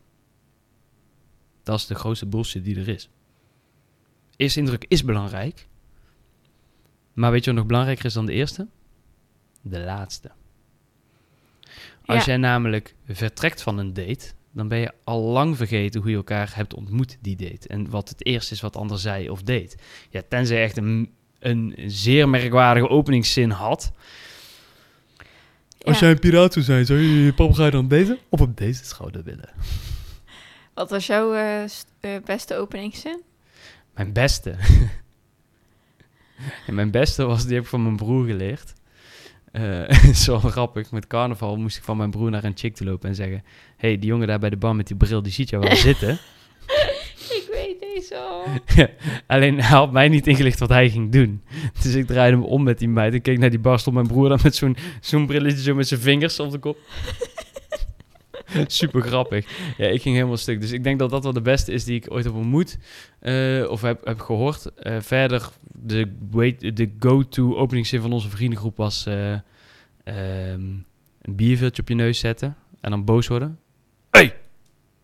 Dat 1.62 1.78
is 1.78 1.86
de 1.86 1.94
grootste 1.94 2.26
bullshit 2.26 2.64
die 2.64 2.76
er 2.76 2.88
is. 2.88 3.08
Eerste 4.36 4.58
indruk 4.58 4.84
is 4.88 5.04
belangrijk. 5.04 5.67
Maar 7.18 7.30
weet 7.30 7.44
je 7.44 7.50
wat 7.50 7.58
nog 7.58 7.68
belangrijker 7.68 8.04
is 8.04 8.12
dan 8.12 8.26
de 8.26 8.32
eerste? 8.32 8.66
De 9.62 9.80
laatste. 9.80 10.30
Als 12.06 12.18
Ja. 12.18 12.24
jij 12.24 12.36
namelijk 12.36 12.94
vertrekt 13.08 13.62
van 13.62 13.78
een 13.78 13.94
date, 13.94 14.32
dan 14.52 14.68
ben 14.68 14.78
je 14.78 14.92
al 15.04 15.20
lang 15.20 15.56
vergeten 15.56 16.00
hoe 16.00 16.10
je 16.10 16.16
elkaar 16.16 16.50
hebt 16.54 16.74
ontmoet 16.74 17.18
die 17.20 17.36
date. 17.36 17.68
En 17.68 17.90
wat 17.90 18.08
het 18.08 18.24
eerste 18.26 18.54
is 18.54 18.60
wat 18.60 18.72
de 18.72 18.78
ander 18.78 18.98
zei 18.98 19.30
of 19.30 19.42
deed. 19.42 19.76
Ja, 20.10 20.22
tenzij 20.28 20.56
je 20.56 20.62
echt 20.62 20.76
een, 20.76 21.10
een 21.38 21.74
zeer 21.86 22.28
merkwaardige 22.28 22.88
openingszin 22.88 23.50
had. 23.50 23.92
Als 25.80 25.94
Ja. 25.98 26.00
jij 26.00 26.10
een 26.10 26.18
piraat 26.20 26.52
zou 26.52 26.64
zijn, 26.64 26.86
zou 26.86 26.98
je 26.98 27.24
je 27.24 27.32
papegaai 27.34 27.70
dan 27.70 27.88
deze 27.88 28.18
of 28.28 28.40
op 28.40 28.56
deze 28.56 28.84
schouder 28.84 29.22
willen? 29.22 29.48
Wat 30.74 30.90
was 30.90 31.06
jouw 31.06 31.34
eh, 31.34 31.64
eh, 31.64 31.70
beste 32.24 32.56
openingszin? 32.56 33.22
Mijn 33.94 34.12
beste. 34.12 34.54
en 36.66 36.74
mijn 36.74 36.90
beste 36.90 37.24
was, 37.24 37.44
die 37.44 37.54
heb 37.54 37.62
ik 37.62 37.68
van 37.68 37.82
mijn 37.82 37.96
broer 37.96 38.26
geleerd. 38.26 38.72
Eh 39.52 40.04
is 40.08 40.26
wel 40.26 40.38
grappig. 40.38 40.90
Met 40.90 41.06
carnaval 41.06 41.56
moest 41.56 41.76
ik 41.76 41.82
van 41.82 41.96
mijn 41.96 42.10
broer 42.10 42.30
naar 42.30 42.44
een 42.44 42.56
chick 42.56 42.74
toe 42.74 42.86
lopen 42.86 43.08
en 43.08 43.14
zeggen... 43.14 43.42
hey, 43.76 43.98
die 43.98 44.08
jongen 44.08 44.26
daar 44.26 44.38
bij 44.38 44.50
de 44.50 44.56
bar 44.56 44.76
met 44.76 44.86
die 44.86 44.96
bril, 44.96 45.22
die 45.22 45.32
ziet 45.32 45.50
jou 45.50 45.62
wel 45.62 45.76
zitten. 45.76 46.18
Ik 47.38 47.48
weet 47.52 47.80
deze 47.80 48.16
al. 48.16 48.44
Alleen 49.26 49.54
hij 49.54 49.78
had 49.78 49.92
mij 49.92 50.08
niet 50.08 50.26
ingelicht 50.26 50.58
wat 50.58 50.68
hij 50.68 50.90
ging 50.90 51.12
doen. 51.12 51.42
Dus 51.82 51.94
ik 51.94 52.06
draaide 52.06 52.36
hem 52.36 52.46
om 52.46 52.62
met 52.62 52.78
die 52.78 52.88
meid 52.88 53.12
en 53.12 53.22
keek 53.22 53.38
naar 53.38 53.50
die 53.50 53.58
bar. 53.58 53.78
Stond 53.78 53.96
mijn 53.96 54.08
broer 54.08 54.28
dan 54.28 54.38
met 54.42 54.54
zo'n 54.54 54.76
zo'n 55.00 55.26
brilletje 55.26 55.62
zo 55.62 55.74
met 55.74 55.88
zijn 55.88 56.00
vingers 56.00 56.40
op 56.40 56.50
de 56.50 56.58
kop. 56.58 56.78
Super 58.66 59.02
grappig. 59.02 59.46
Ja, 59.76 59.86
ik 59.86 60.02
ging 60.02 60.14
helemaal 60.14 60.36
stuk. 60.36 60.60
Dus 60.60 60.72
ik 60.72 60.84
denk 60.84 60.98
dat 60.98 61.10
dat 61.10 61.22
wel 61.22 61.32
de 61.32 61.40
beste 61.40 61.72
is 61.72 61.84
die 61.84 61.94
ik 61.96 62.10
ooit 62.12 62.24
heb 62.24 62.34
ontmoet. 62.34 62.78
eh, 63.20 63.66
of 63.70 63.82
heb, 63.82 64.04
heb 64.06 64.20
gehoord. 64.20 64.74
Eh, 64.74 64.96
verder, 65.00 65.48
de, 65.72 66.08
de 66.74 66.90
go-to 66.98 67.56
openingszin 67.56 68.00
van 68.00 68.12
onze 68.12 68.28
vriendengroep 68.28 68.76
was... 68.76 69.06
eh, 69.06 69.32
ehm, 70.04 70.60
een 71.22 71.36
bierviltje 71.36 71.82
op 71.82 71.88
je 71.88 71.94
neus 71.94 72.18
zetten. 72.18 72.56
En 72.80 72.90
dan 72.90 73.04
boos 73.04 73.26
worden. 73.26 73.58
Hey, 74.10 74.36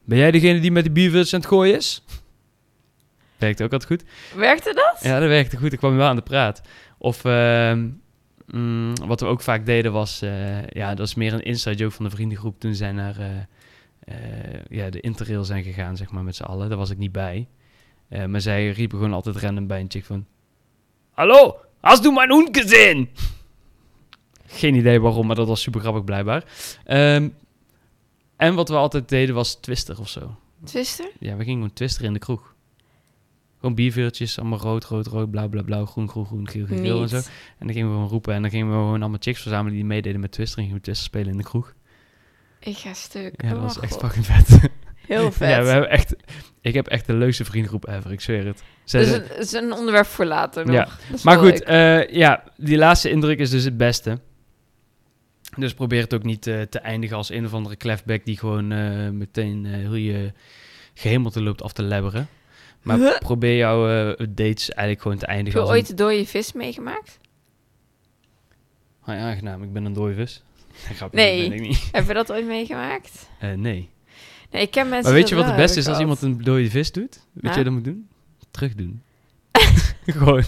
ben 0.04 0.18
jij 0.18 0.30
degene 0.30 0.60
die 0.60 0.70
met 0.72 0.82
die 0.84 0.92
bierviltjes 0.92 1.34
aan 1.34 1.40
het 1.40 1.48
gooien 1.48 1.76
is? 1.76 2.04
Werkt 3.36 3.62
ook 3.62 3.72
altijd 3.72 3.90
goed. 3.90 4.10
Werkte 4.36 4.74
dat? 4.74 5.02
Ja, 5.02 5.20
dat 5.20 5.28
werkte 5.28 5.56
goed. 5.56 5.72
Ik 5.72 5.78
kwam 5.78 5.96
wel 5.96 6.06
aan 6.08 6.16
de 6.16 6.22
praat. 6.22 6.60
Of 6.98 7.24
ehm, 7.24 7.88
mm, 8.58 8.94
wat 9.06 9.20
we 9.20 9.26
ook 9.26 9.40
vaak 9.40 9.66
deden 9.66 9.92
was... 9.92 10.22
eh, 10.22 10.66
ja, 10.66 10.94
dat 10.94 11.06
is 11.06 11.14
meer 11.14 11.32
een 11.32 11.42
inside 11.42 11.76
joke 11.76 11.94
van 11.94 12.04
de 12.04 12.10
vriendengroep. 12.10 12.60
Toen 12.60 12.74
zij 12.74 12.92
naar 12.92 13.18
eh, 13.18 13.36
eh, 14.04 14.60
ja, 14.68 14.90
de 14.90 15.00
interrail 15.00 15.44
zijn 15.44 15.62
gegaan, 15.64 15.96
zeg 15.96 16.10
maar, 16.10 16.24
met 16.24 16.36
z'n 16.36 16.42
allen. 16.42 16.68
Daar 16.68 16.78
was 16.78 16.90
ik 16.90 16.98
niet 16.98 17.12
bij. 17.12 17.48
Maar 18.26 18.40
zij 18.40 18.70
riepen 18.70 18.98
gewoon 18.98 19.12
altijd 19.12 19.36
random 19.36 19.66
bij 19.66 19.80
een 19.80 19.90
chick 19.90 20.04
van... 20.04 20.26
Hallo, 21.10 21.56
hast 21.80 22.02
du 22.02 22.12
mijn 22.12 22.30
hond 22.30 22.58
gezien? 22.58 23.08
Geen 24.46 24.74
idee 24.74 25.00
waarom, 25.00 25.26
maar 25.26 25.36
dat 25.36 25.46
was 25.46 25.62
super 25.62 25.80
grappig 25.80 26.04
blijkbaar. 26.04 26.44
Ehm, 26.84 27.28
en 28.36 28.54
wat 28.54 28.68
we 28.68 28.76
altijd 28.76 29.08
deden 29.08 29.34
was 29.34 29.54
twister 29.54 30.00
of 30.00 30.08
zo. 30.08 30.36
Twister? 30.64 31.10
Ja, 31.18 31.36
we 31.36 31.44
gingen 31.44 31.58
gewoon 31.58 31.72
twisteren 31.72 32.06
in 32.06 32.12
de 32.12 32.18
kroeg. 32.18 32.53
Gewoon 33.64 33.78
bierveeltjes, 33.78 34.38
allemaal 34.38 34.58
rood, 34.58 34.84
rood, 34.84 35.06
rood, 35.06 35.30
blauw, 35.30 35.48
blauw, 35.48 35.64
blauw, 35.64 35.84
groen, 35.86 36.08
groen, 36.08 36.26
groen, 36.26 36.48
geel, 36.48 36.66
geel, 36.66 36.78
geel 36.78 37.02
en 37.02 37.08
zo. 37.08 37.16
En 37.16 37.22
dan 37.58 37.72
gingen 37.72 37.88
we 37.88 37.94
gewoon 37.94 38.08
roepen 38.08 38.34
en 38.34 38.42
dan 38.42 38.50
gingen 38.50 38.66
we 38.66 38.72
gewoon 38.72 39.00
allemaal 39.00 39.18
chicks 39.20 39.40
verzamelen 39.40 39.74
die 39.74 39.84
meededen 39.84 40.20
met 40.20 40.32
twister. 40.32 40.58
En 40.58 40.64
gingen 40.64 40.78
we 40.78 40.84
twister 40.84 41.06
spelen 41.06 41.30
in 41.30 41.36
de 41.36 41.42
kroeg. 41.42 41.74
Ik 42.60 42.76
ga 42.76 42.92
stuk. 42.94 43.42
Ja, 43.42 43.48
dat 43.48 43.56
Oh, 43.56 43.62
was 43.62 43.80
echt 43.80 43.92
God. 43.92 44.00
fucking 44.00 44.26
vet. 44.26 44.58
Heel 45.06 45.32
vet. 45.42 45.48
ja, 45.48 45.62
we 45.62 45.68
hebben 45.68 45.90
echt, 45.90 46.14
ik 46.60 46.74
heb 46.74 46.86
echt 46.86 47.06
de 47.06 47.12
leukste 47.14 47.44
vriendengroep 47.44 47.88
ever, 47.88 48.12
ik 48.12 48.20
zweer 48.20 48.46
het. 48.46 48.62
Dus 48.84 49.10
het 49.10 49.36
is 49.38 49.52
een 49.52 49.72
onderwerp 49.72 50.06
voor 50.06 50.24
later 50.24 50.66
nog. 50.66 50.74
Ja. 50.74 50.88
Maar 51.22 51.38
goed, 51.38 51.62
eh, 51.62 52.08
ja, 52.08 52.44
die 52.56 52.76
laatste 52.76 53.10
indruk 53.10 53.38
is 53.38 53.50
dus 53.50 53.64
het 53.64 53.76
beste. 53.76 54.20
Dus 55.56 55.74
probeer 55.74 56.00
het 56.02 56.14
ook 56.14 56.22
niet 56.24 56.46
eh, 56.46 56.60
te 56.60 56.78
eindigen 56.78 57.16
als 57.16 57.30
een 57.30 57.44
of 57.44 57.54
andere 57.54 57.76
klefback 57.76 58.24
die 58.24 58.38
gewoon 58.38 58.72
eh, 58.72 59.08
meteen 59.08 59.64
heel 59.64 59.94
je 59.94 60.32
gehemelte 60.94 61.42
loopt 61.42 61.62
af 61.62 61.72
te 61.72 61.82
lebberen. 61.82 62.28
Maar 62.84 63.18
probeer 63.18 63.56
jouw 63.56 63.88
eh, 63.88 64.26
dates 64.28 64.68
eigenlijk 64.70 65.00
gewoon 65.00 65.16
te 65.18 65.24
Heb 65.24 65.34
eindigen 65.34 65.60
je 65.60 65.66
als 65.66 65.76
ooit 65.76 65.86
de 65.86 65.94
dode 65.94 66.26
vis 66.26 66.52
meegemaakt? 66.52 67.18
een... 67.18 69.14
Hoi, 69.14 69.18
aangenaam, 69.18 69.62
ik 69.62 69.72
ben 69.72 69.84
een 69.84 69.92
dooivis. 69.92 70.42
Grapje, 70.96 71.16
Nee. 71.16 71.48
ben 71.48 71.58
ik 71.58 71.68
niet. 71.68 71.88
Heb 71.92 72.06
je 72.06 72.14
dat 72.14 72.32
ooit 72.32 72.46
meegemaakt? 72.46 73.28
Eh, 73.38 73.52
nee. 73.52 73.90
Nee, 74.50 74.62
ik 74.62 74.70
ken 74.70 74.88
mensen 74.88 75.10
Maar 75.12 75.20
weet 75.20 75.28
je 75.28 75.34
wat 75.34 75.44
het 75.46 75.56
beste 75.56 75.78
is 75.78 75.86
als 75.88 75.98
iemand 75.98 76.22
een 76.22 76.42
dode 76.42 76.70
vis 76.70 76.92
doet? 76.92 77.14
Weet 77.14 77.22
je 77.32 77.40
Ja. 77.40 77.48
wat 77.48 77.56
je 77.56 77.64
dan 77.64 77.72
moet 77.72 77.84
doen? 77.84 78.08
Terug 78.50 78.74
doen. 78.74 79.02
gewoon, 80.06 80.44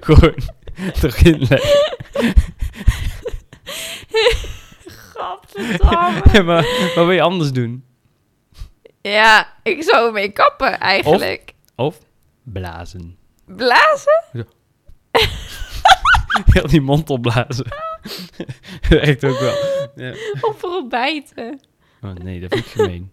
gewoon 0.00 0.34
erin 1.02 1.38
leggen. 1.48 1.94
gehad. 4.86 5.46
Gadverdamme. 5.56 6.22
Ja, 6.32 6.42
maar 6.42 6.62
wat 6.94 7.04
wil 7.06 7.10
je 7.10 7.22
anders 7.22 7.52
doen? 7.52 7.84
ja, 9.02 9.52
ik 9.62 9.82
zou 9.82 10.06
ermee 10.06 10.28
kappen 10.32 10.78
eigenlijk. 10.80 11.42
Of 11.46 11.59
blazen. 12.42 13.16
Blazen? 13.46 14.22
Heel 16.52 16.66
die 16.66 16.80
mond 16.80 17.10
opblazen. 17.10 17.66
Werkt 18.88 19.24
ook 19.24 19.38
wel. 19.38 19.54
Ja. 19.94 20.14
Of 20.40 20.62
erop 20.62 20.90
bijten? 20.90 21.60
Oh 22.00 22.12
nee, 22.12 22.40
dat 22.40 22.52
vind 22.52 22.66
ik 22.66 22.70
gemeen. 22.72 23.12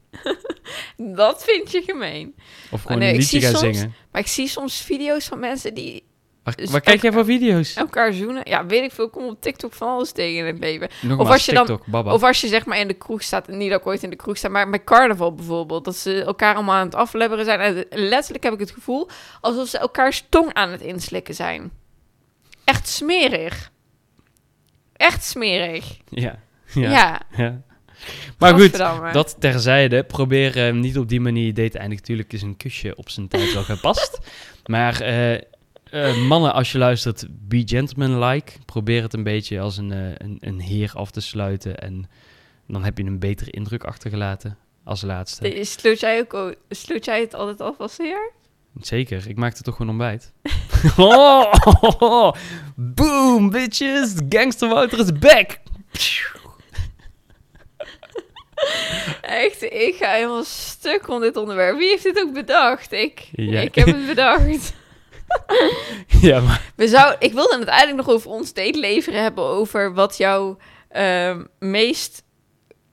Dat 1.15 1.43
vind 1.43 1.71
je 1.71 1.81
gemeen. 1.81 2.35
Of 2.71 2.81
gewoon 2.81 2.97
nee, 2.97 3.07
een 3.09 3.13
ik 3.13 3.19
liedje 3.21 3.39
zie 3.39 3.49
gaan 3.49 3.59
soms- 3.59 3.77
zingen. 3.77 3.93
Maar 4.11 4.21
ik 4.21 4.27
zie 4.27 4.47
soms 4.47 4.81
video's 4.81 5.25
van 5.27 5.39
mensen 5.39 5.73
die 5.73 6.03
Waar, 6.47 6.55
Dus 6.55 6.71
waar 6.71 6.81
kijk 6.81 7.01
jij 7.01 7.11
voor 7.11 7.25
video's? 7.25 7.73
Elkaar 7.73 8.13
zoenen. 8.13 8.41
Ja, 8.43 8.65
weet 8.65 8.83
ik 8.83 8.91
veel. 8.91 9.09
Kom 9.09 9.25
op 9.25 9.41
TikTok 9.41 9.73
van 9.73 9.87
alles 9.87 10.11
tegen 10.11 10.37
in 10.39 10.45
het 10.45 10.59
leven. 10.59 10.89
Nogmaals, 11.01 11.27
of 11.27 11.33
als 11.33 11.45
je 11.45 11.53
dan- 11.53 11.81
baba. 11.85 12.13
Of 12.13 12.23
als 12.23 12.41
je 12.41 12.47
zeg 12.47 12.65
maar 12.65 12.79
in 12.79 12.87
de 12.87 12.93
kroeg 12.93 13.23
staat. 13.23 13.47
Niet 13.47 13.69
dat 13.69 13.79
ik 13.79 13.87
ooit 13.87 14.03
in 14.03 14.09
de 14.09 14.15
kroeg 14.15 14.37
sta, 14.37 14.49
maar 14.49 14.69
bij 14.69 14.83
carnaval 14.83 15.33
bijvoorbeeld. 15.33 15.85
Dat 15.85 15.95
ze 15.95 16.23
elkaar 16.23 16.55
allemaal 16.55 16.75
aan 16.75 16.85
het 16.85 16.95
aflebberen 16.95 17.45
zijn. 17.45 17.59
En 17.59 17.85
letterlijk 17.89 18.43
heb 18.43 18.53
ik 18.53 18.59
het 18.59 18.71
gevoel 18.71 19.09
alsof 19.41 19.67
ze 19.67 19.77
elkaars 19.77 20.25
tong 20.29 20.53
aan 20.53 20.69
het 20.69 20.81
inslikken 20.81 21.33
zijn. 21.33 21.71
Echt 22.63 22.87
smerig. 22.87 23.71
Echt 24.93 25.23
smerig. 25.23 25.97
Ja. 26.09 26.39
Ja. 26.73 26.89
Ja. 26.89 27.21
ja. 27.37 27.61
Maar 28.37 28.53
goed, 28.53 28.77
dat 29.13 29.35
terzijde. 29.39 30.03
Probeer 30.03 30.67
eh, 30.67 30.73
niet 30.73 30.97
op 30.97 31.09
die 31.09 31.21
manier 31.21 31.53
date 31.53 31.69
te 31.69 31.77
eindigen. 31.77 32.03
Tuurlijk 32.05 32.33
is 32.33 32.41
een 32.41 32.57
kusje 32.57 32.95
op 32.95 33.09
zijn 33.09 33.27
tijd 33.27 33.53
wel 33.53 33.63
gepast. 33.63 34.19
maar 34.65 35.01
eh, 35.01 35.41
eh, 35.91 36.27
mannen, 36.27 36.53
als 36.53 36.71
je 36.71 36.77
luistert, 36.77 37.27
be 37.29 37.61
gentleman-like. 37.65 38.51
Probeer 38.65 39.01
het 39.01 39.13
een 39.13 39.23
beetje 39.23 39.59
als 39.59 39.77
een, 39.77 39.91
eh, 39.91 40.11
een, 40.17 40.37
een 40.39 40.59
heer 40.59 40.91
af 40.93 41.11
te 41.11 41.21
sluiten. 41.21 41.79
En 41.79 42.09
dan 42.67 42.83
heb 42.83 42.97
je 42.97 43.03
een 43.03 43.19
betere 43.19 43.51
indruk 43.51 43.83
achtergelaten 43.83 44.57
als 44.83 45.01
laatste. 45.01 45.63
Sloot 45.63 45.99
jij, 45.99 46.19
ook, 46.19 46.55
sloot 46.69 47.05
jij 47.05 47.19
het 47.19 47.33
altijd 47.33 47.61
af 47.61 47.77
als 47.77 47.97
heer? 47.97 48.31
Zeker, 48.81 49.27
ik 49.27 49.37
maakte 49.37 49.63
toch 49.63 49.75
gewoon 49.75 49.91
ontbijt. 49.91 50.33
oh, 50.97 52.33
boom, 52.75 53.49
bitches. 53.49 54.13
Gangster 54.29 54.69
Wouter 54.69 54.99
is 54.99 55.11
back. 55.11 55.57
Echt, 59.21 59.63
ik 59.63 59.95
ga 59.99 60.11
helemaal 60.11 60.43
stuk 60.43 61.05
van 61.05 61.21
dit 61.21 61.35
onderwerp. 61.35 61.77
Wie 61.77 61.89
heeft 61.89 62.03
dit 62.03 62.19
ook 62.19 62.33
bedacht? 62.33 62.91
Ik. 62.91 63.29
Ik 63.31 63.75
heb 63.75 63.87
het 63.87 64.07
bedacht. 64.07 64.73
Ja, 66.21 66.41
maar 66.41 66.71
We 66.75 66.87
zou, 66.87 67.15
ik 67.19 67.33
wilde 67.33 67.59
het 67.59 67.67
eigenlijk 67.67 68.07
nog 68.07 68.15
over 68.15 68.29
ons 68.29 68.53
dateleveren 68.53 69.21
hebben. 69.21 69.43
Over 69.43 69.93
wat 69.93 70.17
jouw 70.17 70.57
ehm, 70.89 71.43
meest 71.59 72.23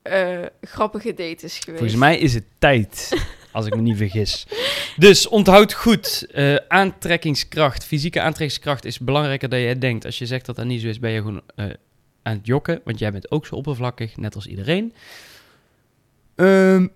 eh, 0.03 0.39
grappige 0.61 1.09
date 1.09 1.45
is 1.45 1.59
geweest. 1.59 1.65
volgens 1.67 1.95
mij 1.95 2.19
is 2.19 2.35
het 2.35 2.45
tijd. 2.59 3.13
Als 3.53 3.67
ik 3.67 3.75
me 3.75 3.81
niet 3.81 3.97
vergis. 3.97 4.47
Dus 4.97 5.29
onthoud 5.29 5.73
goed. 5.73 6.27
eh, 6.31 6.57
aantrekkingskracht. 6.69 7.85
Fysieke 7.85 8.21
aantrekkingskracht 8.21 8.85
is 8.85 8.99
belangrijker 8.99 9.49
dan 9.49 9.59
je 9.59 9.79
denkt. 9.79 10.05
Als 10.05 10.19
je 10.19 10.27
zegt 10.27 10.47
dat 10.47 10.57
dat 10.57 10.65
niet 10.65 10.81
zo 10.81 10.89
is, 10.89 10.99
ben 10.99 11.11
je 11.11 11.19
gewoon 11.19 11.43
eh, 11.55 11.65
aan 12.23 12.37
het 12.37 12.47
jokken. 12.47 12.81
Want 12.85 12.99
jij 12.99 13.13
bent 13.13 13.31
ook 13.31 13.47
zo 13.47 13.55
oppervlakkig, 13.55 14.17
net 14.17 14.35
als 14.35 14.47
iedereen. 14.47 14.95
Ehm, 16.37 16.87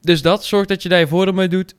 dus 0.00 0.22
dat. 0.22 0.44
Zorg 0.44 0.66
dat 0.66 0.82
je 0.82 0.88
daar 0.88 0.98
je 0.98 1.08
voordeel 1.08 1.34
mee 1.34 1.48
doet. 1.48 1.74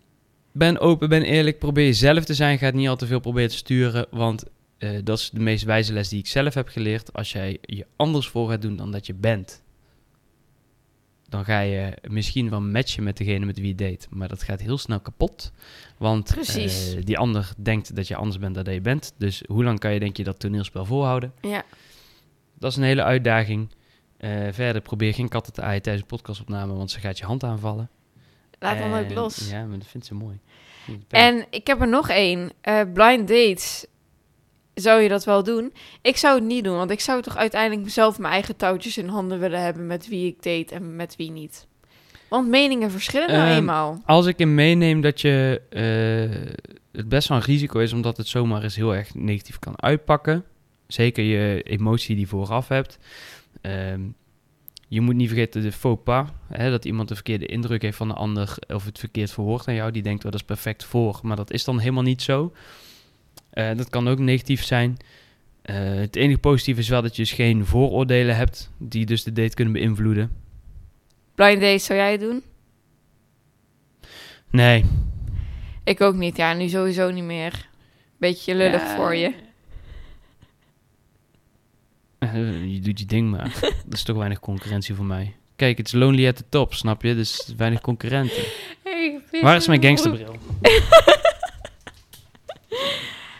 Ben 0.57 0.79
open, 0.79 1.09
ben 1.09 1.23
eerlijk. 1.23 1.59
Probeer 1.59 1.85
jezelf 1.85 2.25
te 2.25 2.33
zijn. 2.33 2.57
Ga 2.57 2.65
het 2.65 2.75
niet 2.75 2.87
al 2.87 2.95
te 2.95 3.05
veel 3.05 3.19
proberen 3.19 3.49
te 3.49 3.55
sturen. 3.55 4.07
Want 4.09 4.43
eh, 4.77 4.89
dat 5.03 5.19
is 5.19 5.29
de 5.29 5.39
meest 5.39 5.63
wijze 5.63 5.93
les 5.93 6.09
die 6.09 6.19
ik 6.19 6.27
zelf 6.27 6.53
heb 6.53 6.67
geleerd. 6.67 7.13
Als 7.13 7.31
jij 7.31 7.57
je 7.61 7.85
anders 7.95 8.27
voor 8.27 8.49
gaat 8.49 8.61
doen 8.61 8.75
dan 8.75 8.91
dat 8.91 9.05
je 9.05 9.13
bent 9.13 9.61
dan 11.29 11.45
ga 11.45 11.59
je 11.59 11.97
misschien 12.07 12.49
wel 12.49 12.61
matchen 12.61 13.03
met 13.03 13.17
degene 13.17 13.45
met 13.45 13.57
wie 13.57 13.67
je 13.67 13.75
date. 13.75 14.07
Maar 14.09 14.27
dat 14.27 14.43
gaat 14.43 14.59
heel 14.61 14.77
snel 14.77 14.99
kapot. 14.99 15.51
Want 15.97 16.37
eh, 16.57 16.71
die 17.03 17.17
ander 17.17 17.51
denkt 17.57 17.95
dat 17.95 18.07
je 18.07 18.15
anders 18.15 18.39
bent 18.39 18.55
dan 18.55 18.63
dat 18.63 18.73
je 18.73 18.81
bent. 18.81 19.13
Dus 19.17 19.43
hoe 19.47 19.63
lang 19.63 19.79
kan 19.79 19.93
je 19.93 19.99
denk 19.99 20.17
je 20.17 20.23
dat 20.23 20.39
toneelspel 20.39 20.85
volhouden? 20.85 21.33
Ja. 21.41 21.63
Dat 22.59 22.71
is 22.71 22.77
een 22.77 22.83
hele 22.83 23.03
uitdaging. 23.03 23.69
Eh, 24.17 24.47
verder 24.51 24.81
probeer 24.81 25.13
geen 25.13 25.29
katten 25.29 25.53
te 25.53 25.61
aaien 25.61 25.81
tijdens 25.81 26.03
een 26.03 26.17
podcastopname, 26.17 26.73
want 26.73 26.91
ze 26.91 26.99
gaat 26.99 27.17
je 27.17 27.25
hand 27.25 27.43
aanvallen. 27.43 27.89
Laat 28.59 28.77
dan 28.77 28.93
ook 28.93 29.13
los. 29.13 29.49
Ja, 29.49 29.65
maar 29.65 29.77
dat 29.77 29.87
vindt 29.87 30.05
ze 30.05 30.13
mooi. 30.13 30.39
En 31.09 31.45
ik 31.49 31.67
heb 31.67 31.81
er 31.81 31.87
nog 31.87 32.09
één. 32.09 32.51
Eh, 32.61 32.81
blind 32.93 33.27
dates. 33.27 33.85
Zou 34.73 35.01
je 35.01 35.09
dat 35.09 35.23
wel 35.23 35.43
doen? 35.43 35.73
Ik 36.01 36.17
zou 36.17 36.35
het 36.35 36.43
niet 36.43 36.63
doen, 36.63 36.75
want 36.77 36.91
ik 36.91 36.99
zou 36.99 37.21
toch 37.21 37.37
uiteindelijk 37.37 37.83
mezelf 37.83 38.19
mijn 38.19 38.33
eigen 38.33 38.55
touwtjes 38.55 38.97
in 38.97 39.07
handen 39.07 39.39
willen 39.39 39.61
hebben 39.61 39.87
met 39.87 40.07
wie 40.07 40.27
ik 40.27 40.35
date 40.35 40.75
en 40.75 40.95
met 40.95 41.15
wie 41.15 41.31
niet. 41.31 41.67
Want 42.29 42.47
meningen 42.47 42.91
verschillen 42.91 43.27
nou 43.31 43.47
Ehm, 43.47 43.57
eenmaal. 43.57 44.01
Als 44.05 44.25
ik 44.25 44.39
hem 44.39 44.53
meeneem 44.53 45.01
dat 45.01 45.21
je 45.21 45.61
eh, 45.69 46.55
het 46.91 47.09
best 47.09 47.27
wel 47.27 47.37
een 47.37 47.43
risico 47.43 47.79
is, 47.79 47.93
omdat 47.93 48.17
het 48.17 48.27
zomaar 48.27 48.63
eens 48.63 48.75
heel 48.75 48.95
erg 48.95 49.15
negatief 49.15 49.59
kan 49.59 49.81
uitpakken. 49.81 50.43
Zeker 50.87 51.23
je 51.23 51.61
emotie 51.61 52.15
die 52.15 52.23
je 52.23 52.29
vooraf 52.29 52.67
hebt. 52.67 52.97
Ehm, 53.61 54.01
je 54.87 55.01
moet 55.01 55.15
niet 55.15 55.27
vergeten 55.27 55.61
de 55.61 55.71
faux 55.71 56.01
pas. 56.03 56.27
Hè, 56.47 56.69
dat 56.69 56.85
iemand 56.85 57.09
een 57.09 57.15
verkeerde 57.15 57.45
indruk 57.45 57.81
heeft 57.81 57.97
van 57.97 58.07
de 58.07 58.13
ander 58.13 58.57
of 58.67 58.85
het 58.85 58.99
verkeerd 58.99 59.31
verwoordt 59.31 59.67
aan 59.67 59.73
jou. 59.73 59.91
Die 59.91 60.01
denkt, 60.01 60.25
oh, 60.25 60.31
dat 60.31 60.39
is 60.39 60.45
perfect 60.45 60.83
voor. 60.83 61.19
Maar 61.23 61.35
dat 61.35 61.51
is 61.51 61.63
dan 61.63 61.79
helemaal 61.79 62.03
niet 62.03 62.21
zo. 62.21 62.53
Eh, 63.49 63.75
dat 63.77 63.89
kan 63.89 64.07
ook 64.07 64.19
negatief 64.19 64.63
zijn. 64.63 64.97
Eh, 65.61 65.75
het 65.79 66.15
enige 66.15 66.39
positieve 66.39 66.79
is 66.79 66.89
wel 66.89 67.01
dat 67.01 67.15
je 67.15 67.21
dus 67.21 67.31
geen 67.31 67.65
vooroordelen 67.65 68.35
hebt 68.35 68.71
die 68.77 69.05
dus 69.05 69.23
de 69.23 69.33
date 69.33 69.53
kunnen 69.55 69.73
beïnvloeden. 69.73 70.31
Blind 71.35 71.61
dates, 71.61 71.85
zou 71.85 71.99
jij 71.99 72.11
het 72.11 72.21
doen? 72.21 72.43
Nee, 74.51 74.85
Ik 75.83 76.01
ook 76.01 76.15
niet. 76.15 76.37
Ja, 76.37 76.53
nu 76.53 76.67
sowieso 76.69 77.11
niet 77.11 77.23
meer. 77.23 77.69
Beetje 78.17 78.55
lullig 78.55 78.81
Ja. 78.81 78.95
voor 78.95 79.15
je. 79.15 79.33
Eh, 82.19 82.73
je 82.73 82.79
doet 82.79 82.99
je 82.99 83.05
ding 83.05 83.29
maar. 83.29 83.59
dat 83.85 83.93
is 83.93 84.03
toch 84.03 84.17
weinig 84.17 84.39
concurrentie 84.39 84.95
voor 84.95 85.05
mij. 85.05 85.35
Kijk, 85.55 85.77
het 85.77 85.87
is 85.87 85.93
lonely 85.93 86.27
at 86.27 86.35
the 86.35 86.43
top, 86.49 86.73
snap 86.73 87.01
je? 87.01 87.15
Dus 87.15 87.53
weinig 87.57 87.81
concurrenten. 87.81 88.43
Hey, 88.83 89.21
Waar 89.41 89.55
is 89.55 89.67
mijn 89.67 89.83
gangsterbril? 89.83 90.35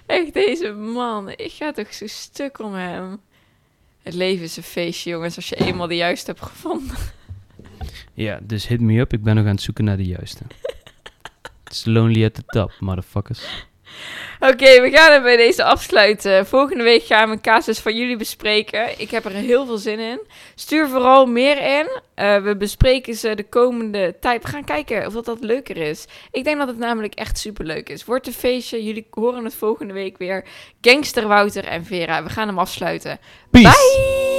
Echt 0.05 0.33
deze 0.33 0.71
man. 0.71 1.29
Ik 1.29 1.51
ga 1.51 1.71
toch 1.71 1.93
zo 1.93 2.07
stuk 2.07 2.59
om 2.59 2.73
hem. 2.73 3.19
Het 4.03 4.13
leven 4.13 4.43
is 4.43 4.57
een 4.57 4.63
feestje, 4.63 5.09
jongens, 5.09 5.35
als 5.35 5.49
je 5.49 5.55
eenmaal 5.55 5.87
de 5.87 5.95
juiste 5.95 6.31
hebt 6.31 6.43
gevonden. 6.43 6.95
Ja, 8.13 8.39
dus 8.43 8.67
hit 8.67 8.81
me 8.81 8.99
up. 8.99 9.13
Ik 9.13 9.23
ben 9.23 9.35
nog 9.35 9.45
aan 9.45 9.51
het 9.51 9.61
zoeken 9.61 9.83
naar 9.83 9.97
de 9.97 10.05
juiste. 10.05 10.43
Het 11.63 11.75
is 11.75 11.85
lonely 11.85 12.25
at 12.25 12.33
the 12.33 12.43
top, 12.45 12.73
motherfuckers. 12.79 13.65
Oké, 14.39 14.81
we 14.81 14.89
gaan 14.91 15.11
er 15.11 15.21
bij 15.21 15.37
deze 15.37 15.63
afsluiten. 15.63 16.45
Volgende 16.45 16.83
week 16.83 17.03
gaan 17.03 17.29
we 17.29 17.35
een 17.35 17.41
casus 17.41 17.79
van 17.79 17.95
jullie 17.95 18.17
bespreken. 18.17 18.99
Ik 18.99 19.11
heb 19.11 19.25
er 19.25 19.31
heel 19.31 19.65
veel 19.65 19.77
zin 19.77 19.99
in. 19.99 20.19
Stuur 20.55 20.87
vooral 20.87 21.25
meer 21.25 21.79
in. 21.79 22.01
Eh, 22.15 22.43
we 22.43 22.57
bespreken 22.57 23.15
ze 23.15 23.35
de 23.35 23.49
komende 23.49 24.15
tijd. 24.19 24.43
We 24.43 24.49
gaan 24.49 24.63
kijken 24.63 25.05
of 25.05 25.13
dat, 25.13 25.25
dat 25.25 25.43
leuker 25.43 25.77
is. 25.77 26.05
Ik 26.31 26.43
denk 26.43 26.57
dat 26.57 26.67
het 26.67 26.77
namelijk 26.77 27.13
echt 27.13 27.37
superleuk 27.37 27.89
is. 27.89 28.05
Wordt 28.05 28.27
een 28.27 28.33
feestje. 28.33 28.83
Jullie 28.83 29.07
horen 29.11 29.43
het 29.43 29.55
volgende 29.55 29.93
week 29.93 30.17
weer. 30.17 30.45
Gangster 30.81 31.27
Wouter 31.27 31.65
en 31.65 31.85
Vera. 31.85 32.23
We 32.23 32.29
gaan 32.29 32.47
hem 32.47 32.59
afsluiten. 32.59 33.19
Peace! 33.51 33.67
Bye! 33.67 34.36